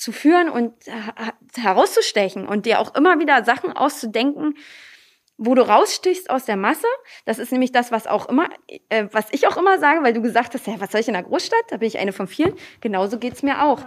zu 0.00 0.12
führen 0.12 0.48
und 0.48 0.72
herauszustechen 1.56 2.48
und 2.48 2.64
dir 2.64 2.80
auch 2.80 2.94
immer 2.94 3.20
wieder 3.20 3.44
Sachen 3.44 3.72
auszudenken, 3.72 4.54
wo 5.36 5.54
du 5.54 5.60
rausstichst 5.60 6.30
aus 6.30 6.46
der 6.46 6.56
Masse. 6.56 6.86
Das 7.26 7.38
ist 7.38 7.52
nämlich 7.52 7.70
das, 7.70 7.92
was 7.92 8.06
auch 8.06 8.26
immer, 8.28 8.48
äh, 8.88 9.06
was 9.12 9.26
ich 9.30 9.46
auch 9.46 9.58
immer 9.58 9.78
sage, 9.78 10.02
weil 10.02 10.14
du 10.14 10.22
gesagt 10.22 10.54
hast, 10.54 10.66
ja, 10.66 10.80
was 10.80 10.92
soll 10.92 11.02
ich 11.02 11.08
in 11.08 11.14
der 11.14 11.22
Großstadt? 11.22 11.64
Da 11.68 11.76
bin 11.76 11.88
ich 11.88 11.98
eine 11.98 12.14
von 12.14 12.28
vielen. 12.28 12.54
Genauso 12.80 13.18
geht's 13.18 13.42
mir 13.42 13.62
auch. 13.62 13.82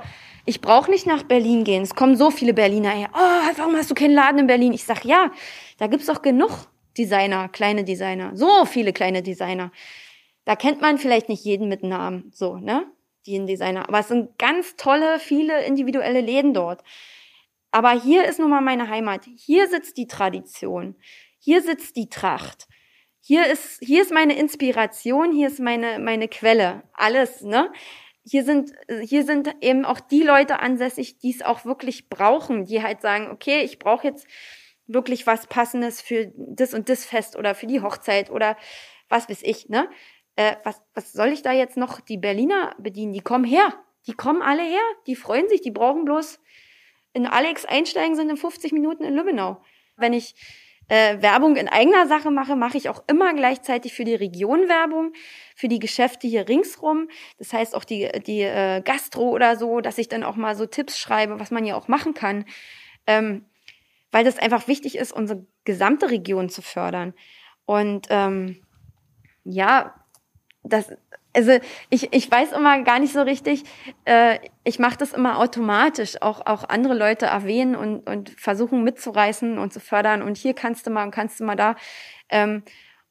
Ich 0.45 0.61
brauche 0.61 0.91
nicht 0.91 1.07
nach 1.07 1.23
Berlin 1.23 1.63
gehen. 1.63 1.81
Es 1.81 1.95
kommen 1.95 2.15
so 2.15 2.29
viele 2.29 2.53
Berliner 2.53 2.91
her. 2.91 3.09
Oh, 3.13 3.57
warum 3.57 3.75
hast 3.75 3.89
du 3.89 3.95
keinen 3.95 4.13
Laden 4.13 4.39
in 4.39 4.47
Berlin? 4.47 4.73
Ich 4.73 4.83
sag 4.83 5.05
ja, 5.05 5.31
da 5.79 5.87
gibt's 5.87 6.09
auch 6.09 6.21
genug 6.21 6.51
Designer, 6.95 7.49
kleine 7.49 7.83
Designer, 7.83 8.31
so 8.35 8.65
viele 8.65 8.93
kleine 8.93 9.23
Designer. 9.23 9.71
Da 10.45 10.55
kennt 10.55 10.81
man 10.81 10.99
vielleicht 10.99 11.27
nicht 11.27 11.43
jeden 11.43 11.69
mit 11.69 11.81
Namen, 11.81 12.31
so, 12.33 12.57
ne? 12.57 12.85
Die 13.25 13.37
ein 13.37 13.47
Designer. 13.47 13.87
Aber 13.87 13.99
es 13.99 14.07
sind 14.07 14.37
ganz 14.37 14.75
tolle, 14.75 15.19
viele 15.19 15.63
individuelle 15.65 16.21
Läden 16.21 16.53
dort. 16.53 16.83
Aber 17.71 17.91
hier 17.91 18.25
ist 18.25 18.39
nun 18.39 18.49
mal 18.49 18.61
meine 18.61 18.89
Heimat. 18.89 19.25
Hier 19.35 19.67
sitzt 19.67 19.97
die 19.97 20.07
Tradition. 20.07 20.95
Hier 21.39 21.61
sitzt 21.61 21.95
die 21.95 22.09
Tracht. 22.09 22.67
Hier 23.19 23.47
ist, 23.47 23.79
hier 23.81 24.01
ist 24.01 24.11
meine 24.11 24.37
Inspiration. 24.37 25.31
Hier 25.31 25.47
ist 25.47 25.59
meine, 25.59 25.99
meine 25.99 26.27
Quelle. 26.27 26.83
Alles, 26.93 27.41
ne? 27.41 27.71
Hier 28.25 28.43
sind, 28.43 28.71
hier 29.01 29.23
sind 29.23 29.53
eben 29.61 29.85
auch 29.85 29.99
die 29.99 30.23
Leute 30.23 30.59
ansässig, 30.59 31.17
die 31.19 31.31
es 31.31 31.41
auch 31.41 31.65
wirklich 31.65 32.09
brauchen, 32.09 32.65
die 32.65 32.81
halt 32.81 33.01
sagen, 33.01 33.29
okay, 33.31 33.63
ich 33.63 33.79
brauche 33.79 34.07
jetzt 34.07 34.27
wirklich 34.87 35.27
was 35.27 35.47
Passendes 35.47 36.01
für 36.01 36.31
das 36.35 36.73
und 36.73 36.89
das 36.89 37.05
Fest 37.05 37.35
oder 37.35 37.55
für 37.55 37.67
die 37.67 37.81
Hochzeit 37.81 38.29
oder 38.29 38.57
was 39.09 39.29
weiß 39.29 39.41
ich, 39.43 39.69
ne? 39.69 39.89
Äh, 40.35 40.55
was, 40.63 40.81
was 40.93 41.13
soll 41.13 41.29
ich 41.29 41.41
da 41.41 41.51
jetzt 41.51 41.77
noch 41.77 41.99
die 41.99 42.17
Berliner 42.17 42.75
bedienen? 42.79 43.13
Die 43.13 43.21
kommen 43.21 43.45
her. 43.45 43.73
Die 44.07 44.13
kommen 44.13 44.41
alle 44.41 44.63
her. 44.63 44.81
Die 45.07 45.15
freuen 45.15 45.47
sich. 45.49 45.61
Die 45.61 45.71
brauchen 45.71 46.05
bloß 46.05 46.39
in 47.13 47.27
Alex 47.27 47.65
einsteigen, 47.65 48.15
sind 48.15 48.29
in 48.29 48.37
50 48.37 48.71
Minuten 48.71 49.03
in 49.03 49.13
Lübbenau. 49.13 49.61
Wenn 49.95 50.13
ich 50.13 50.35
äh, 50.87 51.21
Werbung 51.21 51.55
in 51.55 51.67
eigener 51.67 52.07
Sache 52.07 52.31
mache, 52.31 52.55
mache 52.55 52.77
ich 52.77 52.89
auch 52.89 53.03
immer 53.07 53.33
gleichzeitig 53.33 53.93
für 53.93 54.03
die 54.03 54.15
Region 54.15 54.67
Werbung, 54.67 55.13
für 55.55 55.67
die 55.67 55.79
Geschäfte 55.79 56.27
hier 56.27 56.49
ringsrum. 56.49 57.09
Das 57.37 57.53
heißt 57.53 57.75
auch 57.75 57.83
die, 57.83 58.09
die 58.25 58.41
äh, 58.41 58.81
Gastro 58.81 59.29
oder 59.29 59.55
so, 59.55 59.79
dass 59.79 59.97
ich 59.97 60.09
dann 60.09 60.23
auch 60.23 60.35
mal 60.35 60.55
so 60.55 60.65
Tipps 60.65 60.97
schreibe, 60.97 61.39
was 61.39 61.51
man 61.51 61.65
ja 61.65 61.75
auch 61.75 61.87
machen 61.87 62.13
kann. 62.13 62.45
Ähm, 63.05 63.45
weil 64.11 64.23
das 64.23 64.37
einfach 64.37 64.67
wichtig 64.67 64.97
ist, 64.97 65.11
unsere 65.11 65.45
gesamte 65.63 66.09
Region 66.09 66.49
zu 66.49 66.61
fördern. 66.61 67.13
Und 67.65 68.07
ähm, 68.09 68.63
ja, 69.43 69.95
das, 70.63 70.91
also 71.33 71.51
ich, 71.89 72.13
ich 72.13 72.31
weiß 72.31 72.51
immer 72.53 72.81
gar 72.83 72.99
nicht 72.99 73.13
so 73.13 73.21
richtig, 73.21 73.63
äh, 74.05 74.39
ich 74.63 74.79
mache 74.79 74.97
das 74.97 75.13
immer 75.13 75.39
automatisch, 75.39 76.21
auch, 76.21 76.45
auch 76.45 76.63
andere 76.69 76.93
Leute 76.93 77.25
erwähnen 77.25 77.75
und, 77.75 78.07
und 78.07 78.29
versuchen 78.31 78.83
mitzureißen 78.83 79.57
und 79.57 79.73
zu 79.73 79.79
fördern 79.79 80.21
und 80.21 80.37
hier 80.37 80.53
kannst 80.53 80.87
du 80.87 80.91
mal 80.91 81.03
und 81.03 81.11
kannst 81.11 81.39
du 81.39 81.43
mal 81.43 81.55
da. 81.55 81.75
Ähm, 82.29 82.63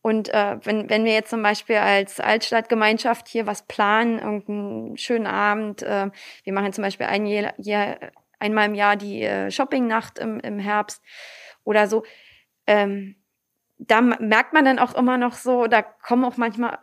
und 0.02 0.30
äh, 0.30 0.56
wenn, 0.64 0.90
wenn 0.90 1.04
wir 1.04 1.12
jetzt 1.12 1.30
zum 1.30 1.42
Beispiel 1.42 1.76
als 1.76 2.18
Altstadtgemeinschaft 2.18 3.28
hier 3.28 3.46
was 3.46 3.62
planen, 3.62 4.18
irgendeinen 4.18 4.96
schönen 4.96 5.28
Abend, 5.28 5.82
äh, 5.82 6.10
wir 6.42 6.52
machen 6.52 6.72
zum 6.72 6.82
Beispiel 6.82 7.06
ein 7.06 7.24
Jahr, 7.26 7.54
Jahr, 7.58 7.96
einmal 8.40 8.66
im 8.66 8.74
Jahr 8.74 8.96
die 8.96 9.22
äh, 9.22 9.50
Shoppingnacht 9.50 10.18
im, 10.18 10.40
im 10.40 10.58
Herbst 10.58 11.02
oder 11.62 11.86
so, 11.86 12.02
ähm, 12.66 13.14
da 13.88 14.00
merkt 14.00 14.52
man 14.52 14.64
dann 14.64 14.78
auch 14.78 14.94
immer 14.94 15.18
noch 15.18 15.34
so, 15.34 15.66
da 15.66 15.82
kommen 15.82 16.24
auch 16.24 16.36
manchmal 16.36 16.78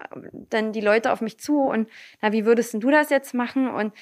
dann 0.50 0.74
die 0.74 0.82
Leute 0.82 1.12
auf 1.12 1.22
mich 1.22 1.40
zu 1.40 1.62
und 1.62 1.90
na, 2.22 2.32
wie 2.32 2.46
würdest 2.46 2.74
du 2.74 2.90
das 2.90 3.10
jetzt 3.10 3.34
machen? 3.34 3.70
Und 3.70 3.94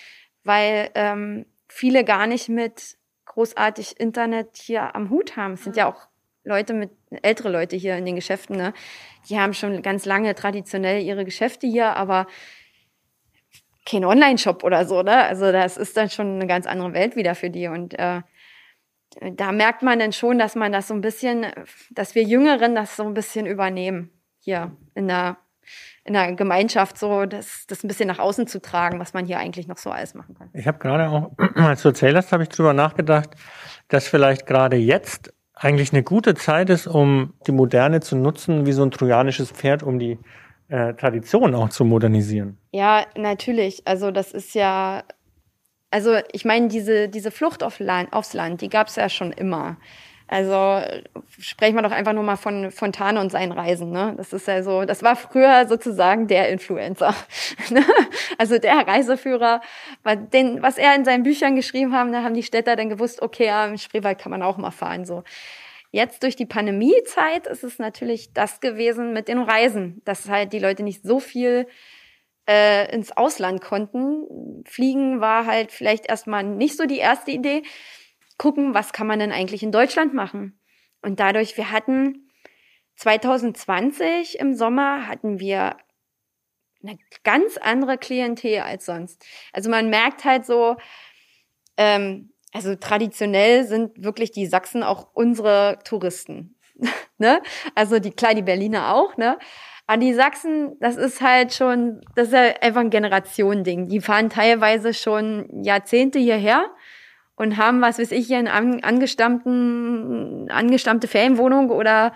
weil 0.44 0.90
ähm, 0.96 1.46
viele 1.68 2.04
gar 2.04 2.28
nicht 2.28 2.50
mit 2.50 2.98
großartig 3.26 4.00
Internet 4.00 4.56
hier 4.56 4.96
am 4.96 5.10
Hut 5.10 5.38
haben. 5.38 5.54
Es 5.54 5.64
sind 5.64 5.76
ja 5.76 5.88
auch 5.88 6.08
Leute 6.44 6.74
mit, 6.74 6.92
ältere 7.22 7.50
Leute 7.50 7.76
hier 7.76 7.98
in 7.98 8.06
den 8.06 8.16
Geschäften, 8.16 8.56
ne? 8.56 8.74
Die 9.30 9.38
haben 9.38 9.54
schon 9.54 9.82
ganz 9.82 10.06
lange 10.06 10.34
traditionell 10.34 11.04
ihre 11.04 11.26
Geschäfte 11.26 11.68
hier, 11.68 11.96
aber 11.98 12.26
kein 13.86 14.06
Online-Shop 14.06 14.64
oder 14.64 14.86
so, 14.86 15.04
ne? 15.04 15.24
Also 15.24 15.52
das 15.52 15.78
ist 15.78 15.98
dann 15.98 16.10
schon 16.10 16.36
eine 16.36 16.48
ganz 16.48 16.66
andere 16.66 16.94
Welt 16.94 17.16
wieder 17.16 17.36
für 17.36 17.50
die. 17.50 17.68
Und 17.68 17.94
äh, 18.00 18.22
da 19.36 19.52
merkt 19.52 19.82
man 19.82 20.00
dann 20.00 20.14
schon, 20.14 20.40
dass 20.40 20.56
man 20.56 20.72
das 20.72 20.88
so 20.88 20.94
ein 20.94 21.02
bisschen, 21.02 21.46
dass 21.92 22.16
wir 22.16 22.24
Jüngeren 22.24 22.76
das 22.76 22.96
so 22.96 23.04
ein 23.04 23.14
bisschen 23.14 23.46
übernehmen 23.46 24.12
hier 24.40 24.72
in 24.96 25.08
der, 25.08 25.38
in 26.04 26.14
der 26.14 26.34
Gemeinschaft, 26.34 26.98
so 26.98 27.26
das, 27.26 27.66
das 27.68 27.84
ein 27.84 27.88
bisschen 27.88 28.08
nach 28.08 28.20
außen 28.20 28.48
zu 28.48 28.62
tragen, 28.62 29.00
was 29.00 29.14
man 29.14 29.26
hier 29.26 29.40
eigentlich 29.40 29.68
noch 29.68 29.78
so 29.78 29.90
alles 29.90 30.14
machen 30.14 30.36
kann. 30.36 30.50
Ich 30.54 30.68
habe 30.68 30.78
gerade 30.78 31.10
auch, 31.10 31.32
als 31.56 31.82
du 31.82 31.90
erzählt 31.90 32.16
hast, 32.16 32.32
habe 32.32 32.44
ich 32.44 32.50
drüber 32.50 32.74
nachgedacht, 32.74 33.32
dass 33.88 34.08
vielleicht 34.08 34.46
gerade 34.46 34.78
jetzt 34.78 35.34
eigentlich 35.54 35.92
eine 35.92 36.04
gute 36.04 36.36
Zeit 36.36 36.70
ist, 36.70 36.88
um 36.88 37.34
die 37.48 37.52
Moderne 37.52 38.00
zu 38.00 38.16
nutzen, 38.16 38.66
wie 38.66 38.74
so 38.74 38.84
ein 38.84 38.92
trojanisches 38.92 39.52
Pferd, 39.52 39.84
um 39.84 39.98
die 39.98 40.20
äh, 40.70 40.94
Tradition 40.94 41.56
auch 41.56 41.70
zu 41.70 41.86
modernisieren. 41.86 42.58
Ja, 42.72 43.06
natürlich. 43.16 43.88
Also 43.88 44.12
das 44.12 44.32
ist 44.32 44.54
ja, 44.54 45.04
also 45.92 46.18
ich 46.32 46.46
meine, 46.46 46.68
diese, 46.68 47.10
diese 47.10 47.32
Flucht 47.32 47.64
auf 47.64 47.80
Land, 47.80 48.14
aufs 48.14 48.34
Land, 48.34 48.62
die 48.62 48.70
gab 48.70 48.88
es 48.88 48.96
ja 48.96 49.10
schon 49.10 49.32
immer. 49.32 49.78
Also 50.30 50.82
sprechen 51.40 51.76
wir 51.76 51.82
doch 51.82 51.92
einfach 51.92 52.12
nur 52.12 52.24
mal 52.24 52.36
von 52.36 52.70
Fontane 52.70 53.22
und 53.22 53.32
seinen 53.32 53.54
Reisen. 53.54 53.92
Ne? 53.92 54.14
Das 54.18 54.34
ist 54.34 54.46
ja 54.46 54.62
so, 54.62 54.84
das 54.84 55.02
war 55.02 55.16
früher 55.16 55.66
sozusagen 55.68 56.28
der 56.28 56.50
Influencer. 56.50 57.16
Ne? 57.70 57.84
also 58.38 58.60
der 58.60 58.76
Reiseführer, 58.88 59.62
den, 60.32 60.62
was 60.62 60.78
er 60.78 60.96
in 60.96 61.04
seinen 61.04 61.24
Büchern 61.24 61.56
geschrieben 61.56 61.94
haben, 61.94 62.14
da 62.14 62.24
haben 62.24 62.34
die 62.34 62.44
Städter 62.44 62.76
dann 62.78 62.90
gewusst, 62.90 63.22
okay, 63.22 63.50
im 63.68 63.78
Spreewald 63.78 64.20
kann 64.20 64.32
man 64.32 64.42
auch 64.42 64.58
mal 64.58 64.72
fahren. 64.72 65.06
So. 65.06 65.24
Jetzt 65.92 66.24
durch 66.24 66.36
die 66.36 66.46
Pandemiezeit 66.46 67.48
ist 67.48 67.64
es 67.64 67.80
natürlich 67.80 68.34
das 68.34 68.60
gewesen 68.60 69.14
mit 69.14 69.28
den 69.28 69.40
Reisen, 69.40 70.02
dass 70.06 70.30
halt 70.30 70.54
die 70.54 70.60
Leute 70.60 70.84
nicht 70.84 71.04
so 71.04 71.20
viel 71.20 71.68
äh, 72.48 72.92
ins 72.94 73.12
Ausland 73.12 73.62
konnten. 73.62 74.64
Fliegen 74.66 75.22
war 75.22 75.46
halt 75.46 75.72
vielleicht 75.72 76.08
erstmal 76.08 76.44
nicht 76.44 76.78
so 76.78 76.86
die 76.86 76.98
erste 76.98 77.32
Idee. 77.32 77.64
Gucken, 78.38 78.74
was 78.74 78.94
kann 78.94 79.08
man 79.08 79.20
denn 79.20 79.32
eigentlich 79.32 79.64
in 79.64 79.72
Deutschland 79.72 80.14
machen? 80.14 80.60
Und 81.02 81.20
dadurch, 81.20 81.58
wir 81.58 81.72
hatten 81.72 82.30
2020 82.98 84.40
im 84.40 84.54
Sommer 84.56 85.08
hatten 85.08 85.40
wir 85.40 85.78
eine 86.84 86.98
ganz 87.24 87.58
andere 87.58 87.98
Klientel 87.98 88.60
als 88.60 88.86
sonst. 88.86 89.26
Also 89.54 89.70
man 89.70 89.90
merkt 89.90 90.26
halt 90.26 90.46
so, 90.46 90.78
ähm, 91.76 92.34
also 92.54 92.76
traditionell 92.76 93.66
sind 93.66 94.04
wirklich 94.04 94.32
die 94.32 94.46
Sachsen 94.48 94.84
auch 94.84 95.10
unsere 95.14 95.80
Touristen. 95.84 96.56
ne? 97.18 97.42
Also 97.76 98.00
die 98.00 98.12
klar, 98.12 98.34
die 98.34 98.42
Berliner 98.42 98.94
auch, 98.96 99.18
ne? 99.18 99.38
Aber 99.88 99.98
die 99.98 100.14
Sachsen, 100.14 100.78
das 100.82 100.98
ist 100.98 101.22
halt 101.22 101.54
schon, 101.54 102.02
das 102.16 102.28
ist 102.28 102.34
ja 102.34 102.54
einfach 102.62 102.82
ein 102.82 102.90
Generationending. 102.90 103.88
Die 103.88 104.02
fahren 104.02 104.30
teilweise 104.30 104.94
schon 104.94 105.64
Jahrzehnte 105.64 106.20
hierher 106.20 106.66
und 107.38 107.56
haben, 107.56 107.82
was 107.82 107.98
weiß 107.98 108.12
ich, 108.12 108.28
hier 108.28 108.38
eine 108.38 108.52
angestammten, 108.52 110.52
angestammte 110.52 111.08
Ferienwohnung 111.08 111.70
oder 111.70 112.14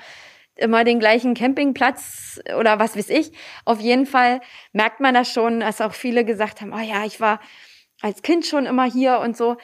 immer 0.56 0.84
den 0.84 1.00
gleichen 1.00 1.34
Campingplatz 1.34 2.42
oder 2.58 2.78
was 2.78 2.98
weiß 2.98 3.10
ich. 3.10 3.32
Auf 3.64 3.80
jeden 3.80 4.06
Fall 4.06 4.42
merkt 4.74 5.00
man 5.00 5.14
das 5.14 5.32
schon, 5.32 5.62
dass 5.62 5.80
auch 5.80 5.94
viele 5.94 6.26
gesagt 6.26 6.60
haben, 6.60 6.74
oh 6.74 6.80
ja, 6.80 7.06
ich 7.06 7.22
war 7.22 7.40
als 8.02 8.22
Kind 8.22 8.46
schon 8.46 8.66
immer 8.66 8.84
hier 8.84 9.20
und 9.20 9.38
so. 9.38 9.56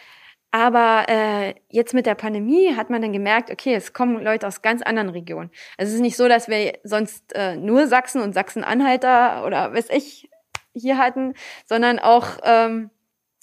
Aber 0.51 1.05
äh, 1.09 1.55
jetzt 1.69 1.93
mit 1.93 2.05
der 2.05 2.15
Pandemie 2.15 2.73
hat 2.75 2.89
man 2.89 3.01
dann 3.01 3.11
gemerkt, 3.11 3.51
okay, 3.51 3.75
es 3.75 3.93
kommen 3.93 4.23
Leute 4.23 4.47
aus 4.47 4.61
ganz 4.61 4.81
anderen 4.81 5.09
Regionen. 5.09 5.51
Also 5.77 5.89
es 5.89 5.95
ist 5.95 6.01
nicht 6.01 6.15
so, 6.15 6.27
dass 6.27 6.47
wir 6.47 6.79
sonst 6.83 7.35
äh, 7.35 7.55
nur 7.57 7.87
Sachsen 7.87 8.21
und 8.21 8.33
Sachsen-Anhalter 8.33 9.45
oder 9.45 9.73
weiß 9.73 9.89
ich 9.89 10.29
hier 10.73 10.97
hatten, 10.97 11.33
sondern 11.65 11.99
auch 11.99 12.37
ähm, 12.43 12.91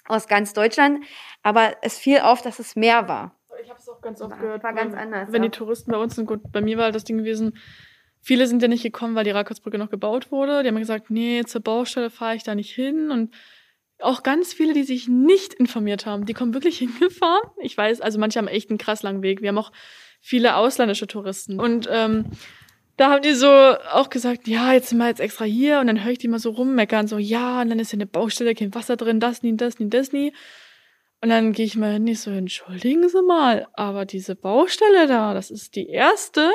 aus 0.06 0.28
ganz 0.28 0.54
Deutschland. 0.54 1.04
Aber 1.42 1.74
es 1.82 1.98
fiel 1.98 2.20
auf, 2.20 2.40
dass 2.40 2.58
es 2.58 2.74
mehr 2.74 3.06
war. 3.06 3.36
Ich 3.62 3.68
habe 3.68 3.78
es 3.78 3.88
auch 3.88 4.00
ganz 4.00 4.20
oft 4.20 4.32
war, 4.32 4.38
gehört. 4.38 4.62
War 4.62 4.72
ganz 4.72 4.94
anders. 4.94 5.30
Wenn 5.30 5.42
ja. 5.42 5.48
die 5.48 5.56
Touristen 5.56 5.92
bei 5.92 5.98
uns 5.98 6.14
sind, 6.14 6.26
gut, 6.26 6.40
bei 6.52 6.60
mir 6.60 6.78
war 6.78 6.90
das 6.90 7.04
Ding 7.04 7.18
gewesen, 7.18 7.56
viele 8.20 8.46
sind 8.46 8.62
ja 8.62 8.68
nicht 8.68 8.82
gekommen, 8.82 9.14
weil 9.14 9.24
die 9.24 9.30
Rakotsbrücke 9.30 9.78
noch 9.78 9.90
gebaut 9.90 10.32
wurde. 10.32 10.62
Die 10.62 10.68
haben 10.68 10.76
gesagt, 10.76 11.10
nee, 11.10 11.42
zur 11.44 11.60
Baustelle 11.60 12.10
fahre 12.10 12.36
ich 12.36 12.42
da 12.42 12.54
nicht 12.54 12.74
hin 12.74 13.10
und 13.10 13.34
auch 14.04 14.22
ganz 14.22 14.52
viele, 14.52 14.72
die 14.72 14.84
sich 14.84 15.08
nicht 15.08 15.54
informiert 15.54 16.06
haben, 16.06 16.26
die 16.26 16.34
kommen 16.34 16.54
wirklich 16.54 16.78
hingefahren. 16.78 17.50
Ich 17.62 17.76
weiß, 17.76 18.00
also 18.00 18.18
manche 18.18 18.38
haben 18.38 18.48
echt 18.48 18.70
einen 18.70 18.78
krass 18.78 19.02
langen 19.02 19.22
Weg. 19.22 19.42
Wir 19.42 19.48
haben 19.48 19.58
auch 19.58 19.72
viele 20.20 20.56
ausländische 20.56 21.06
Touristen. 21.06 21.60
Und 21.60 21.88
ähm, 21.90 22.26
da 22.96 23.10
haben 23.10 23.22
die 23.22 23.34
so 23.34 23.48
auch 23.48 24.08
gesagt, 24.08 24.46
ja, 24.46 24.72
jetzt 24.72 24.88
sind 24.88 24.98
wir 24.98 25.08
jetzt 25.08 25.20
extra 25.20 25.44
hier. 25.44 25.80
Und 25.80 25.88
dann 25.88 26.04
höre 26.04 26.12
ich 26.12 26.18
die 26.18 26.28
mal 26.28 26.38
so 26.38 26.50
rummeckern, 26.50 27.08
so, 27.08 27.18
ja, 27.18 27.60
und 27.60 27.70
dann 27.70 27.78
ist 27.78 27.90
hier 27.90 27.98
eine 27.98 28.06
Baustelle, 28.06 28.54
kein 28.54 28.74
Wasser 28.74 28.96
drin, 28.96 29.20
das 29.20 29.42
nie, 29.42 29.56
das 29.56 29.78
nie, 29.78 29.88
das 29.88 30.12
nie. 30.12 30.32
Und 31.20 31.30
dann 31.30 31.52
gehe 31.52 31.64
ich 31.64 31.76
mal 31.76 31.94
hin, 31.94 32.06
ich 32.06 32.20
so, 32.20 32.30
entschuldigen 32.30 33.08
Sie 33.08 33.22
mal, 33.22 33.66
aber 33.72 34.04
diese 34.04 34.36
Baustelle 34.36 35.06
da, 35.06 35.32
das 35.32 35.50
ist 35.50 35.74
die 35.74 35.88
erste 35.88 36.50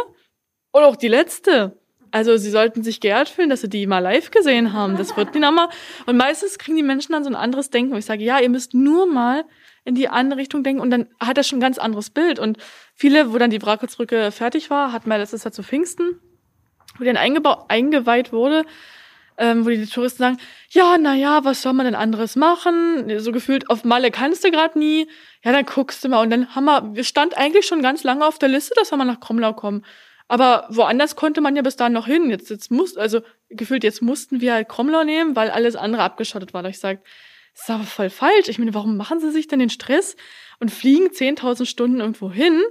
und 0.72 0.84
auch 0.84 0.96
die 0.96 1.08
letzte. 1.08 1.80
Also 2.12 2.38
sie 2.38 2.50
sollten 2.50 2.84
sich 2.84 3.00
geehrt 3.00 3.30
fühlen, 3.30 3.50
dass 3.50 3.62
sie 3.62 3.70
die 3.70 3.88
mal 3.88 4.00
live 4.00 4.32
gesehen 4.32 4.74
haben. 4.74 4.98
Das 4.98 5.16
wird 5.18 5.36
die 5.36 5.40
nochmal. 5.40 5.70
Und 6.06 6.18
meistens 6.18 6.58
kriegen 6.58 6.78
die 6.78 6.84
Menschen 6.84 7.14
dann 7.14 7.24
so 7.24 7.30
ein 7.30 7.36
anderes 7.36 7.70
Denken. 7.70 7.94
Und 7.94 8.00
ich 8.00 8.06
sage, 8.06 8.24
ja, 8.24 8.40
ihr 8.40 8.50
müsst 8.50 8.74
nur 8.74 9.06
mal 9.06 9.46
in 9.86 9.96
die 9.96 10.10
andere 10.10 10.40
Richtung 10.40 10.64
denken 10.64 10.82
und 10.82 10.92
dann 10.92 11.08
hat 11.20 11.38
er 11.38 11.44
schon 11.44 11.58
ein 11.58 11.62
ganz 11.62 11.78
anderes 11.78 12.10
Bild. 12.10 12.40
Und 12.40 12.58
viele, 12.94 13.34
wo 13.34 13.38
dann 13.38 13.50
die 13.50 13.62
Wrackelsbrücke 13.62 14.32
fertig 14.32 14.70
war, 14.70 14.92
hat 14.92 15.08
mal 15.08 15.18
letztes 15.18 15.44
Jahr 15.44 15.52
zu 15.52 15.64
Pfingsten, 15.64 16.20
wo 16.98 17.04
die 17.04 17.12
dann 17.12 17.18
eingeweiht 17.18 18.32
wurde, 18.32 18.66
ähm, 19.38 19.66
wo 19.66 19.70
die 19.70 19.86
Touristen 19.86 20.20
sagen, 20.20 20.38
ja, 20.70 20.98
na 21.00 21.16
ja, 21.16 21.44
was 21.46 21.62
soll 21.62 21.74
man 21.74 21.86
denn 21.86 21.96
anderes 21.96 22.36
machen? 22.36 23.20
So 23.20 23.32
gefühlt, 23.32 23.70
auf 23.70 23.84
Malle 23.84 24.12
kannst 24.12 24.44
du 24.44 24.52
gerade 24.52 24.78
nie. 24.78 25.08
Ja, 25.44 25.54
dann 25.54 25.66
guckst 25.66 26.04
du 26.04 26.10
mal. 26.10 26.22
Und 26.22 26.30
dann 26.30 26.54
haben 26.54 26.66
wir, 26.66 26.96
wir 26.96 27.04
stand 27.04 27.38
eigentlich 27.38 27.66
schon 27.66 27.82
ganz 27.82 28.04
lange 28.04 28.26
auf 28.26 28.38
der 28.38 28.50
Liste, 28.50 28.74
dass 28.76 28.92
wir 28.92 28.98
mal 28.98 29.06
nach 29.06 29.22
Kromlau 29.22 29.54
kommen. 29.54 29.86
Aber 30.30 30.68
woanders 30.70 31.16
konnte 31.16 31.42
man 31.42 31.56
ja 31.56 31.64
bis 31.64 31.76
dahin 31.76 31.94
noch 31.94 32.06
hin. 32.06 32.30
Jetzt, 32.30 32.50
jetzt 32.52 32.72
muss, 32.72 32.96
also 32.96 33.22
gefühlt, 33.50 33.84
jetzt 33.84 34.02
mussten 34.02 34.42
wir 34.42 34.54
halt 34.54 34.70
Kromlau 34.70 35.04
nehmen, 35.04 35.36
weil 35.36 35.50
alles 35.50 35.76
andere 35.76 36.04
abgeschottet 36.04 36.54
war. 36.54 36.62
Da 36.62 36.70
ich 36.70 36.80
sage, 36.80 37.02
das 37.54 37.64
ist 37.64 37.70
aber 37.72 37.84
voll 37.84 38.10
falsch. 38.12 38.48
Ich 38.48 38.60
meine, 38.60 38.76
warum 38.76 38.96
machen 38.96 39.20
sie 39.20 39.32
sich 39.32 39.48
denn 39.48 39.58
den 39.58 39.72
Stress 39.72 40.16
und 40.60 40.70
fliegen 40.70 41.08
10.000 41.08 41.66
Stunden 41.66 42.00
irgendwo 42.00 42.32
hin, 42.32 42.62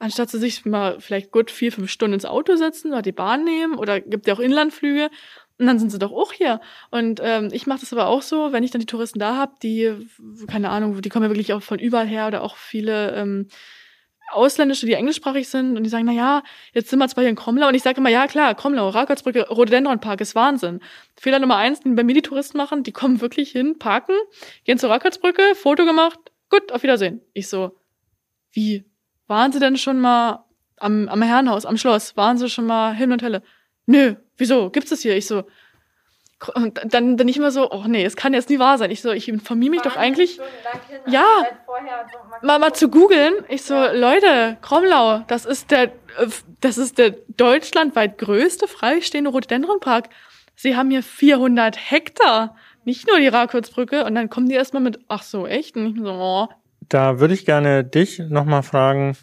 anstatt 0.00 0.30
sie 0.30 0.40
sich 0.40 0.64
mal 0.64 1.00
vielleicht 1.00 1.30
gut 1.30 1.52
vier, 1.52 1.70
fünf 1.70 1.90
Stunden 1.90 2.14
ins 2.14 2.24
Auto 2.24 2.56
setzen 2.56 2.92
oder 2.92 3.02
die 3.02 3.12
Bahn 3.12 3.44
nehmen 3.44 3.76
oder 3.76 4.00
gibt 4.00 4.26
ja 4.26 4.34
auch 4.34 4.40
Inlandflüge 4.40 5.10
und 5.58 5.66
dann 5.66 5.78
sind 5.78 5.90
sie 5.90 5.98
doch 5.98 6.10
auch 6.10 6.32
hier. 6.32 6.60
Und 6.90 7.20
ähm, 7.22 7.50
ich 7.52 7.68
mache 7.68 7.80
das 7.80 7.92
aber 7.92 8.08
auch 8.08 8.22
so, 8.22 8.52
wenn 8.52 8.64
ich 8.64 8.72
dann 8.72 8.80
die 8.80 8.86
Touristen 8.86 9.20
da 9.20 9.36
hab, 9.36 9.60
die, 9.60 9.94
keine 10.48 10.70
Ahnung, 10.70 11.00
die 11.00 11.08
kommen 11.08 11.24
ja 11.24 11.30
wirklich 11.30 11.52
auch 11.52 11.62
von 11.62 11.78
überall 11.78 12.08
her 12.08 12.26
oder 12.26 12.42
auch 12.42 12.56
viele 12.56 13.14
ähm, 13.14 13.46
Ausländische, 14.32 14.86
die 14.86 14.94
englischsprachig 14.94 15.48
sind 15.48 15.76
und 15.76 15.84
die 15.84 15.90
sagen, 15.90 16.04
na 16.06 16.12
ja, 16.12 16.42
jetzt 16.72 16.90
sind 16.90 16.98
wir 16.98 17.08
zwar 17.08 17.22
hier 17.22 17.30
in 17.30 17.36
Kromlau 17.36 17.68
und 17.68 17.74
ich 17.74 17.82
sage 17.82 17.98
immer, 17.98 18.10
ja 18.10 18.26
klar, 18.26 18.54
Kromlau, 18.54 18.88
Rakolsbrücke, 18.88 19.48
Rhododendronpark 19.48 20.20
ist 20.20 20.34
Wahnsinn. 20.34 20.80
Fehler 21.16 21.38
Nummer 21.38 21.56
eins, 21.56 21.80
den 21.80 21.96
bei 21.96 22.04
mir 22.04 22.14
die 22.14 22.22
Touristen 22.22 22.56
machen, 22.56 22.82
die 22.82 22.92
kommen 22.92 23.20
wirklich 23.20 23.50
hin, 23.50 23.78
parken, 23.78 24.14
gehen 24.64 24.78
zur 24.78 24.90
Rakolsbrücke, 24.90 25.54
Foto 25.54 25.84
gemacht, 25.84 26.18
gut, 26.48 26.72
auf 26.72 26.82
Wiedersehen. 26.82 27.20
Ich 27.32 27.48
so, 27.48 27.76
wie? 28.52 28.84
Waren 29.26 29.52
sie 29.52 29.60
denn 29.60 29.76
schon 29.76 30.00
mal 30.00 30.44
am, 30.76 31.08
am 31.08 31.22
Herrenhaus, 31.22 31.66
am 31.66 31.76
Schloss? 31.76 32.16
Waren 32.16 32.38
sie 32.38 32.48
schon 32.48 32.66
mal 32.66 32.94
Himmel 32.94 33.14
und 33.14 33.22
Hölle? 33.22 33.42
Nö, 33.86 34.16
wieso? 34.36 34.70
Gibt's 34.70 34.90
das 34.90 35.00
hier? 35.00 35.16
Ich 35.16 35.26
so, 35.26 35.44
und 36.54 36.80
dann, 36.84 37.16
dann 37.16 37.26
nicht 37.26 37.36
immer 37.36 37.50
so, 37.50 37.70
oh 37.70 37.84
nee, 37.86 38.04
es 38.04 38.16
kann 38.16 38.32
jetzt 38.32 38.48
nie 38.48 38.58
wahr 38.58 38.78
sein. 38.78 38.90
Ich 38.90 39.02
so, 39.02 39.10
ich 39.12 39.28
informiere 39.28 39.70
mich 39.70 39.82
doch 39.82 39.96
eigentlich. 39.96 40.40
Ja, 41.06 41.26
mal, 42.42 42.58
mal 42.58 42.72
zu 42.72 42.88
googeln. 42.88 43.34
Ich 43.48 43.62
so, 43.62 43.74
ja. 43.74 43.92
Leute, 43.92 44.56
Kromlau, 44.62 45.20
das 45.28 45.44
ist 45.44 45.70
der, 45.70 45.92
das 46.60 46.78
ist 46.78 46.98
der 46.98 47.14
deutschlandweit 47.36 48.18
größte 48.18 48.68
freistehende 48.68 49.30
Rhododendronpark. 49.30 50.08
Sie 50.56 50.76
haben 50.76 50.90
hier 50.90 51.02
400 51.02 51.76
Hektar, 51.90 52.56
nicht 52.84 53.06
nur 53.06 53.18
die 53.18 53.28
Rakurzbrücke. 53.28 54.04
Und 54.04 54.14
dann 54.14 54.30
kommen 54.30 54.48
die 54.48 54.54
erstmal 54.54 54.82
mit, 54.82 54.98
ach 55.08 55.22
so, 55.22 55.46
echt? 55.46 55.76
Und 55.76 55.94
ich 55.94 56.02
so, 56.02 56.10
oh. 56.10 56.48
Da 56.90 57.20
würde 57.20 57.34
ich 57.34 57.46
gerne 57.46 57.84
dich 57.84 58.18
nochmal 58.18 58.64
fragen, 58.64 59.16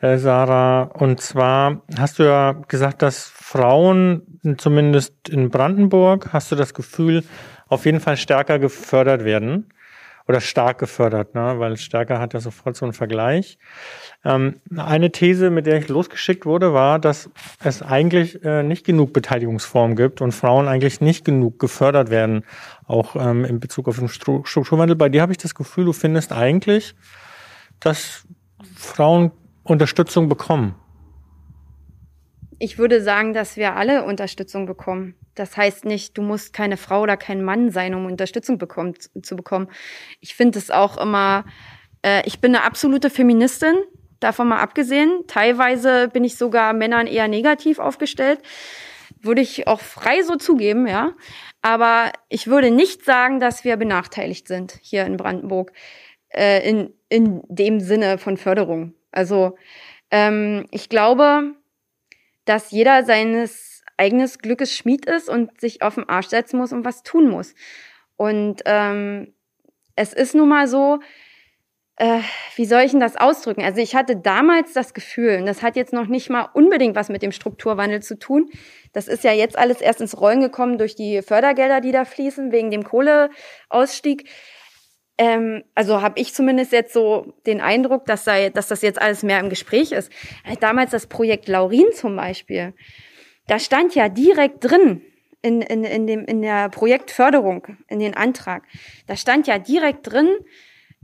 äh, 0.00 0.18
Sarah. 0.18 0.82
Und 0.82 1.20
zwar 1.22 1.80
hast 1.98 2.18
du 2.18 2.24
ja 2.24 2.52
gesagt, 2.68 3.00
dass 3.00 3.24
Frauen, 3.24 4.38
zumindest 4.58 5.30
in 5.30 5.48
Brandenburg, 5.48 6.34
hast 6.34 6.52
du 6.52 6.56
das 6.56 6.74
Gefühl, 6.74 7.24
auf 7.68 7.86
jeden 7.86 8.00
Fall 8.00 8.18
stärker 8.18 8.58
gefördert 8.58 9.24
werden. 9.24 9.72
Oder 10.28 10.40
stark 10.40 10.78
gefördert, 10.78 11.34
ne? 11.34 11.58
weil 11.58 11.76
stärker 11.76 12.20
hat 12.20 12.34
ja 12.34 12.40
sofort 12.40 12.76
so 12.76 12.84
einen 12.84 12.92
Vergleich. 12.92 13.58
Ähm, 14.24 14.60
eine 14.76 15.10
These, 15.10 15.50
mit 15.50 15.66
der 15.66 15.78
ich 15.78 15.88
losgeschickt 15.88 16.46
wurde, 16.46 16.72
war, 16.72 16.98
dass 16.98 17.30
es 17.64 17.82
eigentlich 17.82 18.44
äh, 18.44 18.62
nicht 18.62 18.84
genug 18.84 19.12
Beteiligungsformen 19.12 19.96
gibt 19.96 20.20
und 20.20 20.32
Frauen 20.32 20.68
eigentlich 20.68 21.00
nicht 21.00 21.24
genug 21.24 21.58
gefördert 21.58 22.10
werden, 22.10 22.44
auch 22.86 23.16
ähm, 23.16 23.44
in 23.44 23.60
Bezug 23.60 23.88
auf 23.88 23.98
den 23.98 24.08
Strukturwandel. 24.08 24.96
Bei 24.96 25.08
dir 25.08 25.22
habe 25.22 25.32
ich 25.32 25.38
das 25.38 25.54
Gefühl, 25.54 25.86
du 25.86 25.92
findest 25.92 26.32
eigentlich, 26.32 26.94
dass 27.80 28.24
Frauen 28.76 29.32
Unterstützung 29.62 30.28
bekommen? 30.28 30.74
Ich 32.60 32.78
würde 32.78 33.02
sagen, 33.02 33.32
dass 33.32 33.56
wir 33.56 33.74
alle 33.74 34.04
Unterstützung 34.04 34.66
bekommen. 34.66 35.14
Das 35.34 35.56
heißt 35.56 35.86
nicht, 35.86 36.16
du 36.18 36.22
musst 36.22 36.52
keine 36.52 36.76
Frau 36.76 37.00
oder 37.00 37.16
kein 37.16 37.42
Mann 37.42 37.70
sein, 37.70 37.94
um 37.94 38.04
Unterstützung 38.04 38.58
bekommen, 38.58 38.94
zu 39.22 39.34
bekommen. 39.34 39.68
Ich 40.20 40.34
finde 40.34 40.58
es 40.58 40.70
auch 40.70 40.98
immer, 40.98 41.46
äh, 42.02 42.22
ich 42.26 42.40
bin 42.40 42.54
eine 42.54 42.64
absolute 42.64 43.08
Feministin, 43.08 43.74
davon 44.20 44.48
mal 44.48 44.60
abgesehen. 44.60 45.24
Teilweise 45.26 46.08
bin 46.08 46.22
ich 46.22 46.36
sogar 46.36 46.74
Männern 46.74 47.06
eher 47.06 47.28
negativ 47.28 47.78
aufgestellt. 47.78 48.40
Würde 49.22 49.40
ich 49.40 49.66
auch 49.66 49.80
frei 49.80 50.22
so 50.22 50.36
zugeben, 50.36 50.86
ja. 50.86 51.14
Aber 51.62 52.12
ich 52.28 52.46
würde 52.46 52.70
nicht 52.70 53.06
sagen, 53.06 53.40
dass 53.40 53.64
wir 53.64 53.78
benachteiligt 53.78 54.46
sind 54.46 54.78
hier 54.82 55.06
in 55.06 55.16
Brandenburg 55.16 55.72
äh, 56.28 56.68
in, 56.68 56.92
in 57.08 57.42
dem 57.48 57.80
Sinne 57.80 58.18
von 58.18 58.36
Förderung. 58.36 58.92
Also 59.12 59.56
ähm, 60.10 60.66
ich 60.70 60.90
glaube, 60.90 61.54
dass 62.44 62.70
jeder 62.70 63.04
seines 63.04 63.82
eigenes 63.96 64.38
Glückes 64.38 64.74
Schmied 64.76 65.06
ist 65.06 65.28
und 65.28 65.60
sich 65.60 65.82
auf 65.82 65.96
den 65.96 66.08
Arsch 66.08 66.28
setzen 66.28 66.58
muss 66.58 66.72
und 66.72 66.84
was 66.84 67.02
tun 67.02 67.28
muss. 67.28 67.54
Und 68.16 68.62
ähm, 68.64 69.34
es 69.94 70.12
ist 70.12 70.34
nun 70.34 70.48
mal 70.48 70.66
so, 70.66 71.00
äh, 71.96 72.20
wie 72.56 72.64
soll 72.64 72.80
ich 72.80 72.92
denn 72.92 73.00
das 73.00 73.16
ausdrücken? 73.16 73.62
Also 73.62 73.82
ich 73.82 73.94
hatte 73.94 74.16
damals 74.16 74.72
das 74.72 74.94
Gefühl, 74.94 75.36
und 75.38 75.44
das 75.44 75.62
hat 75.62 75.76
jetzt 75.76 75.92
noch 75.92 76.06
nicht 76.06 76.30
mal 76.30 76.48
unbedingt 76.54 76.96
was 76.96 77.10
mit 77.10 77.20
dem 77.20 77.30
Strukturwandel 77.30 78.00
zu 78.02 78.18
tun. 78.18 78.50
Das 78.94 79.06
ist 79.06 79.22
ja 79.22 79.32
jetzt 79.32 79.58
alles 79.58 79.82
erst 79.82 80.00
ins 80.00 80.18
Rollen 80.18 80.40
gekommen 80.40 80.78
durch 80.78 80.96
die 80.96 81.20
Fördergelder, 81.20 81.82
die 81.82 81.92
da 81.92 82.06
fließen, 82.06 82.52
wegen 82.52 82.70
dem 82.70 82.84
Kohleausstieg. 82.84 84.30
Ähm, 85.20 85.64
also 85.74 86.00
habe 86.00 86.18
ich 86.18 86.32
zumindest 86.32 86.72
jetzt 86.72 86.94
so 86.94 87.34
den 87.44 87.60
Eindruck, 87.60 88.06
dass, 88.06 88.24
sei, 88.24 88.48
dass 88.48 88.68
das 88.68 88.80
jetzt 88.80 89.00
alles 89.00 89.22
mehr 89.22 89.38
im 89.38 89.50
Gespräch 89.50 89.92
ist. 89.92 90.10
Damals 90.60 90.92
das 90.92 91.08
Projekt 91.08 91.46
Laurin 91.46 91.84
zum 91.92 92.16
Beispiel, 92.16 92.72
da 93.46 93.58
stand 93.58 93.94
ja 93.94 94.08
direkt 94.08 94.64
drin, 94.64 95.02
in, 95.42 95.60
in, 95.60 95.84
in, 95.84 96.06
dem, 96.06 96.24
in 96.24 96.40
der 96.40 96.70
Projektförderung, 96.70 97.66
in 97.88 97.98
den 97.98 98.16
Antrag, 98.16 98.62
da 99.08 99.14
stand 99.14 99.46
ja 99.46 99.58
direkt 99.58 100.10
drin, 100.10 100.28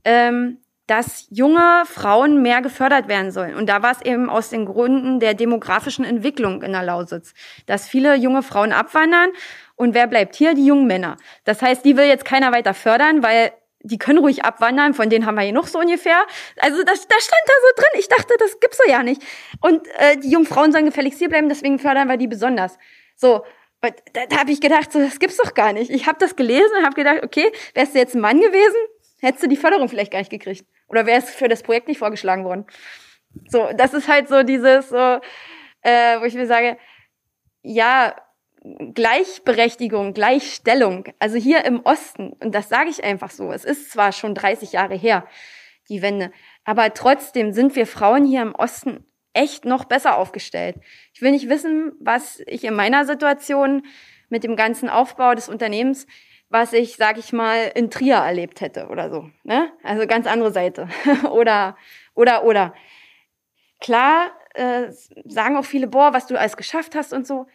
ähm, 0.05 0.59
dass 0.87 1.27
junge 1.29 1.83
Frauen 1.85 2.41
mehr 2.41 2.62
gefördert 2.62 3.09
werden 3.09 3.33
sollen. 3.33 3.55
Und 3.55 3.69
da 3.69 3.83
war 3.83 3.93
es 3.93 4.01
eben 4.01 4.31
aus 4.31 4.49
den 4.49 4.64
Gründen 4.64 5.21
der 5.21 5.35
demografischen 5.35 6.07
Entwicklung 6.07 6.62
in 6.62 6.73
der 6.73 6.85
Lausitz, 6.85 7.35
dass 7.67 7.87
viele 7.87 8.14
junge 8.14 8.43
Frauen 8.43 8.73
abwandern 8.73 9.29
und 9.75 9.93
wer 9.93 10.07
bleibt 10.07 10.37
hier? 10.37 10.55
Die 10.55 10.64
jungen 10.64 10.87
Männer. 10.87 11.19
Das 11.45 11.61
heißt, 11.61 11.85
die 11.85 11.99
will 11.99 12.07
jetzt 12.07 12.25
keiner 12.25 12.53
weiter 12.53 12.73
fördern, 12.73 13.23
weil 13.23 13.53
die 13.87 13.99
können 13.99 14.18
ruhig 14.18 14.45
abwandern, 14.45 14.95
von 14.95 15.09
denen 15.11 15.26
haben 15.26 15.37
wir 15.37 15.43
hier 15.43 15.53
noch 15.53 15.66
so 15.66 15.78
ungefähr. 15.78 16.26
Also 16.59 16.82
das, 16.82 17.07
das 17.07 17.24
stand 17.24 17.43
da 17.47 17.53
so 17.62 17.82
drin. 17.82 18.01
Ich 18.01 18.09
dachte, 18.09 18.34
das 18.39 18.61
gibt's 18.61 18.78
so 18.78 18.91
ja 18.91 19.03
nicht. 19.03 19.22
Und 19.61 19.87
äh, 19.99 20.16
die 20.16 20.30
jungen 20.30 20.47
Frauen 20.47 20.72
sollen 20.72 20.84
gefälligst 20.87 21.18
hier 21.18 21.28
bleiben, 21.28 21.49
deswegen 21.49 21.78
fördern 21.78 22.09
wir 22.09 22.16
die 22.16 22.26
besonders. 22.26 22.78
So, 23.16 23.45
da, 23.80 24.26
da 24.26 24.39
habe 24.39 24.51
ich 24.51 24.61
gedacht, 24.61 24.93
so, 24.93 24.99
das 24.99 25.18
gibt's 25.18 25.37
doch 25.37 25.55
gar 25.55 25.72
nicht. 25.72 25.91
Ich 25.91 26.07
habe 26.07 26.18
das 26.18 26.37
gelesen 26.37 26.72
und 26.78 26.84
habe 26.84 26.95
gedacht, 26.95 27.22
okay, 27.22 27.53
wärst 27.74 27.95
du 27.95 27.99
jetzt 27.99 28.14
ein 28.14 28.20
Mann 28.20 28.41
gewesen, 28.41 28.76
hättest 29.20 29.45
du 29.45 29.49
die 29.49 29.57
Förderung 29.57 29.89
vielleicht 29.89 30.12
gar 30.12 30.18
nicht 30.18 30.30
gekriegt. 30.30 30.66
Oder 30.89 31.07
wäre 31.07 31.18
es 31.18 31.30
für 31.30 31.49
das 31.49 31.62
Projekt 31.62 31.89
nicht 31.89 31.99
vorgeschlagen 31.99 32.45
worden? 32.45 32.66
So, 33.49 33.68
das 33.74 33.95
ist 33.95 34.09
halt 34.09 34.28
so 34.28 34.43
dieses, 34.43 34.89
so, 34.89 35.20
äh, 35.82 36.20
wo 36.20 36.24
ich 36.24 36.34
mir 36.34 36.47
sage, 36.47 36.78
ja, 37.62 38.14
Gleichberechtigung, 38.95 40.14
Gleichstellung, 40.14 41.05
also 41.19 41.37
hier 41.37 41.64
im 41.64 41.81
Osten, 41.81 42.33
und 42.33 42.55
das 42.55 42.69
sage 42.69 42.91
ich 42.91 43.05
einfach 43.05 43.31
so, 43.31 43.53
es 43.53 43.64
ist 43.64 43.93
zwar 43.93 44.12
schon 44.12 44.35
30 44.35 44.73
Jahre 44.73 44.95
her, 44.97 45.27
die 45.89 46.03
Wende, 46.03 46.33
aber 46.64 46.93
trotzdem 46.95 47.53
sind 47.53 47.77
wir 47.77 47.87
Frauen 47.87 48.25
hier 48.25 48.43
im 48.43 48.55
Osten 48.55 49.05
echt 49.33 49.64
noch 49.64 49.85
besser 49.85 50.17
aufgestellt. 50.17 50.77
Ich 51.12 51.23
will 51.23 51.31
nicht 51.31 51.49
wissen, 51.49 51.93
was 52.01 52.41
ich 52.47 52.64
in 52.64 52.75
meiner 52.75 53.05
Situation 53.05 53.83
mit 54.29 54.43
dem 54.43 54.57
ganzen 54.57 54.89
Aufbau 54.89 55.35
des 55.35 55.49
Unternehmens 55.49 56.07
was 56.49 56.73
ich, 56.73 56.97
sag 56.97 57.19
ich 57.19 57.33
mal, 57.33 57.73
in 57.75 57.91
Trier 57.91 58.17
erlebt 58.17 58.61
hätte 58.61 58.89
oder 58.89 59.11
so. 59.11 59.31
Ne? 59.43 59.73
Also 59.83 60.07
ganz 60.07 60.27
andere 60.27 60.53
Seite. 60.53 60.89
oder, 61.31 61.77
oder, 62.14 62.45
oder. 62.45 62.75
Klar 63.81 64.31
äh, 64.55 64.91
sagen 65.25 65.57
auch 65.57 65.64
viele, 65.64 65.87
boah, 65.87 66.12
was 66.12 66.27
du 66.27 66.39
alles 66.39 66.57
geschafft 66.57 66.95
hast 66.95 67.12
und 67.12 67.27
so. 67.27 67.47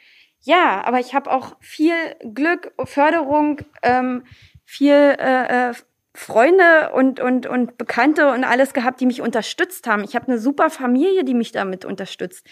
Ja, 0.41 0.83
aber 0.85 0.99
ich 0.99 1.13
habe 1.13 1.31
auch 1.31 1.55
viel 1.59 1.93
Glück, 2.33 2.73
Förderung, 2.83 3.61
ähm, 3.83 4.23
viel 4.65 4.93
äh, 4.93 5.69
äh, 5.69 5.73
Freunde 6.13 6.91
und, 6.93 7.19
und, 7.19 7.45
und 7.45 7.77
Bekannte 7.77 8.31
und 8.31 8.43
alles 8.43 8.73
gehabt, 8.73 8.99
die 8.99 9.05
mich 9.05 9.21
unterstützt 9.21 9.87
haben. 9.87 10.03
Ich 10.03 10.15
habe 10.15 10.27
eine 10.27 10.39
super 10.39 10.69
Familie, 10.69 11.23
die 11.23 11.33
mich 11.33 11.51
damit 11.51 11.85
unterstützt. 11.85 12.47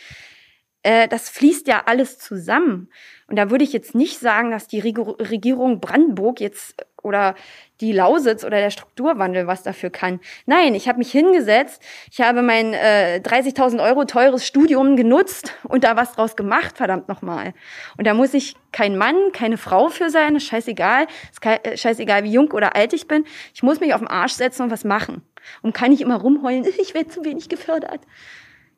Äh, 0.83 1.07
das 1.07 1.29
fließt 1.29 1.67
ja 1.67 1.83
alles 1.87 2.19
zusammen. 2.19 2.89
Und 3.27 3.35
da 3.35 3.49
würde 3.49 3.63
ich 3.63 3.73
jetzt 3.73 3.95
nicht 3.95 4.19
sagen, 4.19 4.51
dass 4.51 4.67
die 4.67 4.79
Regierung 4.79 5.81
Brandenburg 5.81 6.39
jetzt 6.39 6.75
oder 7.03 7.35
die 7.81 7.91
Lausitz 7.93 8.43
oder 8.43 8.57
der 8.57 8.71
Strukturwandel 8.71 9.47
was 9.47 9.63
dafür 9.63 9.89
kann. 9.89 10.19
Nein, 10.45 10.75
ich 10.75 10.87
habe 10.87 10.97
mich 10.97 11.11
hingesetzt, 11.11 11.81
ich 12.11 12.19
habe 12.21 12.41
mein 12.41 12.73
äh, 12.73 13.21
30.000 13.23 13.81
Euro 13.83 14.05
teures 14.05 14.45
Studium 14.45 14.95
genutzt 14.95 15.53
und 15.63 15.83
da 15.83 15.95
was 15.95 16.13
draus 16.13 16.35
gemacht, 16.35 16.77
verdammt 16.77 17.07
nochmal. 17.07 17.53
Und 17.97 18.05
da 18.05 18.13
muss 18.13 18.33
ich 18.33 18.55
kein 18.71 18.97
Mann, 18.97 19.15
keine 19.31 19.57
Frau 19.57 19.87
für 19.89 20.09
sein, 20.09 20.35
ist 20.35 20.47
scheißegal, 20.47 21.07
ist 21.31 21.45
äh, 21.45 21.77
scheißegal, 21.77 22.23
wie 22.23 22.31
jung 22.31 22.51
oder 22.51 22.75
alt 22.75 22.93
ich 22.93 23.07
bin. 23.07 23.25
Ich 23.53 23.63
muss 23.63 23.79
mich 23.79 23.93
auf 23.93 24.01
den 24.01 24.07
Arsch 24.07 24.33
setzen 24.33 24.63
und 24.63 24.71
was 24.71 24.83
machen. 24.83 25.21
Und 25.61 25.73
kann 25.73 25.91
nicht 25.91 26.01
immer 26.01 26.19
rumheulen, 26.19 26.65
ich 26.79 26.93
werde 26.93 27.09
zu 27.09 27.23
wenig 27.23 27.49
gefördert. 27.49 28.01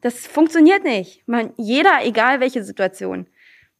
Das 0.02 0.26
funktioniert 0.26 0.84
nicht. 0.84 1.28
Man, 1.28 1.54
jeder, 1.58 2.00
egal 2.04 2.40
welche 2.40 2.64
Situation, 2.64 3.28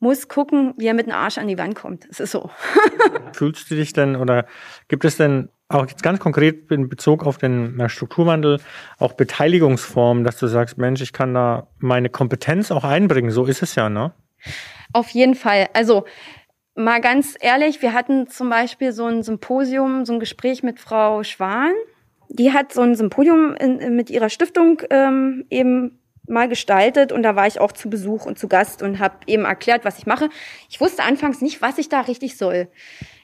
muss 0.02 0.28
gucken, 0.28 0.74
wie 0.78 0.88
er 0.88 0.96
mit 0.96 1.06
dem 1.06 1.14
Arsch 1.14 1.38
an 1.38 1.48
die 1.48 1.60
Wand 1.60 1.76
kommt. 1.76 2.08
Es 2.10 2.20
ist 2.20 2.32
so. 2.32 2.50
Fühlst 3.34 3.70
du 3.70 3.76
dich 3.76 3.94
denn 3.94 4.16
oder 4.16 4.46
gibt 4.88 5.06
es 5.06 5.16
denn 5.16 5.50
auch 5.70 5.88
jetzt 5.88 6.02
ganz 6.04 6.20
konkret 6.20 6.72
in 6.72 6.90
Bezug 6.90 7.26
auf 7.26 7.38
den 7.38 7.88
Strukturwandel 7.88 8.60
auch 8.98 9.14
Beteiligungsformen, 9.14 10.24
dass 10.24 10.38
du 10.38 10.48
sagst, 10.48 10.80
Mensch, 10.80 11.02
ich 11.02 11.14
kann 11.14 11.34
da 11.36 11.68
meine 11.78 12.10
Kompetenz 12.10 12.72
auch 12.72 12.84
einbringen. 12.84 13.30
So 13.30 13.46
ist 13.46 13.62
es 13.62 13.76
ja, 13.76 13.90
ne? 13.90 14.12
Auf 14.92 15.10
jeden 15.10 15.36
Fall. 15.36 15.70
Also 15.74 16.06
mal 16.76 17.00
ganz 17.00 17.38
ehrlich, 17.40 17.84
wir 17.84 17.94
hatten 17.94 18.28
zum 18.28 18.50
Beispiel 18.50 18.92
so 18.94 19.06
ein 19.06 19.22
Symposium, 19.22 20.06
so 20.06 20.14
ein 20.14 20.20
Gespräch 20.20 20.64
mit 20.64 20.80
Frau 20.80 21.24
Schwan. 21.24 21.74
Die 22.28 22.52
hat 22.54 22.74
so 22.74 22.82
ein 22.82 22.96
Symposium 22.96 23.56
in, 23.56 23.96
mit 23.96 24.10
ihrer 24.10 24.30
Stiftung 24.30 24.82
ähm, 24.90 25.46
eben 25.52 26.01
mal 26.32 26.48
gestaltet 26.48 27.12
und 27.12 27.24
da 27.24 27.36
war 27.36 27.46
ich 27.46 27.60
auch 27.60 27.72
zu 27.72 27.90
Besuch 27.90 28.26
und 28.26 28.40
zu 28.40 28.48
Gast 28.48 28.82
und 28.82 29.00
habe 29.00 29.18
eben 29.28 29.46
erklärt, 29.46 29.86
was 29.86 30.00
ich 30.00 30.06
mache. 30.06 30.30
Ich 30.70 30.82
wusste 30.82 31.04
anfangs 31.04 31.42
nicht, 31.42 31.62
was 31.62 31.78
ich 31.78 31.90
da 31.90 32.02
richtig 32.02 32.38
soll. 32.38 32.70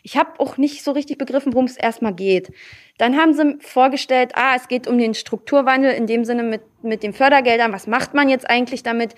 Ich 0.04 0.18
habe 0.18 0.40
auch 0.40 0.58
nicht 0.58 0.84
so 0.84 0.92
richtig 0.92 1.18
begriffen, 1.18 1.54
worum 1.54 1.66
es 1.66 1.78
erstmal 1.78 2.14
geht. 2.14 2.52
Dann 2.98 3.18
haben 3.18 3.34
sie 3.34 3.58
vorgestellt, 3.60 4.32
ah, 4.36 4.56
es 4.56 4.68
geht 4.68 4.88
um 4.88 4.98
den 4.98 5.14
Strukturwandel 5.14 5.92
in 5.92 6.08
dem 6.08 6.26
Sinne 6.26 6.44
mit, 6.44 6.62
mit 6.84 7.04
den 7.04 7.14
Fördergeldern. 7.14 7.74
Was 7.74 7.88
macht 7.88 8.14
man 8.14 8.30
jetzt 8.30 8.50
eigentlich 8.50 8.84
damit? 8.84 9.16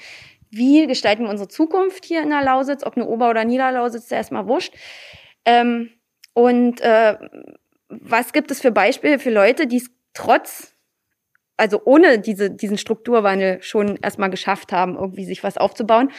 Wie 0.51 0.87
gestalten 0.87 1.23
wir 1.23 1.29
unsere 1.29 1.49
Zukunft 1.49 2.05
hier 2.05 2.23
in 2.23 2.29
der 2.29 2.43
Lausitz? 2.43 2.83
Ob 2.83 2.95
eine 2.95 3.05
Ober- 3.05 3.29
oder 3.29 3.45
Niederlausitz, 3.45 4.05
ist 4.05 4.11
erstmal 4.11 4.47
wurscht. 4.47 4.73
Ähm, 5.45 5.91
und 6.33 6.81
äh, 6.81 7.17
was 7.89 8.33
gibt 8.33 8.51
es 8.51 8.61
für 8.61 8.71
Beispiele 8.71 9.19
für 9.19 9.31
Leute, 9.31 9.67
die 9.67 9.77
es 9.77 9.91
trotz 10.13 10.73
also 11.59 11.81
ohne 11.85 12.19
diese, 12.19 12.49
diesen 12.49 12.77
Strukturwandel 12.77 13.61
schon 13.61 13.97
erstmal 13.97 14.29
geschafft 14.29 14.71
haben, 14.71 14.95
irgendwie 14.95 15.25
sich 15.25 15.43
was 15.43 15.57
aufzubauen. 15.57 16.11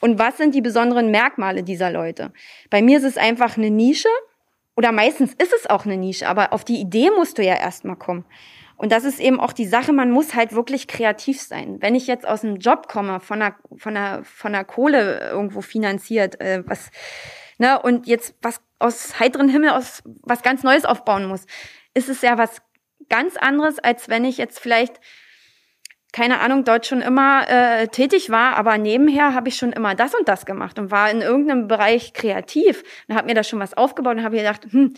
Und 0.00 0.18
was 0.18 0.38
sind 0.38 0.54
die 0.54 0.62
besonderen 0.62 1.10
Merkmale 1.10 1.62
dieser 1.62 1.90
Leute? 1.90 2.32
Bei 2.70 2.80
mir 2.80 2.98
ist 2.98 3.04
es 3.04 3.18
einfach 3.18 3.56
eine 3.56 3.70
Nische 3.70 4.08
oder 4.76 4.92
meistens 4.92 5.34
ist 5.34 5.52
es 5.52 5.68
auch 5.68 5.84
eine 5.84 5.96
Nische, 5.96 6.26
aber 6.26 6.52
auf 6.52 6.64
die 6.64 6.80
Idee 6.80 7.10
musst 7.10 7.36
du 7.36 7.44
ja 7.44 7.54
erstmal 7.54 7.96
kommen. 7.96 8.24
Und 8.76 8.92
das 8.92 9.04
ist 9.04 9.20
eben 9.20 9.38
auch 9.38 9.52
die 9.52 9.66
Sache, 9.66 9.92
man 9.92 10.10
muss 10.10 10.34
halt 10.34 10.54
wirklich 10.54 10.88
kreativ 10.88 11.38
sein. 11.42 11.76
Wenn 11.80 11.94
ich 11.94 12.06
jetzt 12.06 12.26
aus 12.26 12.42
einem 12.42 12.56
Job 12.56 12.88
komme, 12.88 13.20
von 13.20 13.40
der, 13.40 13.56
von 13.76 13.92
der, 13.92 14.24
von 14.24 14.52
der 14.52 14.64
Kohle 14.64 15.28
irgendwo 15.30 15.60
finanziert, 15.60 16.40
äh, 16.40 16.62
was, 16.66 16.90
ne, 17.58 17.78
und 17.82 18.06
jetzt 18.06 18.36
was 18.40 18.62
aus 18.78 19.20
heiteren 19.20 19.50
Himmel 19.50 19.68
aus 19.68 20.02
was 20.22 20.40
ganz 20.40 20.62
Neues 20.62 20.86
aufbauen 20.86 21.26
muss, 21.26 21.44
ist 21.92 22.08
es 22.08 22.22
ja 22.22 22.38
was 22.38 22.62
ganz 23.10 23.36
anderes, 23.36 23.78
als 23.78 24.08
wenn 24.08 24.24
ich 24.24 24.38
jetzt 24.38 24.58
vielleicht 24.58 25.00
keine 26.12 26.40
Ahnung, 26.40 26.64
dort 26.64 26.86
schon 26.86 27.02
immer 27.02 27.48
äh, 27.48 27.86
tätig 27.88 28.30
war, 28.30 28.56
aber 28.56 28.78
nebenher 28.78 29.34
habe 29.34 29.48
ich 29.48 29.56
schon 29.56 29.72
immer 29.72 29.94
das 29.94 30.14
und 30.14 30.28
das 30.28 30.44
gemacht 30.44 30.78
und 30.78 30.90
war 30.90 31.10
in 31.10 31.20
irgendeinem 31.20 31.68
Bereich 31.68 32.12
kreativ 32.14 32.82
und 33.08 33.14
habe 33.14 33.28
mir 33.28 33.34
da 33.34 33.44
schon 33.44 33.60
was 33.60 33.74
aufgebaut 33.74 34.16
und 34.16 34.24
habe 34.24 34.36
gedacht, 34.36 34.66
hm, 34.70 34.94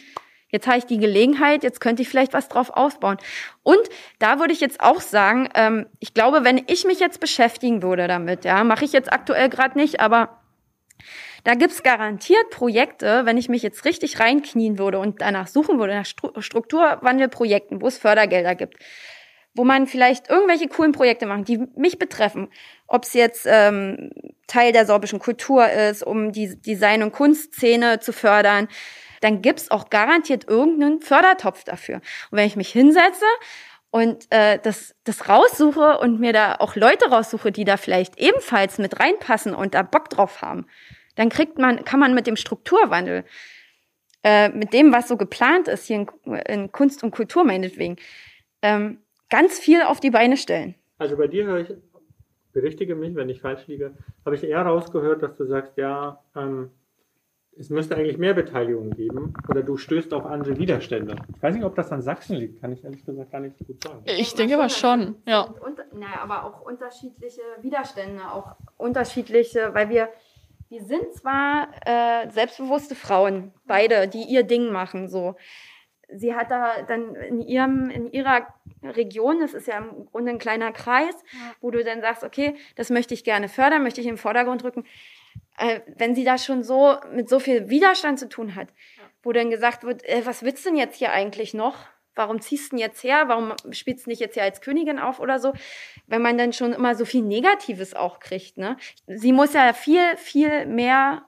jetzt 0.48 0.66
habe 0.66 0.78
ich 0.78 0.86
die 0.86 0.98
Gelegenheit, 0.98 1.64
jetzt 1.64 1.80
könnte 1.80 2.02
ich 2.02 2.08
vielleicht 2.08 2.32
was 2.32 2.48
drauf 2.48 2.70
aufbauen. 2.70 3.16
Und 3.62 3.80
da 4.20 4.38
würde 4.38 4.52
ich 4.52 4.60
jetzt 4.60 4.80
auch 4.80 5.00
sagen, 5.00 5.48
ähm, 5.54 5.86
ich 5.98 6.14
glaube, 6.14 6.44
wenn 6.44 6.62
ich 6.66 6.84
mich 6.84 7.00
jetzt 7.00 7.20
beschäftigen 7.20 7.82
würde 7.82 8.08
damit, 8.08 8.44
ja, 8.44 8.64
mache 8.64 8.84
ich 8.84 8.92
jetzt 8.92 9.12
aktuell 9.12 9.48
gerade 9.48 9.78
nicht, 9.78 10.00
aber 10.00 10.40
da 11.44 11.54
gibt's 11.54 11.82
garantiert 11.82 12.50
Projekte, 12.50 13.26
wenn 13.26 13.36
ich 13.36 13.48
mich 13.48 13.62
jetzt 13.62 13.84
richtig 13.84 14.20
reinknien 14.20 14.78
würde 14.78 14.98
und 14.98 15.20
danach 15.20 15.48
suchen 15.48 15.78
würde, 15.78 15.94
nach 15.94 16.06
Strukturwandelprojekten, 16.06 17.80
wo 17.80 17.88
es 17.88 17.98
Fördergelder 17.98 18.54
gibt, 18.54 18.76
wo 19.54 19.64
man 19.64 19.86
vielleicht 19.86 20.30
irgendwelche 20.30 20.68
coolen 20.68 20.92
Projekte 20.92 21.26
macht, 21.26 21.48
die 21.48 21.66
mich 21.76 21.98
betreffen. 21.98 22.48
ob 22.86 23.04
es 23.04 23.14
jetzt 23.14 23.46
ähm, 23.48 24.10
Teil 24.46 24.72
der 24.72 24.86
sorbischen 24.86 25.18
Kultur 25.18 25.68
ist, 25.68 26.02
um 26.02 26.32
die 26.32 26.60
Design- 26.60 27.02
und 27.02 27.12
Kunstszene 27.12 28.00
zu 28.00 28.12
fördern, 28.12 28.68
dann 29.20 29.40
gibt's 29.40 29.70
auch 29.70 29.88
garantiert 29.88 30.48
irgendeinen 30.48 31.00
Fördertopf 31.00 31.64
dafür. 31.64 31.96
Und 32.30 32.38
wenn 32.38 32.46
ich 32.46 32.56
mich 32.56 32.70
hinsetze 32.70 33.24
und 33.90 34.26
äh, 34.30 34.58
das, 34.62 34.94
das 35.04 35.28
raussuche 35.28 35.98
und 35.98 36.20
mir 36.20 36.32
da 36.32 36.56
auch 36.56 36.76
Leute 36.76 37.10
raussuche, 37.10 37.52
die 37.52 37.64
da 37.64 37.76
vielleicht 37.76 38.18
ebenfalls 38.18 38.78
mit 38.78 39.00
reinpassen 39.00 39.54
und 39.54 39.74
da 39.74 39.82
Bock 39.82 40.10
drauf 40.10 40.42
haben, 40.42 40.66
dann 41.14 41.28
kriegt 41.28 41.58
man, 41.58 41.84
kann 41.84 42.00
man 42.00 42.14
mit 42.14 42.26
dem 42.26 42.36
Strukturwandel, 42.36 43.24
äh, 44.24 44.48
mit 44.50 44.72
dem, 44.72 44.92
was 44.92 45.08
so 45.08 45.16
geplant 45.16 45.68
ist 45.68 45.86
hier 45.86 46.06
in, 46.24 46.34
in 46.34 46.72
Kunst 46.72 47.02
und 47.02 47.10
Kultur 47.10 47.44
meinetwegen, 47.44 47.96
ähm, 48.62 48.98
ganz 49.28 49.58
viel 49.58 49.82
auf 49.82 50.00
die 50.00 50.10
Beine 50.10 50.36
stellen. 50.36 50.74
Also 50.98 51.16
bei 51.16 51.26
dir 51.26 51.44
höre 51.44 51.60
ich, 51.60 51.74
berichtige 52.52 52.94
mich, 52.94 53.14
wenn 53.14 53.28
ich 53.28 53.40
falsch 53.40 53.66
liege, 53.66 53.96
habe 54.24 54.36
ich 54.36 54.44
eher 54.44 54.62
rausgehört, 54.62 55.22
dass 55.22 55.36
du 55.36 55.46
sagst, 55.46 55.76
ja, 55.76 56.22
ähm, 56.36 56.70
es 57.58 57.68
müsste 57.68 57.96
eigentlich 57.96 58.16
mehr 58.16 58.34
Beteiligung 58.34 58.90
geben 58.90 59.34
oder 59.48 59.62
du 59.62 59.76
stößt 59.76 60.14
auf 60.14 60.24
andere 60.24 60.56
Widerstände. 60.56 61.16
Ich 61.36 61.42
weiß 61.42 61.54
nicht, 61.54 61.64
ob 61.64 61.74
das 61.74 61.92
an 61.92 62.00
Sachsen 62.00 62.36
liegt, 62.36 62.60
kann 62.60 62.72
ich 62.72 62.82
ehrlich 62.82 63.04
gesagt 63.04 63.30
gar 63.30 63.40
nicht 63.40 63.58
so 63.58 63.64
gut 63.64 63.82
sagen. 63.82 64.02
Ich 64.06 64.34
denke 64.34 64.54
aber 64.54 64.70
schon, 64.70 65.16
ja. 65.26 65.42
Und, 65.42 65.78
naja, 65.92 66.20
aber 66.22 66.44
auch 66.44 66.62
unterschiedliche 66.62 67.42
Widerstände, 67.60 68.22
auch 68.32 68.56
unterschiedliche, 68.78 69.74
weil 69.74 69.90
wir, 69.90 70.08
wir 70.72 70.82
sind 70.84 71.12
zwar 71.14 71.68
äh, 71.86 72.30
selbstbewusste 72.30 72.94
Frauen, 72.94 73.52
beide, 73.66 74.08
die 74.08 74.24
ihr 74.24 74.42
Ding 74.42 74.72
machen, 74.72 75.08
so. 75.08 75.36
Sie 76.14 76.34
hat 76.34 76.50
da 76.50 76.82
dann 76.82 77.14
in 77.14 77.40
ihrem, 77.40 77.88
in 77.88 78.10
ihrer 78.10 78.46
Region, 78.82 79.40
das 79.40 79.54
ist 79.54 79.66
ja 79.66 79.78
im 79.78 80.06
Grunde 80.06 80.32
ein 80.32 80.38
kleiner 80.38 80.72
Kreis, 80.72 81.14
ja. 81.32 81.54
wo 81.60 81.70
du 81.70 81.82
dann 81.84 82.00
sagst, 82.02 82.24
okay, 82.24 82.56
das 82.76 82.90
möchte 82.90 83.14
ich 83.14 83.24
gerne 83.24 83.48
fördern, 83.48 83.82
möchte 83.82 84.00
ich 84.00 84.06
im 84.06 84.18
Vordergrund 84.18 84.64
rücken 84.64 84.84
äh, 85.58 85.80
wenn 85.96 86.14
sie 86.14 86.24
da 86.24 86.38
schon 86.38 86.62
so 86.62 86.96
mit 87.12 87.28
so 87.28 87.38
viel 87.38 87.68
Widerstand 87.68 88.18
zu 88.18 88.28
tun 88.28 88.54
hat, 88.54 88.68
ja. 88.68 89.04
wo 89.22 89.32
dann 89.32 89.50
gesagt 89.50 89.84
wird, 89.84 90.04
äh, 90.04 90.22
was 90.24 90.42
willst 90.42 90.64
du 90.64 90.70
denn 90.70 90.78
jetzt 90.78 90.96
hier 90.96 91.12
eigentlich 91.12 91.54
noch? 91.54 91.76
Warum 92.14 92.40
ziehst 92.40 92.72
du 92.72 92.76
denn 92.76 92.80
jetzt 92.80 93.02
her? 93.02 93.24
Warum 93.28 93.54
spielst 93.70 94.06
du 94.06 94.10
nicht 94.10 94.20
jetzt 94.20 94.34
hier 94.34 94.42
als 94.42 94.60
Königin 94.60 94.98
auf 94.98 95.20
oder 95.20 95.38
so? 95.38 95.52
Wenn 96.06 96.22
man 96.22 96.38
dann 96.38 96.52
schon 96.52 96.72
immer 96.72 96.94
so 96.94 97.04
viel 97.04 97.22
Negatives 97.22 97.94
auch 97.94 98.20
kriegt, 98.20 98.58
ne? 98.58 98.76
Sie 99.06 99.32
muss 99.32 99.54
ja 99.54 99.72
viel, 99.72 100.16
viel 100.16 100.66
mehr 100.66 101.24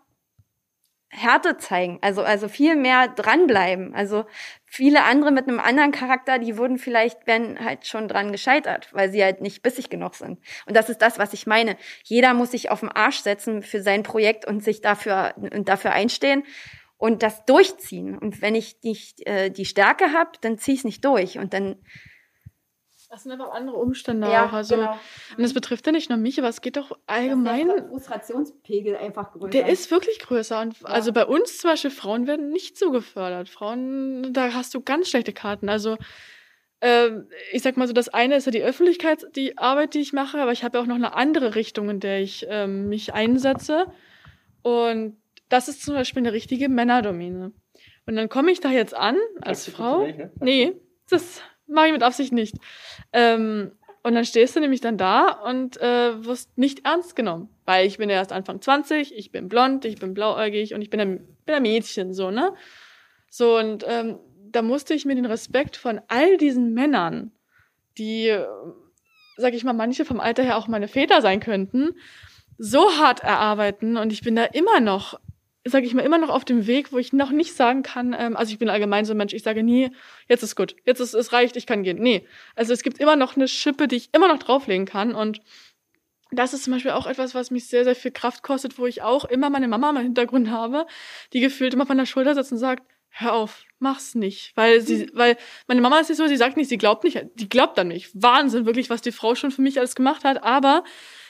Härte 1.17 1.57
zeigen, 1.59 1.99
also, 2.03 2.23
also 2.23 2.49
viel 2.49 2.75
mehr 2.75 3.07
dranbleiben. 3.09 3.95
Also 3.95 4.27
viele 4.65 5.05
andere 5.05 5.31
mit 5.31 5.47
einem 5.47 5.61
anderen 5.61 5.93
Charakter, 5.93 6.39
die 6.41 6.57
würden 6.59 6.77
vielleicht, 6.77 7.27
werden 7.27 7.65
halt 7.65 7.87
schon 7.87 8.09
dran 8.09 8.33
gescheitert, 8.33 8.89
weil 8.93 9.11
sie 9.11 9.23
halt 9.23 9.41
nicht 9.41 9.63
bissig 9.63 9.91
genug 9.91 10.17
sind. 10.17 10.41
Und 10.67 10.77
das 10.77 10.91
ist 10.91 11.03
das, 11.03 11.19
was 11.19 11.33
ich 11.33 11.47
meine. 11.47 11.77
Jeder 12.03 12.35
muss 12.35 12.51
sich 12.51 12.71
auf 12.71 12.81
den 12.81 12.91
Arsch 12.91 13.21
setzen 13.21 13.63
für 13.63 13.81
sein 13.81 14.03
Projekt 14.03 14.45
und 14.45 14.65
sich 14.65 14.81
dafür, 14.81 15.35
und 15.37 15.69
dafür 15.69 15.93
einstehen 15.93 16.43
und 17.05 17.23
das 17.23 17.45
durchziehen. 17.45 18.17
Und 18.17 18.41
wenn 18.41 18.55
ich 18.55 18.79
nicht 18.83 19.27
äh, 19.27 19.51
die 19.51 19.67
Stärke 19.67 20.15
habe, 20.15 20.31
dann 20.41 20.57
ziehe 20.57 20.73
ich 20.73 20.81
es 20.81 20.85
nicht 20.85 21.05
durch. 21.05 21.37
Und 21.37 21.53
dann 21.53 21.77
das 23.11 23.25
sind 23.25 23.33
einfach 23.33 23.53
andere 23.53 23.77
Umstände 23.77 24.27
ja, 24.27 24.47
auch. 24.47 24.55
Also, 24.55 24.77
genau. 24.77 24.93
Und 25.37 25.43
das 25.43 25.53
betrifft 25.53 25.85
ja 25.85 25.93
nicht 25.93 26.09
nur 26.09 26.17
mich, 26.19 26.39
aber 26.39 26.49
es 26.49 26.63
geht 26.63 26.79
doch 26.79 26.99
allgemein. 27.07 27.69
Der 27.69 27.89
Frustrationspegel 27.89 28.97
einfach 28.97 29.33
größer. 29.33 29.51
Der 29.51 29.69
ist 29.69 29.91
wirklich 29.91 30.19
größer. 30.19 30.63
Und 30.63 30.81
ja. 30.81 30.87
also 30.87 31.13
bei 31.13 31.27
uns 31.27 31.59
zum 31.59 31.73
Beispiel, 31.73 31.91
Frauen 31.91 32.27
werden 32.27 32.49
nicht 32.49 32.79
so 32.79 32.91
gefördert. 32.91 33.51
Frauen, 33.51 34.33
da 34.33 34.55
hast 34.55 34.73
du 34.73 34.81
ganz 34.81 35.11
schlechte 35.11 35.35
Karten. 35.35 35.69
Also 35.69 35.99
äh, 36.81 37.11
ich 37.53 37.61
sag 37.61 37.77
mal 37.77 37.87
so, 37.87 37.93
das 37.93 38.09
eine 38.09 38.37
ist 38.37 38.47
ja 38.47 38.51
die 38.51 38.63
Öffentlichkeit, 38.63 39.27
die 39.37 39.59
Arbeit, 39.59 39.93
die 39.93 40.01
ich 40.01 40.15
mache, 40.15 40.41
aber 40.41 40.53
ich 40.53 40.65
habe 40.65 40.79
ja 40.79 40.83
auch 40.83 40.89
noch 40.89 40.97
eine 40.97 41.13
andere 41.13 41.55
Richtung, 41.55 41.91
in 41.91 42.01
der 42.01 42.23
ich 42.23 42.49
äh, 42.49 42.67
mich 42.67 43.13
einsetze. 43.13 43.93
Und 44.63 45.19
das 45.49 45.69
ist 45.69 45.83
zum 45.83 45.95
Beispiel 45.95 46.23
eine 46.23 46.33
richtige 46.33 46.69
Männerdomäne. 46.69 47.53
Und 48.07 48.17
dann 48.17 48.29
komme 48.29 48.51
ich 48.51 48.61
da 48.61 48.71
jetzt 48.71 48.95
an 48.95 49.17
als 49.41 49.69
Frau. 49.69 50.07
Nee, 50.41 50.75
das 51.09 51.43
Mache 51.67 51.87
ich 51.87 51.93
mit 51.93 52.03
Absicht 52.03 52.33
nicht. 52.33 52.57
Ähm, 53.13 53.73
und 54.03 54.15
dann 54.15 54.25
stehst 54.27 54.55
du 54.55 54.61
nämlich 54.61 54.83
dann 54.83 54.99
da 54.99 55.29
und 55.29 55.81
äh, 55.81 56.25
wirst 56.25 56.59
nicht 56.59 56.85
ernst 56.85 57.17
genommen. 57.17 57.49
Weil 57.65 57.87
ich 57.87 57.97
bin 57.97 58.11
ja 58.11 58.17
erst 58.17 58.33
Anfang 58.33 58.61
20, 58.61 59.17
ich 59.17 59.33
bin 59.33 59.49
blond, 59.49 59.87
ich 59.87 59.99
bin 59.99 60.13
blauäugig 60.13 60.75
und 60.75 60.83
ich 60.83 60.91
bin 60.91 61.01
ein, 61.01 61.27
bin 61.47 61.55
ein 61.55 61.63
Mädchen, 61.63 62.13
so, 62.13 62.31
ne? 62.31 62.55
So, 63.31 63.57
und 63.59 63.85
ähm, 63.89 64.19
da 64.51 64.61
musste 64.61 64.93
ich 64.93 65.07
mir 65.07 65.15
den 65.15 65.25
Respekt 65.25 65.77
von 65.77 66.01
all 66.09 66.37
diesen 66.37 66.75
Männern, 66.75 67.33
die, 67.97 68.37
sag 69.39 69.55
ich 69.55 69.65
mal, 69.65 69.73
manche 69.73 70.05
vom 70.05 70.21
Alter 70.21 70.43
her 70.43 70.59
auch 70.59 70.69
meine 70.69 70.87
Väter 70.87 71.23
sein 71.23 71.41
könnten, 71.41 71.97
so 72.59 72.99
hart 72.99 73.21
erarbeiten 73.21 73.97
und 73.97 74.13
ich 74.13 74.21
bin 74.21 74.37
da 74.37 74.45
immer 74.45 74.81
noch 74.81 75.19
sage 75.65 75.87
ich 75.87 75.95
mal, 75.95 76.03
immer 76.03 76.19
noch 76.19 76.29
auf 76.29 76.45
dem 76.45 76.67
Weg, 76.67 76.93
wo 76.93 76.99
ich 76.99 77.13
noch 77.13 77.31
nicht 77.31 77.55
sagen 77.55 77.83
kann, 77.83 78.15
ähm, 78.19 78.37
also 78.37 78.53
ich 78.53 78.59
bin 78.59 78.69
allgemein 78.69 79.05
so 79.05 79.15
ein 79.15 79.17
Mensch, 79.17 79.33
ich 79.33 79.43
sage 79.43 79.63
nie, 79.63 79.91
jetzt 80.29 80.43
ist 80.43 80.57
gut, 80.57 80.77
jetzt 80.85 81.01
ist 81.01 81.15
es 81.15 81.33
reicht, 81.33 81.57
ich 81.57 81.67
kann 81.67 81.83
gehen. 81.83 81.99
Nee, 81.99 82.27
also 82.55 82.73
es 82.73 82.83
gibt 82.83 82.99
immer 82.99 83.17
noch 83.17 83.37
eine 83.37 83.49
Schippe, 83.49 83.89
die 83.89 83.97
ich 83.97 84.11
immer 84.13 84.29
noch 84.29 84.39
drauflegen 84.39 84.87
kann 84.87 85.15
und 85.15 85.41
das 86.31 86.53
ist 86.53 86.65
zum 86.65 86.73
Beispiel 86.73 86.91
auch 86.91 87.07
etwas, 87.07 87.35
was 87.35 87.51
mich 87.51 87.67
sehr, 87.67 87.85
sehr 87.85 87.95
viel 87.95 88.11
Kraft 88.11 88.43
kostet, 88.43 88.79
wo 88.79 88.87
ich 88.87 89.03
auch 89.03 89.25
immer 89.25 89.51
meine 89.51 89.69
Mama 89.69 89.91
im 89.91 89.97
Hintergrund 89.99 90.51
habe, 90.51 90.87
die 91.33 91.41
gefühlt 91.41 91.75
immer 91.75 91.83
auf 91.85 91.89
meiner 91.89 92.07
Schulter 92.07 92.35
sitzt 92.35 92.53
und 92.53 92.59
sagt, 92.59 92.83
hör 93.17 93.33
auf, 93.33 93.65
mach's 93.79 94.15
nicht. 94.15 94.53
Weil 94.57 94.81
sie, 94.81 95.07
mhm. 95.07 95.11
weil 95.15 95.37
meine 95.67 95.81
Mama 95.81 95.99
ist 96.01 96.09
nicht 96.09 96.19
so, 96.19 96.27
sie 96.27 96.37
sagt 96.37 96.57
nicht, 96.57 96.69
sie 96.69 96.79
glaubt 96.79 97.05
nicht, 97.05 97.21
die 97.35 97.49
glaubt 97.49 97.79
an 97.79 97.89
mich. 97.89 98.11
Wahnsinn, 98.15 98.67
wirklich, 98.67 98.91
was 98.91 99.03
die 99.03 99.13
Frau 99.13 99.35
schon 99.35 99.51
für 99.51 99.63
mich 99.63 99.79
alles 99.79 99.95
gemacht 99.95 100.25
hat. 100.25 100.43
Aber 100.43 100.85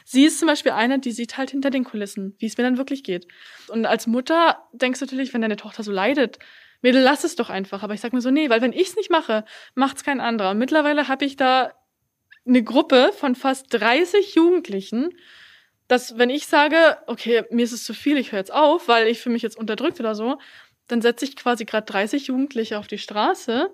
Sie 0.07 0.25
ist 0.25 0.39
zum 0.39 0.49
Beispiel 0.49 0.73
eine, 0.73 0.99
die 0.99 1.13
sieht 1.13 1.39
halt 1.39 1.51
hinter 1.51 1.71
den 1.71 1.85
Kulissen, 1.85 2.37
wie 2.39 2.47
es 2.47 2.59
mir 2.59 2.65
dann 2.65 2.77
wirklich 2.77 3.05
geht. 3.05 3.27
Und 3.69 3.87
als 3.87 4.07
Mutter 4.07 4.69
denkst 4.73 5.01
du 5.01 5.07
natürlich, 5.07 5.33
wenn 5.33 5.41
deine 5.41 5.57
Tochter 5.57 5.83
so 5.83 5.91
leidet, 5.91 6.39
Mädel, 6.83 7.01
lass 7.01 7.25
es 7.25 7.37
doch 7.37 7.49
einfach. 7.49 7.83
Aber 7.83 7.95
ich 7.95 8.03
sag 8.03 8.13
mir 8.13 8.21
so, 8.21 8.31
nee, 8.31 8.51
weil 8.51 8.61
wenn 8.61 8.75
ich 8.75 8.89
es 8.89 8.97
nicht 8.97 9.11
mache, 9.11 9.47
macht's 9.75 10.05
kein 10.05 10.21
anderer. 10.21 10.51
Und 10.51 10.59
mittlerweile 10.59 11.09
habe 11.09 11.25
ich 11.25 11.37
da 11.37 11.73
eine 12.47 12.63
Gruppe 12.63 13.13
von 13.17 13.35
fast 13.35 13.73
30 13.73 14.35
Jugendlichen, 14.35 15.09
dass 15.89 16.19
wenn 16.19 16.29
ich 16.29 16.47
sage, 16.47 16.99
okay, 17.07 17.45
mir 17.51 17.65
ist 17.65 17.73
es 17.73 17.85
zu 17.85 17.95
viel, 17.95 18.19
ich 18.19 18.33
höre 18.33 18.39
jetzt 18.39 18.53
auf, 18.53 18.89
weil 18.89 19.07
ich 19.07 19.21
fühle 19.21 19.33
mich 19.33 19.43
jetzt 19.43 19.57
unterdrückt 19.57 19.99
oder 20.01 20.15
so, 20.15 20.39
dann 20.89 21.03
setze 21.03 21.25
ich 21.25 21.37
quasi 21.37 21.65
gerade 21.65 21.87
30 21.87 22.29
Jugendliche 22.29 22.79
auf 22.79 22.87
die 22.87 22.99
Straße, 22.99 23.71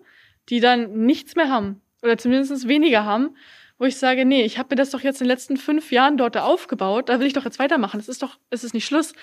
die 0.48 0.60
dann 0.60 1.04
nichts 1.04 1.36
mehr 1.36 1.48
haben 1.48 1.80
oder 2.02 2.18
zumindest 2.18 2.68
weniger 2.68 3.04
haben 3.04 3.36
wo 3.80 3.86
ich 3.86 3.96
sage, 3.96 4.26
nee, 4.26 4.44
ich 4.44 4.58
habe 4.58 4.68
mir 4.70 4.76
das 4.76 4.90
doch 4.90 5.00
jetzt 5.00 5.22
in 5.22 5.24
den 5.24 5.30
letzten 5.30 5.56
fünf 5.56 5.90
Jahren 5.90 6.18
dort 6.18 6.36
aufgebaut, 6.36 7.08
da 7.08 7.18
will 7.18 7.26
ich 7.26 7.32
doch 7.32 7.46
jetzt 7.46 7.58
weitermachen. 7.58 7.98
Es 7.98 8.10
ist 8.10 8.22
doch, 8.22 8.38
es 8.50 8.62
ist 8.62 8.74
nicht 8.74 8.84
Schluss. 8.84 9.14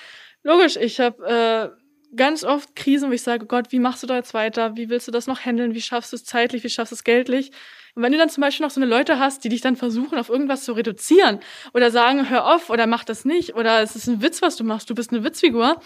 Logisch, 0.42 0.78
ich 0.78 1.00
habe 1.00 1.76
äh, 2.12 2.16
ganz 2.16 2.44
oft 2.44 2.76
Krisen, 2.76 3.10
wo 3.10 3.14
ich 3.14 3.22
sage, 3.22 3.46
Gott, 3.46 3.72
wie 3.72 3.78
machst 3.78 4.02
du 4.02 4.08
da 4.08 4.16
jetzt 4.16 4.34
weiter? 4.34 4.76
Wie 4.76 4.90
willst 4.90 5.08
du 5.08 5.12
das 5.12 5.28
noch 5.28 5.42
handeln? 5.42 5.76
Wie 5.76 5.82
schaffst 5.82 6.12
du 6.12 6.16
es 6.16 6.26
zeitlich? 6.26 6.64
Wie 6.64 6.70
schaffst 6.70 6.92
du 6.92 6.96
es 6.96 7.04
geldlich? 7.04 7.52
Und 7.94 8.02
wenn 8.02 8.12
du 8.12 8.18
dann 8.18 8.30
zum 8.30 8.42
Beispiel 8.42 8.66
noch 8.66 8.72
so 8.72 8.82
eine 8.82 8.90
Leute 8.90 9.20
hast, 9.20 9.44
die 9.44 9.50
dich 9.50 9.62
dann 9.62 9.76
versuchen, 9.76 10.18
auf 10.18 10.30
irgendwas 10.30 10.64
zu 10.64 10.74
reduzieren 10.74 11.40
oder 11.76 11.92
sagen, 11.92 12.28
hör 12.28 12.52
auf 12.56 12.72
oder 12.72 12.88
mach 12.88 13.04
das 13.04 13.26
nicht 13.26 13.54
oder 13.54 13.84
es 13.84 13.96
ist 13.96 14.08
ein 14.08 14.24
Witz, 14.24 14.42
was 14.42 14.56
du 14.56 14.64
machst, 14.64 14.90
du 14.90 14.96
bist 14.96 15.12
eine 15.12 15.24
Witzfigur, 15.24 15.80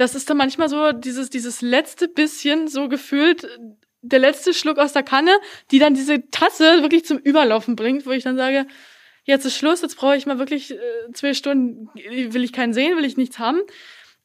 das 0.00 0.14
ist 0.14 0.30
dann 0.30 0.38
manchmal 0.38 0.70
so 0.70 0.92
dieses, 0.92 1.28
dieses 1.28 1.60
letzte 1.60 2.08
bisschen 2.08 2.68
so 2.68 2.88
gefühlt, 2.88 3.46
der 4.00 4.18
letzte 4.18 4.54
Schluck 4.54 4.78
aus 4.78 4.94
der 4.94 5.02
Kanne, 5.02 5.32
die 5.70 5.78
dann 5.78 5.92
diese 5.92 6.30
Tasse 6.30 6.80
wirklich 6.80 7.04
zum 7.04 7.18
Überlaufen 7.18 7.76
bringt, 7.76 8.06
wo 8.06 8.10
ich 8.10 8.24
dann 8.24 8.38
sage, 8.38 8.66
jetzt 9.24 9.44
ist 9.44 9.58
Schluss, 9.58 9.82
jetzt 9.82 9.96
brauche 9.96 10.16
ich 10.16 10.24
mal 10.24 10.38
wirklich 10.38 10.70
äh, 10.72 10.78
zwei 11.12 11.34
Stunden, 11.34 11.90
will 11.94 12.42
ich 12.42 12.54
keinen 12.54 12.72
sehen, 12.72 12.96
will 12.96 13.04
ich 13.04 13.18
nichts 13.18 13.38
haben. 13.38 13.60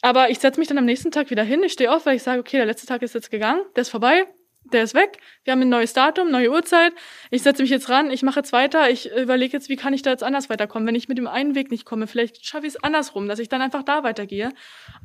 Aber 0.01 0.29
ich 0.29 0.39
setze 0.39 0.61
mich 0.61 0.69
dann 0.69 0.77
am 0.77 0.85
nächsten 0.85 1.11
Tag 1.11 1.29
wieder 1.29 1.43
hin, 1.43 1.61
ich 1.61 1.73
stehe 1.73 1.93
auf, 1.93 2.05
weil 2.05 2.15
ich 2.15 2.23
sage, 2.23 2.39
okay, 2.39 2.55
der 2.55 2.65
letzte 2.65 2.87
Tag 2.87 3.01
ist 3.01 3.13
jetzt 3.13 3.29
gegangen, 3.29 3.61
der 3.75 3.81
ist 3.81 3.89
vorbei, 3.89 4.27
der 4.71 4.83
ist 4.83 4.93
weg, 4.93 5.19
wir 5.43 5.53
haben 5.53 5.61
ein 5.61 5.69
neues 5.69 5.93
Datum, 5.93 6.31
neue 6.31 6.51
Uhrzeit, 6.51 6.93
ich 7.29 7.43
setze 7.43 7.61
mich 7.61 7.71
jetzt 7.71 7.89
ran, 7.89 8.11
ich 8.11 8.23
mache 8.23 8.39
jetzt 8.39 8.53
weiter, 8.53 8.89
ich 8.89 9.11
überlege 9.15 9.53
jetzt, 9.53 9.69
wie 9.69 9.75
kann 9.75 9.93
ich 9.93 10.01
da 10.01 10.09
jetzt 10.09 10.23
anders 10.23 10.49
weiterkommen, 10.49 10.87
wenn 10.87 10.95
ich 10.95 11.07
mit 11.07 11.17
dem 11.17 11.27
einen 11.27 11.55
Weg 11.55 11.71
nicht 11.71 11.85
komme, 11.85 12.07
vielleicht 12.07 12.45
schaffe 12.45 12.67
ich 12.67 12.75
es 12.75 12.83
andersrum, 12.83 13.27
dass 13.27 13.39
ich 13.39 13.49
dann 13.49 13.61
einfach 13.61 13.83
da 13.83 14.03
weitergehe. 14.03 14.51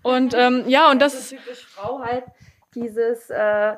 Und 0.02 0.34
ähm, 0.34 0.64
ja, 0.66 0.90
und 0.90 1.00
das, 1.00 1.12
das 1.12 1.22
ist 1.22 1.30
typisch 1.30 1.66
Frau 1.66 2.00
halt 2.00 2.24
dieses 2.74 3.30
äh, 3.30 3.74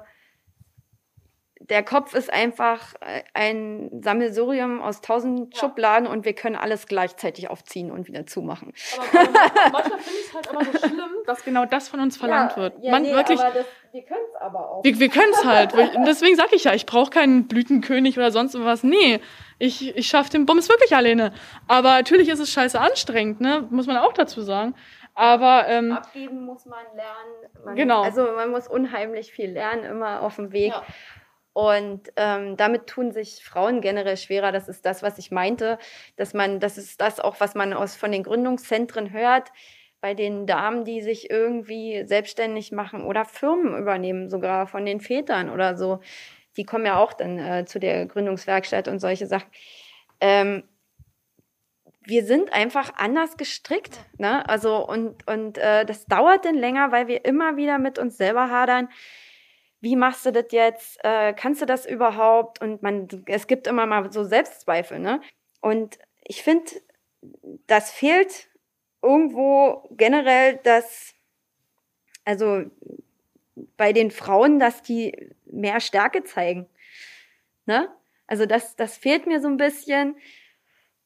der 1.69 1.83
Kopf 1.83 2.15
ist 2.15 2.33
einfach 2.33 2.95
äh, 3.01 3.23
ein 3.35 3.91
Sammelsurium 4.03 4.83
aus 4.83 5.01
tausend 5.01 5.55
ja. 5.55 5.61
Schubladen 5.61 6.07
und 6.09 6.25
wir 6.25 6.35
können 6.35 6.57
alles 6.57 6.87
gleichzeitig 6.87 7.51
aufziehen 7.51 7.91
und 7.91 8.09
wieder 8.09 8.27
zumachen. 8.27 8.73
Aber 8.97 9.31
manchmal 9.73 9.83
finde 10.01 10.19
ich 10.21 10.27
es 10.27 10.35
halt 10.35 10.47
immer 10.51 10.65
so 10.65 10.79
schlimm, 10.79 11.11
dass 11.27 11.45
genau 11.45 11.65
das 11.65 11.89
von 11.89 12.01
uns 12.01 12.17
verlangt 12.17 12.53
ja, 12.53 12.57
wird. 12.57 12.75
Ja, 12.83 12.91
Man, 12.91 13.03
nee, 13.03 13.15
wirklich, 13.15 13.41
aber 13.41 13.51
das, 13.51 13.67
wir 13.93 14.03
können 14.03 14.25
es 14.29 14.41
aber 14.41 14.71
auch. 14.71 14.85
Wir, 14.85 14.99
wir 14.99 15.09
können 15.09 15.33
es 15.33 15.45
halt. 15.45 15.73
deswegen 16.07 16.37
sage 16.37 16.57
ich 16.57 16.65
ja, 16.65 16.75
ich 16.75 16.87
brauche 16.87 17.11
keinen 17.11 17.47
Blütenkönig 17.47 18.17
oder 18.19 18.31
sonst 18.31 18.59
was. 18.63 18.83
Nee, 18.83 19.21
ich, 19.59 19.97
ich 19.97 20.09
schaffe 20.09 20.31
den 20.31 20.47
Bums 20.47 20.69
wirklich 20.69 20.97
alleine. 20.97 21.33
Aber 21.69 21.91
natürlich 21.91 22.29
ist 22.29 22.41
es 22.41 22.51
scheiße 22.51 22.81
anstrengend, 22.81 23.41
ne? 23.41 23.67
muss 23.71 23.87
man 23.87 23.97
auch 23.97 24.13
dazu 24.13 24.43
sagen. 24.43 24.75
Aber 25.15 25.69
ähm, 25.69 25.93
abgeben 25.93 26.47
muss 26.47 26.65
man 26.65 26.85
lernen. 26.95 27.65
Man, 27.65 27.77
genau. 27.77 28.03
Also 28.03 28.23
man 28.33 28.51
muss 28.51 28.67
unheimlich 28.67 29.31
viel 29.33 29.51
lernen 29.51 29.85
immer 29.85 30.23
auf 30.23 30.37
dem 30.37 30.53
Weg. 30.53 30.73
Ja. 30.73 30.83
Und 31.53 32.13
ähm, 32.17 32.57
damit 32.57 32.87
tun 32.87 33.13
sich 33.13 33.45
Frauen 33.45 33.81
generell 33.81 34.17
schwerer. 34.17 34.53
Das 34.53 34.69
ist 34.69 34.87
das, 34.87 35.03
was 35.03 35.19
ich 35.19 35.31
meinte, 35.31 35.79
dass 36.17 36.33
man, 36.33 36.61
das 36.61 36.79
ist 36.79 37.01
das 37.01 37.21
auch, 37.21 37.41
was 37.41 37.55
man 37.55 37.73
aus 37.75 37.95
von 37.95 38.11
den 38.11 38.23
Gründungszentren 38.23 39.13
hört, 39.13 39.53
bei 40.01 40.15
den 40.15 40.47
Damen, 40.47 40.85
die 40.85 41.03
sich 41.03 41.31
irgendwie 41.31 42.05
selbstständig 42.07 42.73
machen 42.73 43.05
oder 43.05 43.25
Firmen 43.25 43.79
übernehmen, 43.79 44.31
sogar 44.31 44.67
von 44.67 44.85
den 44.85 45.01
Vätern 45.01 45.51
oder 45.51 45.77
so. 45.77 46.01
Die 46.57 46.65
kommen 46.65 46.87
ja 46.87 46.99
auch 46.99 47.13
dann 47.13 47.39
äh, 47.39 47.65
zu 47.67 47.79
der 47.79 48.07
Gründungswerkstatt 48.07 48.89
und 48.89 48.99
solche 48.99 49.27
Sachen. 49.27 49.49
Ähm, 50.21 50.65
wir 52.05 52.25
sind 52.25 52.53
einfach 52.53 52.95
anders 52.97 53.37
gestrickt. 53.37 54.01
Ne? 54.19 54.47
Also 54.49 54.87
und, 54.87 55.27
und 55.29 55.59
äh, 55.59 55.85
das 55.85 56.07
dauert 56.07 56.45
dann 56.45 56.57
länger, 56.57 56.91
weil 56.93 57.07
wir 57.07 57.25
immer 57.25 57.57
wieder 57.57 57.79
mit 57.79 57.99
uns 57.99 58.17
selber 58.17 58.51
hadern. 58.51 58.89
Wie 59.83 59.97
machst 59.97 60.25
du 60.25 60.31
das 60.31 60.47
jetzt? 60.51 61.05
Äh, 61.05 61.35
kannst 61.35 61.61
du 61.61 61.67
das 61.67 61.87
überhaupt? 61.87 62.61
Und 62.63 62.83
man, 62.83 63.09
es 63.27 63.49
gibt 63.49 63.67
immer 63.67 63.85
mal 63.85 64.11
so 64.13 64.23
Selbstzweifel. 64.23 65.01
Ne? 65.01 65.21
Und 65.61 65.99
ich 66.23 66.45
finde, 66.45 66.71
das 67.67 67.91
fehlt 67.91 68.49
irgendwo 69.03 69.89
generell, 69.91 70.61
dass 70.63 71.15
also 72.25 72.63
bei 73.77 73.93
den 73.93 74.13
Frauen, 74.13 74.61
dass 74.61 74.83
die 74.83 75.31
mehr 75.47 75.81
Stärke 75.81 76.23
zeigen. 76.23 76.69
Ne? 77.67 77.89
Also 78.29 78.47
das, 78.47 78.77
das 78.77 78.97
fehlt 78.97 79.27
mir 79.27 79.41
so 79.41 79.49
ein 79.49 79.57
bisschen. 79.57 80.15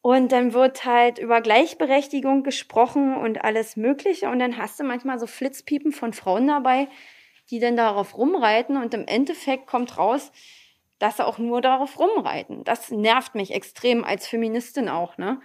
Und 0.03 0.33
dann 0.33 0.53
wird 0.53 0.85
halt 0.85 1.19
über 1.19 1.41
Gleichberechtigung 1.41 2.43
gesprochen 2.43 3.17
und 3.17 3.43
alles 3.43 3.77
Mögliche. 3.77 4.29
Und 4.29 4.39
dann 4.39 4.59
hast 4.59 4.79
du 4.79 4.85
manchmal 4.85 5.19
so 5.19 5.27
Flitzpiepen 5.27 5.93
von 5.93 6.13
Frauen 6.13 6.47
dabei, 6.47 6.89
die 7.51 7.61
dann 7.61 7.77
darauf 7.77 8.17
rumreiten. 8.17 8.77
Und 8.77 8.95
im 8.95 9.07
Endeffekt 9.07 9.67
kommt 9.67 9.99
raus, 9.99 10.33
dass 10.99 11.19
sie 11.19 11.27
auch 11.27 11.39
nur 11.39 11.61
darauf 11.61 11.99
rumreiten. 11.99 12.65
Das 12.65 12.91
nervt 12.91 13.35
mich 13.35 13.53
extrem 13.53 14.05
als 14.05 14.27
Feministin 14.27 14.89
auch, 14.89 15.19
ne? 15.19 15.41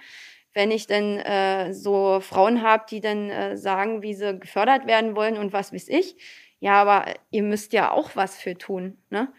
Wenn 0.54 0.72
ich 0.72 0.86
dann 0.86 1.18
äh, 1.18 1.74
so 1.74 2.20
Frauen 2.20 2.62
habe, 2.62 2.84
die 2.89 2.99
dann 2.99 3.30
äh, 3.30 3.56
sagen, 3.56 4.02
wie 4.02 4.14
sie 4.14 4.38
gefördert 4.38 4.86
werden 4.86 5.16
wollen 5.16 5.38
und 5.38 5.54
was 5.54 5.72
weiß 5.72 5.88
ich. 5.88 6.18
Ja, 6.60 6.74
aber 6.82 7.06
ihr 7.32 7.43
müsst 7.43 7.72
ja 7.74 7.91
auch 7.91 8.16
was 8.16 8.38
für 8.38 8.58
tun, 8.58 8.97
ne? 9.10 9.32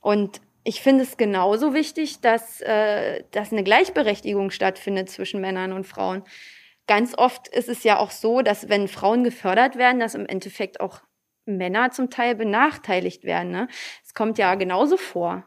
Und 0.00 0.42
ich 0.64 0.80
finde 0.80 1.04
es 1.04 1.16
genauso 1.16 1.74
wichtig, 1.74 2.20
dass, 2.20 2.60
äh, 2.62 3.24
dass 3.30 3.52
eine 3.52 3.64
Gleichberechtigung 3.64 4.50
stattfindet 4.50 5.10
zwischen 5.10 5.40
Männern 5.40 5.72
und 5.72 5.86
Frauen. 5.86 6.24
Ganz 6.86 7.16
oft 7.16 7.48
ist 7.48 7.68
es 7.68 7.84
ja 7.84 7.98
auch 7.98 8.10
so, 8.10 8.42
dass 8.42 8.68
wenn 8.68 8.88
Frauen 8.88 9.24
gefördert 9.24 9.76
werden, 9.76 10.00
dass 10.00 10.14
im 10.14 10.26
Endeffekt 10.26 10.80
auch 10.80 11.00
Männer 11.46 11.90
zum 11.90 12.10
Teil 12.10 12.34
benachteiligt 12.34 13.24
werden. 13.24 13.50
Ne? 13.50 13.68
Es 14.04 14.14
kommt 14.14 14.38
ja 14.38 14.54
genauso 14.54 14.96
vor. 14.96 15.44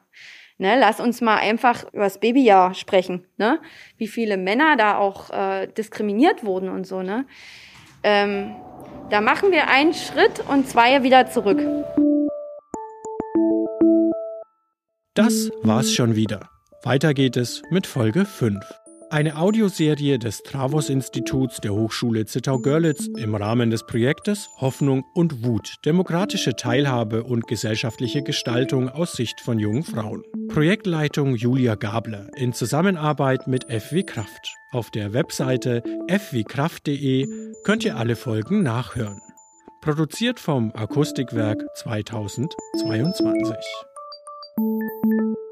Ne, 0.59 0.79
lass 0.79 0.99
uns 0.99 1.21
mal 1.21 1.37
einfach 1.37 1.83
über 1.93 2.05
das 2.05 2.19
Babyjahr 2.19 2.73
sprechen. 2.73 3.25
Ne? 3.37 3.59
Wie 3.97 4.07
viele 4.07 4.37
Männer 4.37 4.75
da 4.75 4.97
auch 4.97 5.29
äh, 5.29 5.67
diskriminiert 5.67 6.43
wurden 6.43 6.69
und 6.69 6.87
so. 6.87 7.03
Ne? 7.03 7.27
Ähm, 8.03 8.55
da 9.11 9.21
machen 9.21 9.51
wir 9.51 9.67
einen 9.67 9.93
Schritt 9.93 10.43
und 10.47 10.67
zwei 10.67 11.03
wieder 11.03 11.27
zurück. 11.27 11.59
Das 15.13 15.51
war's 15.61 15.91
schon 15.93 16.15
wieder. 16.15 16.49
Weiter 16.83 17.13
geht 17.13 17.37
es 17.37 17.61
mit 17.69 17.85
Folge 17.85 18.25
5. 18.25 18.59
Eine 19.09 19.37
Audioserie 19.37 20.19
des 20.19 20.43
Travos-Instituts 20.43 21.61
der 21.61 21.73
Hochschule 21.73 22.25
Zittau-Görlitz 22.25 23.07
im 23.17 23.35
Rahmen 23.35 23.69
des 23.69 23.85
Projektes 23.85 24.49
Hoffnung 24.57 25.05
und 25.13 25.43
Wut, 25.45 25.75
demokratische 25.85 26.55
Teilhabe 26.55 27.23
und 27.23 27.47
gesellschaftliche 27.47 28.21
Gestaltung 28.21 28.89
aus 28.89 29.13
Sicht 29.13 29.39
von 29.41 29.59
jungen 29.59 29.83
Frauen. 29.83 30.23
Projektleitung 30.49 31.35
Julia 31.35 31.75
Gabler 31.75 32.27
in 32.35 32.53
Zusammenarbeit 32.53 33.47
mit 33.47 33.65
FW 33.71 34.03
Kraft. 34.03 34.53
Auf 34.71 34.91
der 34.91 35.13
Webseite 35.13 35.83
fwkraft.de 36.09 37.27
könnt 37.63 37.85
ihr 37.85 37.97
alle 37.97 38.15
Folgen 38.15 38.63
nachhören. 38.63 39.21
Produziert 39.81 40.39
vom 40.39 40.71
Akustikwerk 40.75 41.63
2022. 41.75 43.55
Thank 44.57 45.21
you. 45.21 45.46